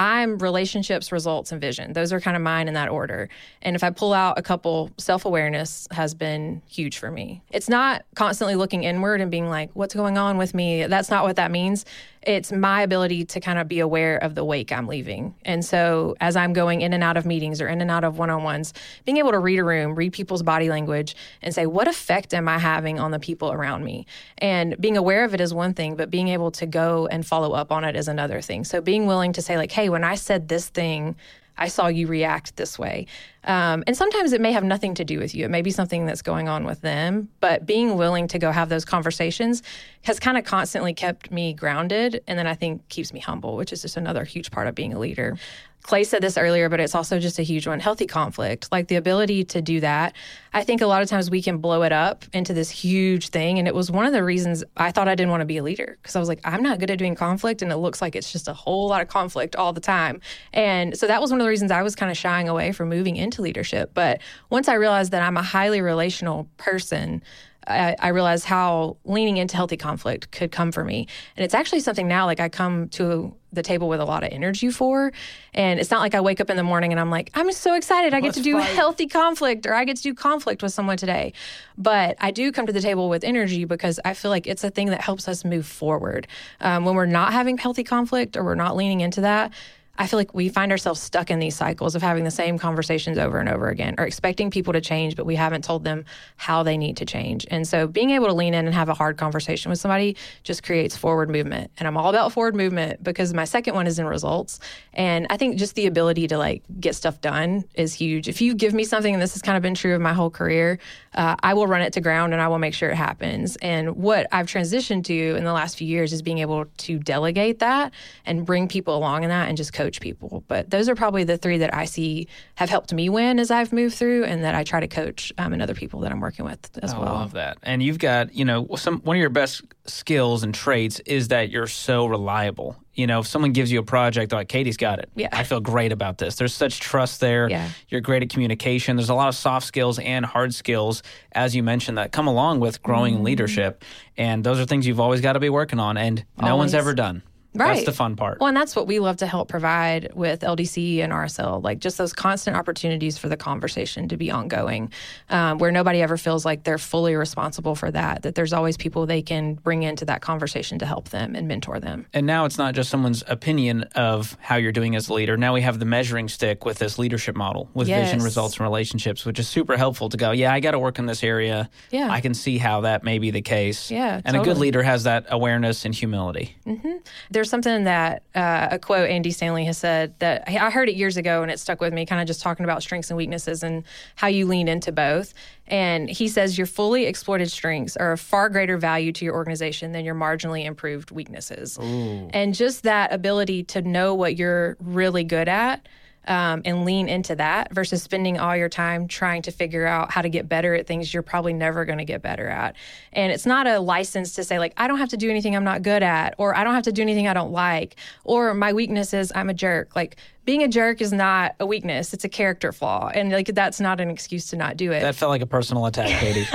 I'm 0.00 0.38
relationships, 0.38 1.12
results, 1.12 1.52
and 1.52 1.60
vision. 1.60 1.92
Those 1.92 2.10
are 2.10 2.20
kind 2.20 2.34
of 2.34 2.42
mine 2.42 2.68
in 2.68 2.74
that 2.74 2.88
order. 2.88 3.28
And 3.60 3.76
if 3.76 3.84
I 3.84 3.90
pull 3.90 4.14
out 4.14 4.38
a 4.38 4.42
couple, 4.42 4.90
self 4.96 5.26
awareness 5.26 5.86
has 5.90 6.14
been 6.14 6.62
huge 6.66 6.96
for 6.96 7.10
me. 7.10 7.42
It's 7.50 7.68
not 7.68 8.06
constantly 8.14 8.54
looking 8.54 8.82
inward 8.82 9.20
and 9.20 9.30
being 9.30 9.50
like, 9.50 9.68
what's 9.74 9.94
going 9.94 10.16
on 10.16 10.38
with 10.38 10.54
me? 10.54 10.86
That's 10.86 11.10
not 11.10 11.24
what 11.24 11.36
that 11.36 11.50
means 11.50 11.84
it's 12.22 12.52
my 12.52 12.82
ability 12.82 13.24
to 13.24 13.40
kind 13.40 13.58
of 13.58 13.66
be 13.66 13.80
aware 13.80 14.18
of 14.18 14.34
the 14.34 14.44
wake 14.44 14.72
I'm 14.72 14.86
leaving. 14.86 15.34
And 15.44 15.64
so 15.64 16.16
as 16.20 16.36
I'm 16.36 16.52
going 16.52 16.82
in 16.82 16.92
and 16.92 17.02
out 17.02 17.16
of 17.16 17.24
meetings 17.24 17.62
or 17.62 17.68
in 17.68 17.80
and 17.80 17.90
out 17.90 18.04
of 18.04 18.18
one 18.18 18.28
on 18.28 18.42
ones, 18.42 18.74
being 19.06 19.16
able 19.16 19.30
to 19.30 19.38
read 19.38 19.58
a 19.58 19.64
room, 19.64 19.94
read 19.94 20.12
people's 20.12 20.42
body 20.42 20.68
language, 20.68 21.16
and 21.40 21.54
say, 21.54 21.64
what 21.64 21.88
effect 21.88 22.34
am 22.34 22.46
I 22.46 22.58
having 22.58 23.00
on 23.00 23.10
the 23.10 23.18
people 23.18 23.52
around 23.52 23.84
me? 23.84 24.06
And 24.38 24.78
being 24.78 24.98
aware 24.98 25.24
of 25.24 25.32
it 25.32 25.40
is 25.40 25.54
one 25.54 25.72
thing, 25.72 25.96
but 25.96 26.10
being 26.10 26.28
able 26.28 26.50
to 26.52 26.66
go 26.66 27.06
and 27.06 27.26
follow 27.26 27.52
up 27.52 27.72
on 27.72 27.84
it 27.84 27.96
is 27.96 28.06
another 28.06 28.42
thing. 28.42 28.64
So 28.64 28.82
being 28.82 29.06
willing 29.06 29.32
to 29.32 29.42
say, 29.42 29.56
like, 29.56 29.72
hey, 29.72 29.88
when 29.88 30.04
I 30.04 30.16
said 30.16 30.48
this 30.48 30.68
thing, 30.68 31.16
I 31.56 31.68
saw 31.68 31.88
you 31.88 32.06
react 32.06 32.56
this 32.56 32.78
way. 32.78 33.06
Um, 33.44 33.84
and 33.86 33.96
sometimes 33.96 34.32
it 34.32 34.40
may 34.40 34.52
have 34.52 34.64
nothing 34.64 34.94
to 34.94 35.04
do 35.04 35.18
with 35.18 35.34
you. 35.34 35.44
It 35.44 35.50
may 35.50 35.62
be 35.62 35.70
something 35.70 36.06
that's 36.06 36.22
going 36.22 36.48
on 36.48 36.64
with 36.64 36.80
them. 36.82 37.28
But 37.40 37.66
being 37.66 37.96
willing 37.96 38.28
to 38.28 38.38
go 38.38 38.50
have 38.50 38.68
those 38.68 38.84
conversations 38.84 39.62
has 40.02 40.20
kind 40.20 40.36
of 40.36 40.44
constantly 40.44 40.92
kept 40.92 41.30
me 41.30 41.52
grounded. 41.54 42.22
And 42.26 42.38
then 42.38 42.46
I 42.46 42.54
think 42.54 42.88
keeps 42.88 43.12
me 43.12 43.20
humble, 43.20 43.56
which 43.56 43.72
is 43.72 43.82
just 43.82 43.96
another 43.96 44.24
huge 44.24 44.50
part 44.50 44.66
of 44.66 44.74
being 44.74 44.92
a 44.92 44.98
leader. 44.98 45.36
Clay 45.82 46.04
said 46.04 46.22
this 46.22 46.36
earlier, 46.36 46.68
but 46.68 46.78
it's 46.78 46.94
also 46.94 47.18
just 47.18 47.38
a 47.38 47.42
huge 47.42 47.66
one 47.66 47.80
healthy 47.80 48.06
conflict, 48.06 48.70
like 48.70 48.88
the 48.88 48.96
ability 48.96 49.44
to 49.44 49.62
do 49.62 49.80
that. 49.80 50.14
I 50.52 50.62
think 50.62 50.82
a 50.82 50.86
lot 50.86 51.02
of 51.02 51.08
times 51.08 51.30
we 51.30 51.42
can 51.42 51.58
blow 51.58 51.82
it 51.82 51.92
up 51.92 52.24
into 52.32 52.52
this 52.52 52.70
huge 52.70 53.30
thing. 53.30 53.58
And 53.58 53.66
it 53.66 53.74
was 53.74 53.90
one 53.90 54.04
of 54.04 54.12
the 54.12 54.22
reasons 54.22 54.62
I 54.76 54.92
thought 54.92 55.08
I 55.08 55.14
didn't 55.14 55.30
want 55.30 55.40
to 55.40 55.46
be 55.46 55.56
a 55.56 55.62
leader 55.62 55.96
because 56.00 56.16
I 56.16 56.20
was 56.20 56.28
like, 56.28 56.40
I'm 56.44 56.62
not 56.62 56.80
good 56.80 56.90
at 56.90 56.98
doing 56.98 57.14
conflict. 57.14 57.62
And 57.62 57.72
it 57.72 57.76
looks 57.76 58.02
like 58.02 58.14
it's 58.14 58.30
just 58.30 58.46
a 58.46 58.52
whole 58.52 58.88
lot 58.88 59.00
of 59.00 59.08
conflict 59.08 59.56
all 59.56 59.72
the 59.72 59.80
time. 59.80 60.20
And 60.52 60.96
so 60.98 61.06
that 61.06 61.20
was 61.20 61.30
one 61.30 61.40
of 61.40 61.44
the 61.44 61.50
reasons 61.50 61.70
I 61.70 61.82
was 61.82 61.94
kind 61.94 62.10
of 62.10 62.18
shying 62.18 62.48
away 62.48 62.72
from 62.72 62.88
moving 62.88 63.16
into 63.16 63.29
leadership. 63.38 63.92
But 63.94 64.20
once 64.50 64.68
I 64.68 64.74
realized 64.74 65.12
that 65.12 65.22
I'm 65.22 65.36
a 65.36 65.42
highly 65.42 65.80
relational 65.80 66.48
person, 66.56 67.22
I, 67.66 67.96
I, 67.98 68.08
realized 68.08 68.46
how 68.46 68.96
leaning 69.04 69.36
into 69.36 69.56
healthy 69.56 69.76
conflict 69.76 70.30
could 70.32 70.50
come 70.50 70.72
for 70.72 70.82
me. 70.82 71.06
And 71.36 71.44
it's 71.44 71.54
actually 71.54 71.80
something 71.80 72.08
now 72.08 72.24
like 72.24 72.40
I 72.40 72.48
come 72.48 72.88
to 72.90 73.34
the 73.52 73.62
table 73.62 73.88
with 73.88 74.00
a 74.00 74.04
lot 74.04 74.22
of 74.22 74.30
energy 74.32 74.70
for. 74.70 75.12
And 75.52 75.78
it's 75.78 75.90
not 75.90 76.00
like 76.00 76.14
I 76.14 76.20
wake 76.20 76.40
up 76.40 76.50
in 76.50 76.56
the 76.56 76.62
morning 76.62 76.92
and 76.92 77.00
I'm 77.00 77.10
like, 77.10 77.30
I'm 77.34 77.50
so 77.52 77.74
excited. 77.74 78.14
I 78.14 78.20
get 78.20 78.34
to 78.34 78.42
do 78.42 78.58
fight. 78.58 78.68
healthy 78.70 79.06
conflict 79.06 79.66
or 79.66 79.74
I 79.74 79.84
get 79.84 79.96
to 79.96 80.02
do 80.02 80.14
conflict 80.14 80.62
with 80.62 80.72
someone 80.72 80.96
today. 80.96 81.32
But 81.76 82.16
I 82.20 82.30
do 82.30 82.50
come 82.52 82.66
to 82.66 82.72
the 82.72 82.80
table 82.80 83.08
with 83.08 83.24
energy 83.24 83.64
because 83.64 84.00
I 84.04 84.14
feel 84.14 84.30
like 84.30 84.46
it's 84.46 84.64
a 84.64 84.70
thing 84.70 84.88
that 84.88 85.00
helps 85.00 85.28
us 85.28 85.44
move 85.44 85.66
forward. 85.66 86.28
Um, 86.60 86.84
when 86.84 86.94
we're 86.94 87.06
not 87.06 87.32
having 87.32 87.58
healthy 87.58 87.84
conflict 87.84 88.36
or 88.36 88.44
we're 88.44 88.54
not 88.54 88.76
leaning 88.76 89.00
into 89.00 89.20
that, 89.22 89.52
I 90.00 90.06
feel 90.06 90.18
like 90.18 90.32
we 90.32 90.48
find 90.48 90.72
ourselves 90.72 90.98
stuck 90.98 91.30
in 91.30 91.40
these 91.40 91.54
cycles 91.54 91.94
of 91.94 92.00
having 92.00 92.24
the 92.24 92.30
same 92.30 92.58
conversations 92.58 93.18
over 93.18 93.38
and 93.38 93.50
over 93.50 93.68
again 93.68 93.96
or 93.98 94.06
expecting 94.06 94.50
people 94.50 94.72
to 94.72 94.80
change, 94.80 95.14
but 95.14 95.26
we 95.26 95.36
haven't 95.36 95.62
told 95.62 95.84
them 95.84 96.06
how 96.38 96.62
they 96.62 96.78
need 96.78 96.96
to 96.96 97.04
change. 97.04 97.46
And 97.50 97.68
so 97.68 97.86
being 97.86 98.08
able 98.08 98.26
to 98.28 98.32
lean 98.32 98.54
in 98.54 98.64
and 98.64 98.74
have 98.74 98.88
a 98.88 98.94
hard 98.94 99.18
conversation 99.18 99.68
with 99.68 99.78
somebody 99.78 100.16
just 100.42 100.62
creates 100.62 100.96
forward 100.96 101.28
movement. 101.28 101.70
And 101.76 101.86
I'm 101.86 101.98
all 101.98 102.08
about 102.08 102.32
forward 102.32 102.56
movement 102.56 103.04
because 103.04 103.34
my 103.34 103.44
second 103.44 103.74
one 103.74 103.86
is 103.86 103.98
in 103.98 104.06
results. 104.06 104.58
And 104.94 105.26
I 105.28 105.36
think 105.36 105.58
just 105.58 105.74
the 105.74 105.84
ability 105.86 106.28
to 106.28 106.38
like 106.38 106.62
get 106.80 106.94
stuff 106.94 107.20
done 107.20 107.64
is 107.74 107.92
huge. 107.92 108.26
If 108.26 108.40
you 108.40 108.54
give 108.54 108.72
me 108.72 108.84
something, 108.84 109.12
and 109.12 109.22
this 109.22 109.34
has 109.34 109.42
kind 109.42 109.58
of 109.58 109.62
been 109.62 109.74
true 109.74 109.94
of 109.94 110.00
my 110.00 110.14
whole 110.14 110.30
career, 110.30 110.78
uh, 111.12 111.36
I 111.42 111.52
will 111.52 111.66
run 111.66 111.82
it 111.82 111.92
to 111.92 112.00
ground 112.00 112.32
and 112.32 112.40
I 112.40 112.48
will 112.48 112.58
make 112.58 112.72
sure 112.72 112.88
it 112.88 112.96
happens. 112.96 113.56
And 113.56 113.96
what 113.96 114.28
I've 114.32 114.46
transitioned 114.46 115.04
to 115.04 115.36
in 115.36 115.44
the 115.44 115.52
last 115.52 115.76
few 115.76 115.86
years 115.86 116.14
is 116.14 116.22
being 116.22 116.38
able 116.38 116.64
to 116.64 116.98
delegate 116.98 117.58
that 117.58 117.92
and 118.24 118.46
bring 118.46 118.66
people 118.66 118.96
along 118.96 119.24
in 119.24 119.28
that 119.28 119.48
and 119.48 119.58
just 119.58 119.74
coach 119.74 119.89
coach 119.90 120.00
people. 120.00 120.44
But 120.46 120.70
those 120.70 120.88
are 120.88 120.94
probably 120.94 121.24
the 121.24 121.36
three 121.36 121.58
that 121.58 121.74
I 121.74 121.84
see 121.84 122.28
have 122.54 122.70
helped 122.70 122.92
me 122.92 123.08
win 123.08 123.38
as 123.38 123.50
I've 123.50 123.72
moved 123.72 123.96
through, 123.96 124.24
and 124.24 124.44
that 124.44 124.54
I 124.54 124.64
try 124.64 124.80
to 124.80 124.88
coach 124.88 125.32
um, 125.38 125.52
and 125.52 125.60
other 125.60 125.74
people 125.74 126.00
that 126.00 126.12
I'm 126.12 126.20
working 126.20 126.44
with 126.44 126.78
as 126.82 126.94
well. 126.94 127.08
I 127.08 127.12
love 127.12 127.32
that. 127.32 127.58
And 127.62 127.82
you've 127.82 127.98
got, 127.98 128.34
you 128.34 128.44
know, 128.44 128.68
some 128.76 129.00
one 129.00 129.16
of 129.16 129.20
your 129.20 129.30
best 129.30 129.62
skills 129.86 130.42
and 130.42 130.54
traits 130.54 131.00
is 131.00 131.28
that 131.28 131.50
you're 131.50 131.66
so 131.66 132.06
reliable. 132.06 132.76
You 132.94 133.06
know, 133.06 133.20
if 133.20 133.26
someone 133.26 133.52
gives 133.52 133.72
you 133.72 133.78
a 133.78 133.82
project, 133.82 134.30
they're 134.30 134.40
like, 134.40 134.48
Katie's 134.48 134.76
got 134.76 134.98
it. 134.98 135.08
Yeah. 135.14 135.28
I 135.32 135.44
feel 135.44 135.60
great 135.60 135.90
about 135.90 136.18
this. 136.18 136.36
There's 136.36 136.52
such 136.52 136.80
trust 136.80 137.20
there. 137.20 137.48
Yeah. 137.48 137.70
You're 137.88 138.02
great 138.02 138.22
at 138.22 138.28
communication. 138.28 138.96
There's 138.96 139.08
a 139.08 139.14
lot 139.14 139.28
of 139.28 139.34
soft 139.34 139.66
skills 139.66 139.98
and 139.98 140.24
hard 140.24 140.52
skills, 140.54 141.02
as 141.32 141.56
you 141.56 141.62
mentioned, 141.62 141.96
that 141.98 142.12
come 142.12 142.26
along 142.26 142.60
with 142.60 142.82
growing 142.82 143.18
mm. 143.18 143.22
leadership. 143.22 143.84
And 144.18 144.44
those 144.44 144.60
are 144.60 144.66
things 144.66 144.86
you've 144.86 145.00
always 145.00 145.22
got 145.22 145.32
to 145.32 145.40
be 145.40 145.48
working 145.48 145.78
on. 145.78 145.96
And 145.96 146.24
no 146.40 146.56
one's 146.56 146.74
ever 146.74 146.92
done. 146.92 147.22
Right. 147.52 147.74
That's 147.74 147.86
the 147.86 147.92
fun 147.92 148.14
part. 148.14 148.38
Well, 148.38 148.46
and 148.46 148.56
that's 148.56 148.76
what 148.76 148.86
we 148.86 149.00
love 149.00 149.16
to 149.18 149.26
help 149.26 149.48
provide 149.48 150.12
with 150.14 150.40
LDC 150.40 151.00
and 151.00 151.12
RSL, 151.12 151.62
like 151.62 151.80
just 151.80 151.98
those 151.98 152.12
constant 152.12 152.56
opportunities 152.56 153.18
for 153.18 153.28
the 153.28 153.36
conversation 153.36 154.08
to 154.08 154.16
be 154.16 154.30
ongoing, 154.30 154.92
um, 155.30 155.58
where 155.58 155.72
nobody 155.72 156.00
ever 156.00 156.16
feels 156.16 156.44
like 156.44 156.62
they're 156.62 156.78
fully 156.78 157.16
responsible 157.16 157.74
for 157.74 157.90
that, 157.90 158.22
that 158.22 158.36
there's 158.36 158.52
always 158.52 158.76
people 158.76 159.04
they 159.04 159.20
can 159.20 159.54
bring 159.54 159.82
into 159.82 160.04
that 160.04 160.20
conversation 160.20 160.78
to 160.78 160.86
help 160.86 161.08
them 161.08 161.34
and 161.34 161.48
mentor 161.48 161.80
them. 161.80 162.06
And 162.12 162.24
now 162.24 162.44
it's 162.44 162.56
not 162.56 162.74
just 162.74 162.88
someone's 162.88 163.24
opinion 163.26 163.82
of 163.96 164.36
how 164.40 164.54
you're 164.54 164.70
doing 164.70 164.94
as 164.94 165.08
a 165.08 165.14
leader. 165.14 165.36
Now 165.36 165.52
we 165.52 165.62
have 165.62 165.80
the 165.80 165.84
measuring 165.84 166.28
stick 166.28 166.64
with 166.64 166.78
this 166.78 167.00
leadership 167.00 167.34
model 167.34 167.68
with 167.74 167.88
yes. 167.88 168.10
vision, 168.10 168.22
results, 168.22 168.58
and 168.58 168.64
relationships, 168.64 169.26
which 169.26 169.40
is 169.40 169.48
super 169.48 169.76
helpful 169.76 170.08
to 170.08 170.16
go, 170.16 170.30
yeah, 170.30 170.52
I 170.52 170.60
got 170.60 170.72
to 170.72 170.78
work 170.78 171.00
in 171.00 171.06
this 171.06 171.24
area. 171.24 171.68
Yeah. 171.90 172.10
I 172.10 172.20
can 172.20 172.34
see 172.34 172.58
how 172.58 172.82
that 172.82 173.02
may 173.02 173.18
be 173.18 173.32
the 173.32 173.42
case. 173.42 173.90
Yeah. 173.90 174.20
And 174.24 174.36
totally. 174.36 174.40
a 174.40 174.44
good 174.44 174.60
leader 174.60 174.82
has 174.84 175.04
that 175.04 175.26
awareness 175.30 175.84
and 175.84 175.92
humility. 175.92 176.56
Mm-hmm 176.64 176.98
there's 177.40 177.48
something 177.48 177.84
that 177.84 178.22
uh, 178.34 178.68
a 178.72 178.78
quote 178.78 179.08
Andy 179.08 179.30
Stanley 179.30 179.64
has 179.64 179.78
said 179.78 180.12
that 180.18 180.44
I 180.46 180.68
heard 180.68 180.90
it 180.90 180.94
years 180.94 181.16
ago 181.16 181.40
and 181.40 181.50
it 181.50 181.58
stuck 181.58 181.80
with 181.80 181.90
me, 181.90 182.04
kind 182.04 182.20
of 182.20 182.26
just 182.26 182.42
talking 182.42 182.64
about 182.64 182.82
strengths 182.82 183.08
and 183.08 183.16
weaknesses 183.16 183.62
and 183.62 183.82
how 184.14 184.26
you 184.26 184.44
lean 184.44 184.68
into 184.68 184.92
both. 184.92 185.32
And 185.66 186.10
he 186.10 186.28
says 186.28 186.58
your 186.58 186.66
fully 186.66 187.06
exploited 187.06 187.50
strengths 187.50 187.96
are 187.96 188.12
of 188.12 188.20
far 188.20 188.50
greater 188.50 188.76
value 188.76 189.10
to 189.12 189.24
your 189.24 189.34
organization 189.34 189.92
than 189.92 190.04
your 190.04 190.14
marginally 190.14 190.66
improved 190.66 191.12
weaknesses. 191.12 191.78
Ooh. 191.80 192.28
And 192.34 192.54
just 192.54 192.82
that 192.82 193.10
ability 193.10 193.62
to 193.64 193.80
know 193.80 194.14
what 194.14 194.36
you're 194.36 194.76
really 194.78 195.24
good 195.24 195.48
at 195.48 195.88
um, 196.26 196.62
and 196.64 196.84
lean 196.84 197.08
into 197.08 197.34
that 197.36 197.72
versus 197.72 198.02
spending 198.02 198.38
all 198.38 198.56
your 198.56 198.68
time 198.68 199.08
trying 199.08 199.42
to 199.42 199.50
figure 199.50 199.86
out 199.86 200.10
how 200.10 200.22
to 200.22 200.28
get 200.28 200.48
better 200.48 200.74
at 200.74 200.86
things 200.86 201.12
you're 201.12 201.22
probably 201.22 201.52
never 201.52 201.84
going 201.84 201.98
to 201.98 202.04
get 202.04 202.22
better 202.22 202.48
at. 202.48 202.76
And 203.12 203.32
it's 203.32 203.46
not 203.46 203.66
a 203.66 203.80
license 203.80 204.34
to 204.34 204.44
say, 204.44 204.58
like, 204.58 204.74
I 204.76 204.86
don't 204.86 204.98
have 204.98 205.08
to 205.10 205.16
do 205.16 205.30
anything 205.30 205.56
I'm 205.56 205.64
not 205.64 205.82
good 205.82 206.02
at, 206.02 206.34
or 206.38 206.56
I 206.56 206.64
don't 206.64 206.74
have 206.74 206.84
to 206.84 206.92
do 206.92 207.02
anything 207.02 207.26
I 207.26 207.34
don't 207.34 207.52
like, 207.52 207.96
or 208.24 208.54
my 208.54 208.72
weakness 208.72 209.14
is 209.14 209.32
I'm 209.34 209.48
a 209.50 209.54
jerk. 209.54 209.96
Like, 209.96 210.16
being 210.44 210.62
a 210.62 210.68
jerk 210.68 211.00
is 211.00 211.12
not 211.12 211.54
a 211.60 211.66
weakness 211.66 212.12
it's 212.12 212.24
a 212.24 212.28
character 212.28 212.72
flaw 212.72 213.10
and 213.14 213.30
like 213.30 213.46
that's 213.46 213.80
not 213.80 214.00
an 214.00 214.10
excuse 214.10 214.48
to 214.48 214.56
not 214.56 214.76
do 214.76 214.92
it. 214.92 215.00
That 215.00 215.14
felt 215.14 215.30
like 215.30 215.42
a 215.42 215.46
personal 215.46 215.86
attack 215.86 216.08
katie. 216.08 216.46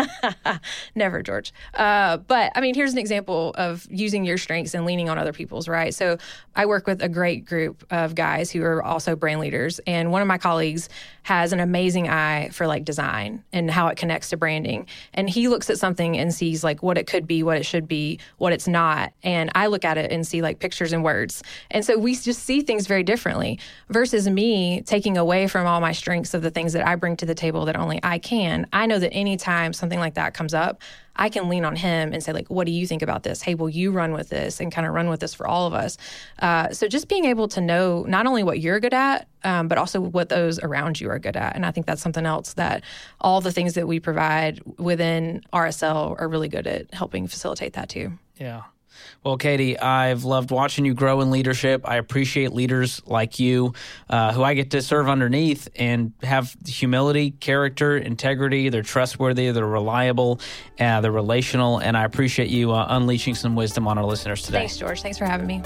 Never 0.95 1.21
george. 1.21 1.53
Uh, 1.73 2.17
but 2.17 2.51
i 2.55 2.61
mean 2.61 2.75
here's 2.75 2.93
an 2.93 2.99
example 2.99 3.53
of 3.57 3.87
using 3.89 4.25
your 4.25 4.37
strengths 4.37 4.73
and 4.73 4.85
leaning 4.85 5.09
on 5.09 5.17
other 5.17 5.33
people's 5.33 5.67
right? 5.67 5.93
So 5.93 6.17
i 6.55 6.65
work 6.65 6.87
with 6.87 7.01
a 7.01 7.09
great 7.09 7.45
group 7.45 7.85
of 7.91 8.15
guys 8.15 8.51
who 8.51 8.63
are 8.63 8.83
also 8.83 9.15
brand 9.15 9.39
leaders 9.39 9.79
and 9.87 10.11
one 10.11 10.21
of 10.21 10.27
my 10.27 10.37
colleagues 10.37 10.89
has 11.23 11.53
an 11.53 11.59
amazing 11.59 12.07
eye 12.07 12.49
for 12.49 12.67
like 12.67 12.85
design 12.85 13.43
and 13.51 13.71
how 13.71 13.87
it 13.87 13.97
connects 13.97 14.29
to 14.29 14.37
branding 14.37 14.85
and 15.13 15.29
he 15.29 15.47
looks 15.47 15.69
at 15.69 15.77
something 15.77 16.17
and 16.17 16.33
sees 16.33 16.63
like 16.63 16.83
what 16.83 16.97
it 16.97 17.07
could 17.07 17.25
be 17.25 17.43
what 17.43 17.57
it 17.57 17.65
should 17.65 17.87
be 17.87 18.19
what 18.37 18.53
it's 18.53 18.67
not 18.67 19.11
and 19.23 19.51
i 19.55 19.67
look 19.67 19.83
at 19.83 19.97
it 19.97 20.11
and 20.11 20.27
see 20.27 20.41
like 20.41 20.59
pictures 20.59 20.93
and 20.93 21.03
words 21.03 21.41
and 21.71 21.83
so 21.83 21.97
we 21.97 22.15
just 22.15 22.43
see 22.43 22.61
things 22.61 22.87
very 22.87 23.03
differently 23.03 23.59
versus 23.89 24.27
me 24.27 24.81
taking 24.81 25.17
away 25.17 25.47
from 25.47 25.67
all 25.67 25.79
my 25.79 25.91
strengths 25.91 26.33
of 26.33 26.41
the 26.41 26.49
things 26.49 26.73
that 26.73 26.85
I 26.85 26.95
bring 26.95 27.17
to 27.17 27.25
the 27.25 27.35
table 27.35 27.65
that 27.65 27.75
only 27.75 27.99
I 28.01 28.17
can. 28.17 28.67
I 28.73 28.87
know 28.87 28.97
that 28.99 29.13
anytime 29.13 29.73
something 29.73 29.99
like 29.99 30.15
that 30.15 30.33
comes 30.33 30.53
up, 30.53 30.81
I 31.15 31.29
can 31.29 31.47
lean 31.47 31.63
on 31.63 31.75
him 31.75 32.11
and 32.11 32.21
say, 32.21 32.33
like, 32.33 32.49
what 32.49 32.65
do 32.65 32.73
you 32.73 32.87
think 32.87 33.01
about 33.01 33.23
this? 33.23 33.41
Hey, 33.41 33.55
will 33.55 33.69
you 33.69 33.91
run 33.91 34.11
with 34.11 34.29
this 34.29 34.59
and 34.59 34.71
kind 34.71 34.85
of 34.85 34.93
run 34.93 35.07
with 35.07 35.19
this 35.19 35.33
for 35.33 35.47
all 35.47 35.67
of 35.67 35.73
us? 35.73 35.97
Uh, 36.39 36.71
so 36.71 36.87
just 36.87 37.07
being 37.07 37.25
able 37.25 37.47
to 37.49 37.61
know 37.61 38.03
not 38.07 38.25
only 38.25 38.43
what 38.43 38.59
you're 38.59 38.79
good 38.79 38.93
at, 38.93 39.27
um, 39.43 39.67
but 39.67 39.77
also 39.77 40.01
what 40.01 40.29
those 40.29 40.59
around 40.59 40.99
you 40.99 41.09
are 41.09 41.19
good 41.19 41.37
at. 41.37 41.55
And 41.55 41.65
I 41.65 41.71
think 41.71 41.85
that's 41.85 42.01
something 42.01 42.25
else 42.25 42.53
that 42.55 42.83
all 43.21 43.39
the 43.39 43.51
things 43.51 43.75
that 43.75 43.87
we 43.87 43.99
provide 43.99 44.61
within 44.77 45.41
RSL 45.53 46.19
are 46.19 46.27
really 46.27 46.49
good 46.49 46.67
at 46.67 46.93
helping 46.93 47.27
facilitate 47.27 47.73
that 47.73 47.89
too. 47.89 48.11
Yeah. 48.37 48.63
Well, 49.23 49.37
Katie, 49.37 49.77
I've 49.77 50.23
loved 50.23 50.51
watching 50.51 50.85
you 50.85 50.93
grow 50.93 51.21
in 51.21 51.31
leadership. 51.31 51.81
I 51.85 51.97
appreciate 51.97 52.53
leaders 52.53 53.01
like 53.05 53.39
you 53.39 53.73
uh, 54.09 54.33
who 54.33 54.43
I 54.43 54.53
get 54.53 54.71
to 54.71 54.81
serve 54.81 55.09
underneath 55.09 55.67
and 55.75 56.13
have 56.21 56.55
humility, 56.67 57.31
character, 57.31 57.97
integrity. 57.97 58.69
They're 58.69 58.81
trustworthy, 58.81 59.51
they're 59.51 59.65
reliable, 59.65 60.39
uh, 60.79 61.01
they're 61.01 61.11
relational, 61.11 61.79
and 61.79 61.97
I 61.97 62.03
appreciate 62.03 62.49
you 62.49 62.71
uh, 62.71 62.87
unleashing 62.89 63.35
some 63.35 63.55
wisdom 63.55 63.87
on 63.87 63.97
our 63.97 64.05
listeners 64.05 64.43
today. 64.43 64.59
Thanks, 64.59 64.77
George. 64.77 65.01
Thanks 65.01 65.17
for 65.17 65.25
having 65.25 65.47
me. 65.47 65.61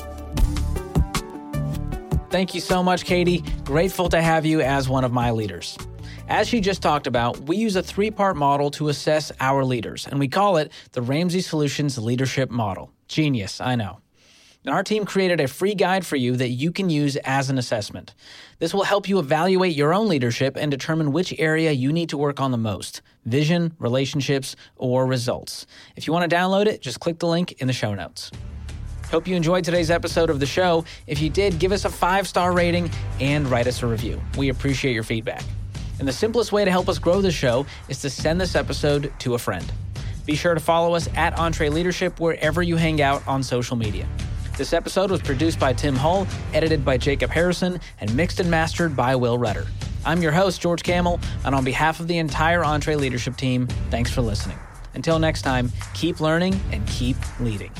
Thank 2.29 2.53
you 2.53 2.61
so 2.61 2.83
much, 2.83 3.05
Katie. 3.05 3.43
Grateful 3.63 4.07
to 4.09 4.21
have 4.21 4.45
you 4.45 4.61
as 4.61 4.87
one 4.87 5.03
of 5.03 5.11
my 5.11 5.31
leaders. 5.31 5.77
As 6.27 6.47
she 6.47 6.61
just 6.61 6.83
talked 6.83 7.07
about, 7.07 7.39
we 7.47 7.57
use 7.57 7.75
a 7.75 7.81
three 7.81 8.11
part 8.11 8.37
model 8.37 8.69
to 8.71 8.89
assess 8.89 9.31
our 9.39 9.65
leaders, 9.65 10.05
and 10.05 10.19
we 10.19 10.27
call 10.27 10.57
it 10.57 10.71
the 10.91 11.01
Ramsey 11.01 11.41
Solutions 11.41 11.97
Leadership 11.97 12.51
Model. 12.51 12.93
Genius, 13.09 13.59
I 13.59 13.75
know. 13.75 13.99
And 14.65 14.73
our 14.73 14.83
team 14.83 15.05
created 15.05 15.39
a 15.39 15.47
free 15.47 15.73
guide 15.73 16.05
for 16.05 16.15
you 16.15 16.35
that 16.35 16.49
you 16.49 16.71
can 16.71 16.89
use 16.89 17.15
as 17.17 17.49
an 17.49 17.57
assessment. 17.57 18.13
This 18.59 18.73
will 18.73 18.83
help 18.83 19.09
you 19.09 19.17
evaluate 19.17 19.75
your 19.75 19.93
own 19.93 20.07
leadership 20.07 20.57
and 20.57 20.69
determine 20.69 21.11
which 21.11 21.33
area 21.39 21.71
you 21.71 21.91
need 21.91 22.09
to 22.09 22.17
work 22.17 22.39
on 22.39 22.51
the 22.51 22.57
most 22.57 23.01
vision, 23.25 23.73
relationships, 23.79 24.55
or 24.75 25.05
results. 25.05 25.65
If 25.95 26.07
you 26.07 26.13
want 26.13 26.29
to 26.29 26.35
download 26.35 26.65
it, 26.65 26.81
just 26.81 26.99
click 26.99 27.19
the 27.19 27.27
link 27.27 27.53
in 27.53 27.67
the 27.67 27.73
show 27.73 27.93
notes. 27.93 28.31
Hope 29.09 29.27
you 29.27 29.35
enjoyed 29.35 29.63
today's 29.63 29.89
episode 29.89 30.29
of 30.29 30.39
the 30.39 30.45
show. 30.45 30.85
If 31.07 31.21
you 31.21 31.29
did, 31.29 31.57
give 31.57 31.71
us 31.71 31.85
a 31.85 31.89
five 31.89 32.27
star 32.27 32.51
rating 32.51 32.91
and 33.19 33.47
write 33.47 33.65
us 33.65 33.81
a 33.81 33.87
review. 33.87 34.21
We 34.37 34.49
appreciate 34.49 34.93
your 34.93 35.03
feedback. 35.03 35.43
And 35.99 36.07
the 36.07 36.13
simplest 36.13 36.51
way 36.51 36.63
to 36.63 36.71
help 36.71 36.89
us 36.89 36.99
grow 36.99 37.21
the 37.21 37.31
show 37.31 37.65
is 37.87 38.01
to 38.01 38.09
send 38.09 38.39
this 38.39 38.55
episode 38.55 39.11
to 39.19 39.33
a 39.33 39.39
friend. 39.39 39.71
Be 40.29 40.35
sure 40.35 40.53
to 40.53 40.59
follow 40.59 40.93
us 40.93 41.09
at 41.15 41.35
EntreLeadership 41.37 42.19
wherever 42.19 42.61
you 42.61 42.75
hang 42.75 43.01
out 43.01 43.27
on 43.27 43.41
social 43.41 43.75
media. 43.75 44.07
This 44.59 44.73
episode 44.73 45.09
was 45.09 45.23
produced 45.23 45.59
by 45.59 45.73
Tim 45.73 45.95
Hull, 45.95 46.27
edited 46.53 46.85
by 46.85 46.99
Jacob 46.99 47.31
Harrison, 47.31 47.79
and 47.99 48.15
mixed 48.15 48.39
and 48.39 48.51
mastered 48.51 48.95
by 48.95 49.15
Will 49.15 49.39
Rudder. 49.39 49.65
I'm 50.05 50.21
your 50.21 50.31
host, 50.31 50.61
George 50.61 50.83
Kamel, 50.83 51.19
and 51.45 51.55
on 51.55 51.63
behalf 51.63 51.99
of 51.99 52.07
the 52.07 52.19
entire 52.19 52.61
EntreLeadership 52.61 53.37
team, 53.37 53.65
thanks 53.89 54.11
for 54.11 54.21
listening. 54.21 54.59
Until 54.93 55.17
next 55.17 55.41
time, 55.41 55.71
keep 55.95 56.19
learning 56.19 56.61
and 56.71 56.85
keep 56.85 57.17
leading. 57.39 57.71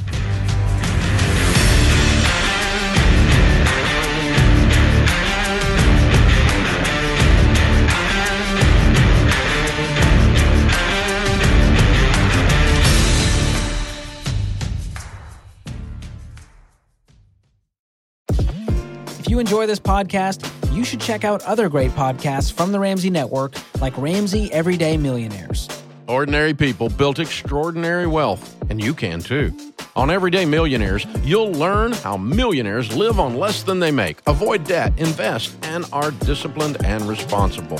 If 19.30 19.34
you 19.34 19.40
enjoy 19.40 19.68
this 19.68 19.80
podcast, 19.80 20.44
you 20.76 20.84
should 20.84 21.00
check 21.00 21.24
out 21.24 21.44
other 21.44 21.70
great 21.70 21.92
podcasts 21.92 22.52
from 22.52 22.72
the 22.72 22.80
Ramsey 22.80 23.12
Network, 23.12 23.54
like 23.80 23.96
Ramsey 23.96 24.52
Everyday 24.52 24.98
Millionaires. 24.98 25.70
Ordinary 26.08 26.56
people 26.56 26.90
built 26.90 27.20
extraordinary 27.20 28.08
wealth, 28.08 28.58
and 28.72 28.84
you 28.84 28.96
can 28.96 29.20
too. 29.20 29.56
On 29.96 30.10
Everyday 30.10 30.46
Millionaires, 30.46 31.06
you'll 31.22 31.52
learn 31.52 31.92
how 31.92 32.18
millionaires 32.18 32.92
live 32.96 33.20
on 33.20 33.38
less 33.38 33.62
than 33.62 33.80
they 33.80 33.92
make, 33.92 34.20
avoid 34.26 34.64
debt, 34.64 34.94
invest, 34.98 35.56
and 35.62 35.86
are 35.94 36.10
disciplined 36.10 36.84
and 36.84 37.04
responsible. 37.04 37.80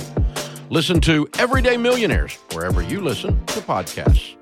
Listen 0.70 1.02
to 1.02 1.28
Everyday 1.40 1.78
Millionaires 1.78 2.36
wherever 2.54 2.84
you 2.84 3.02
listen 3.02 3.44
to 3.48 3.60
podcasts. 3.62 4.39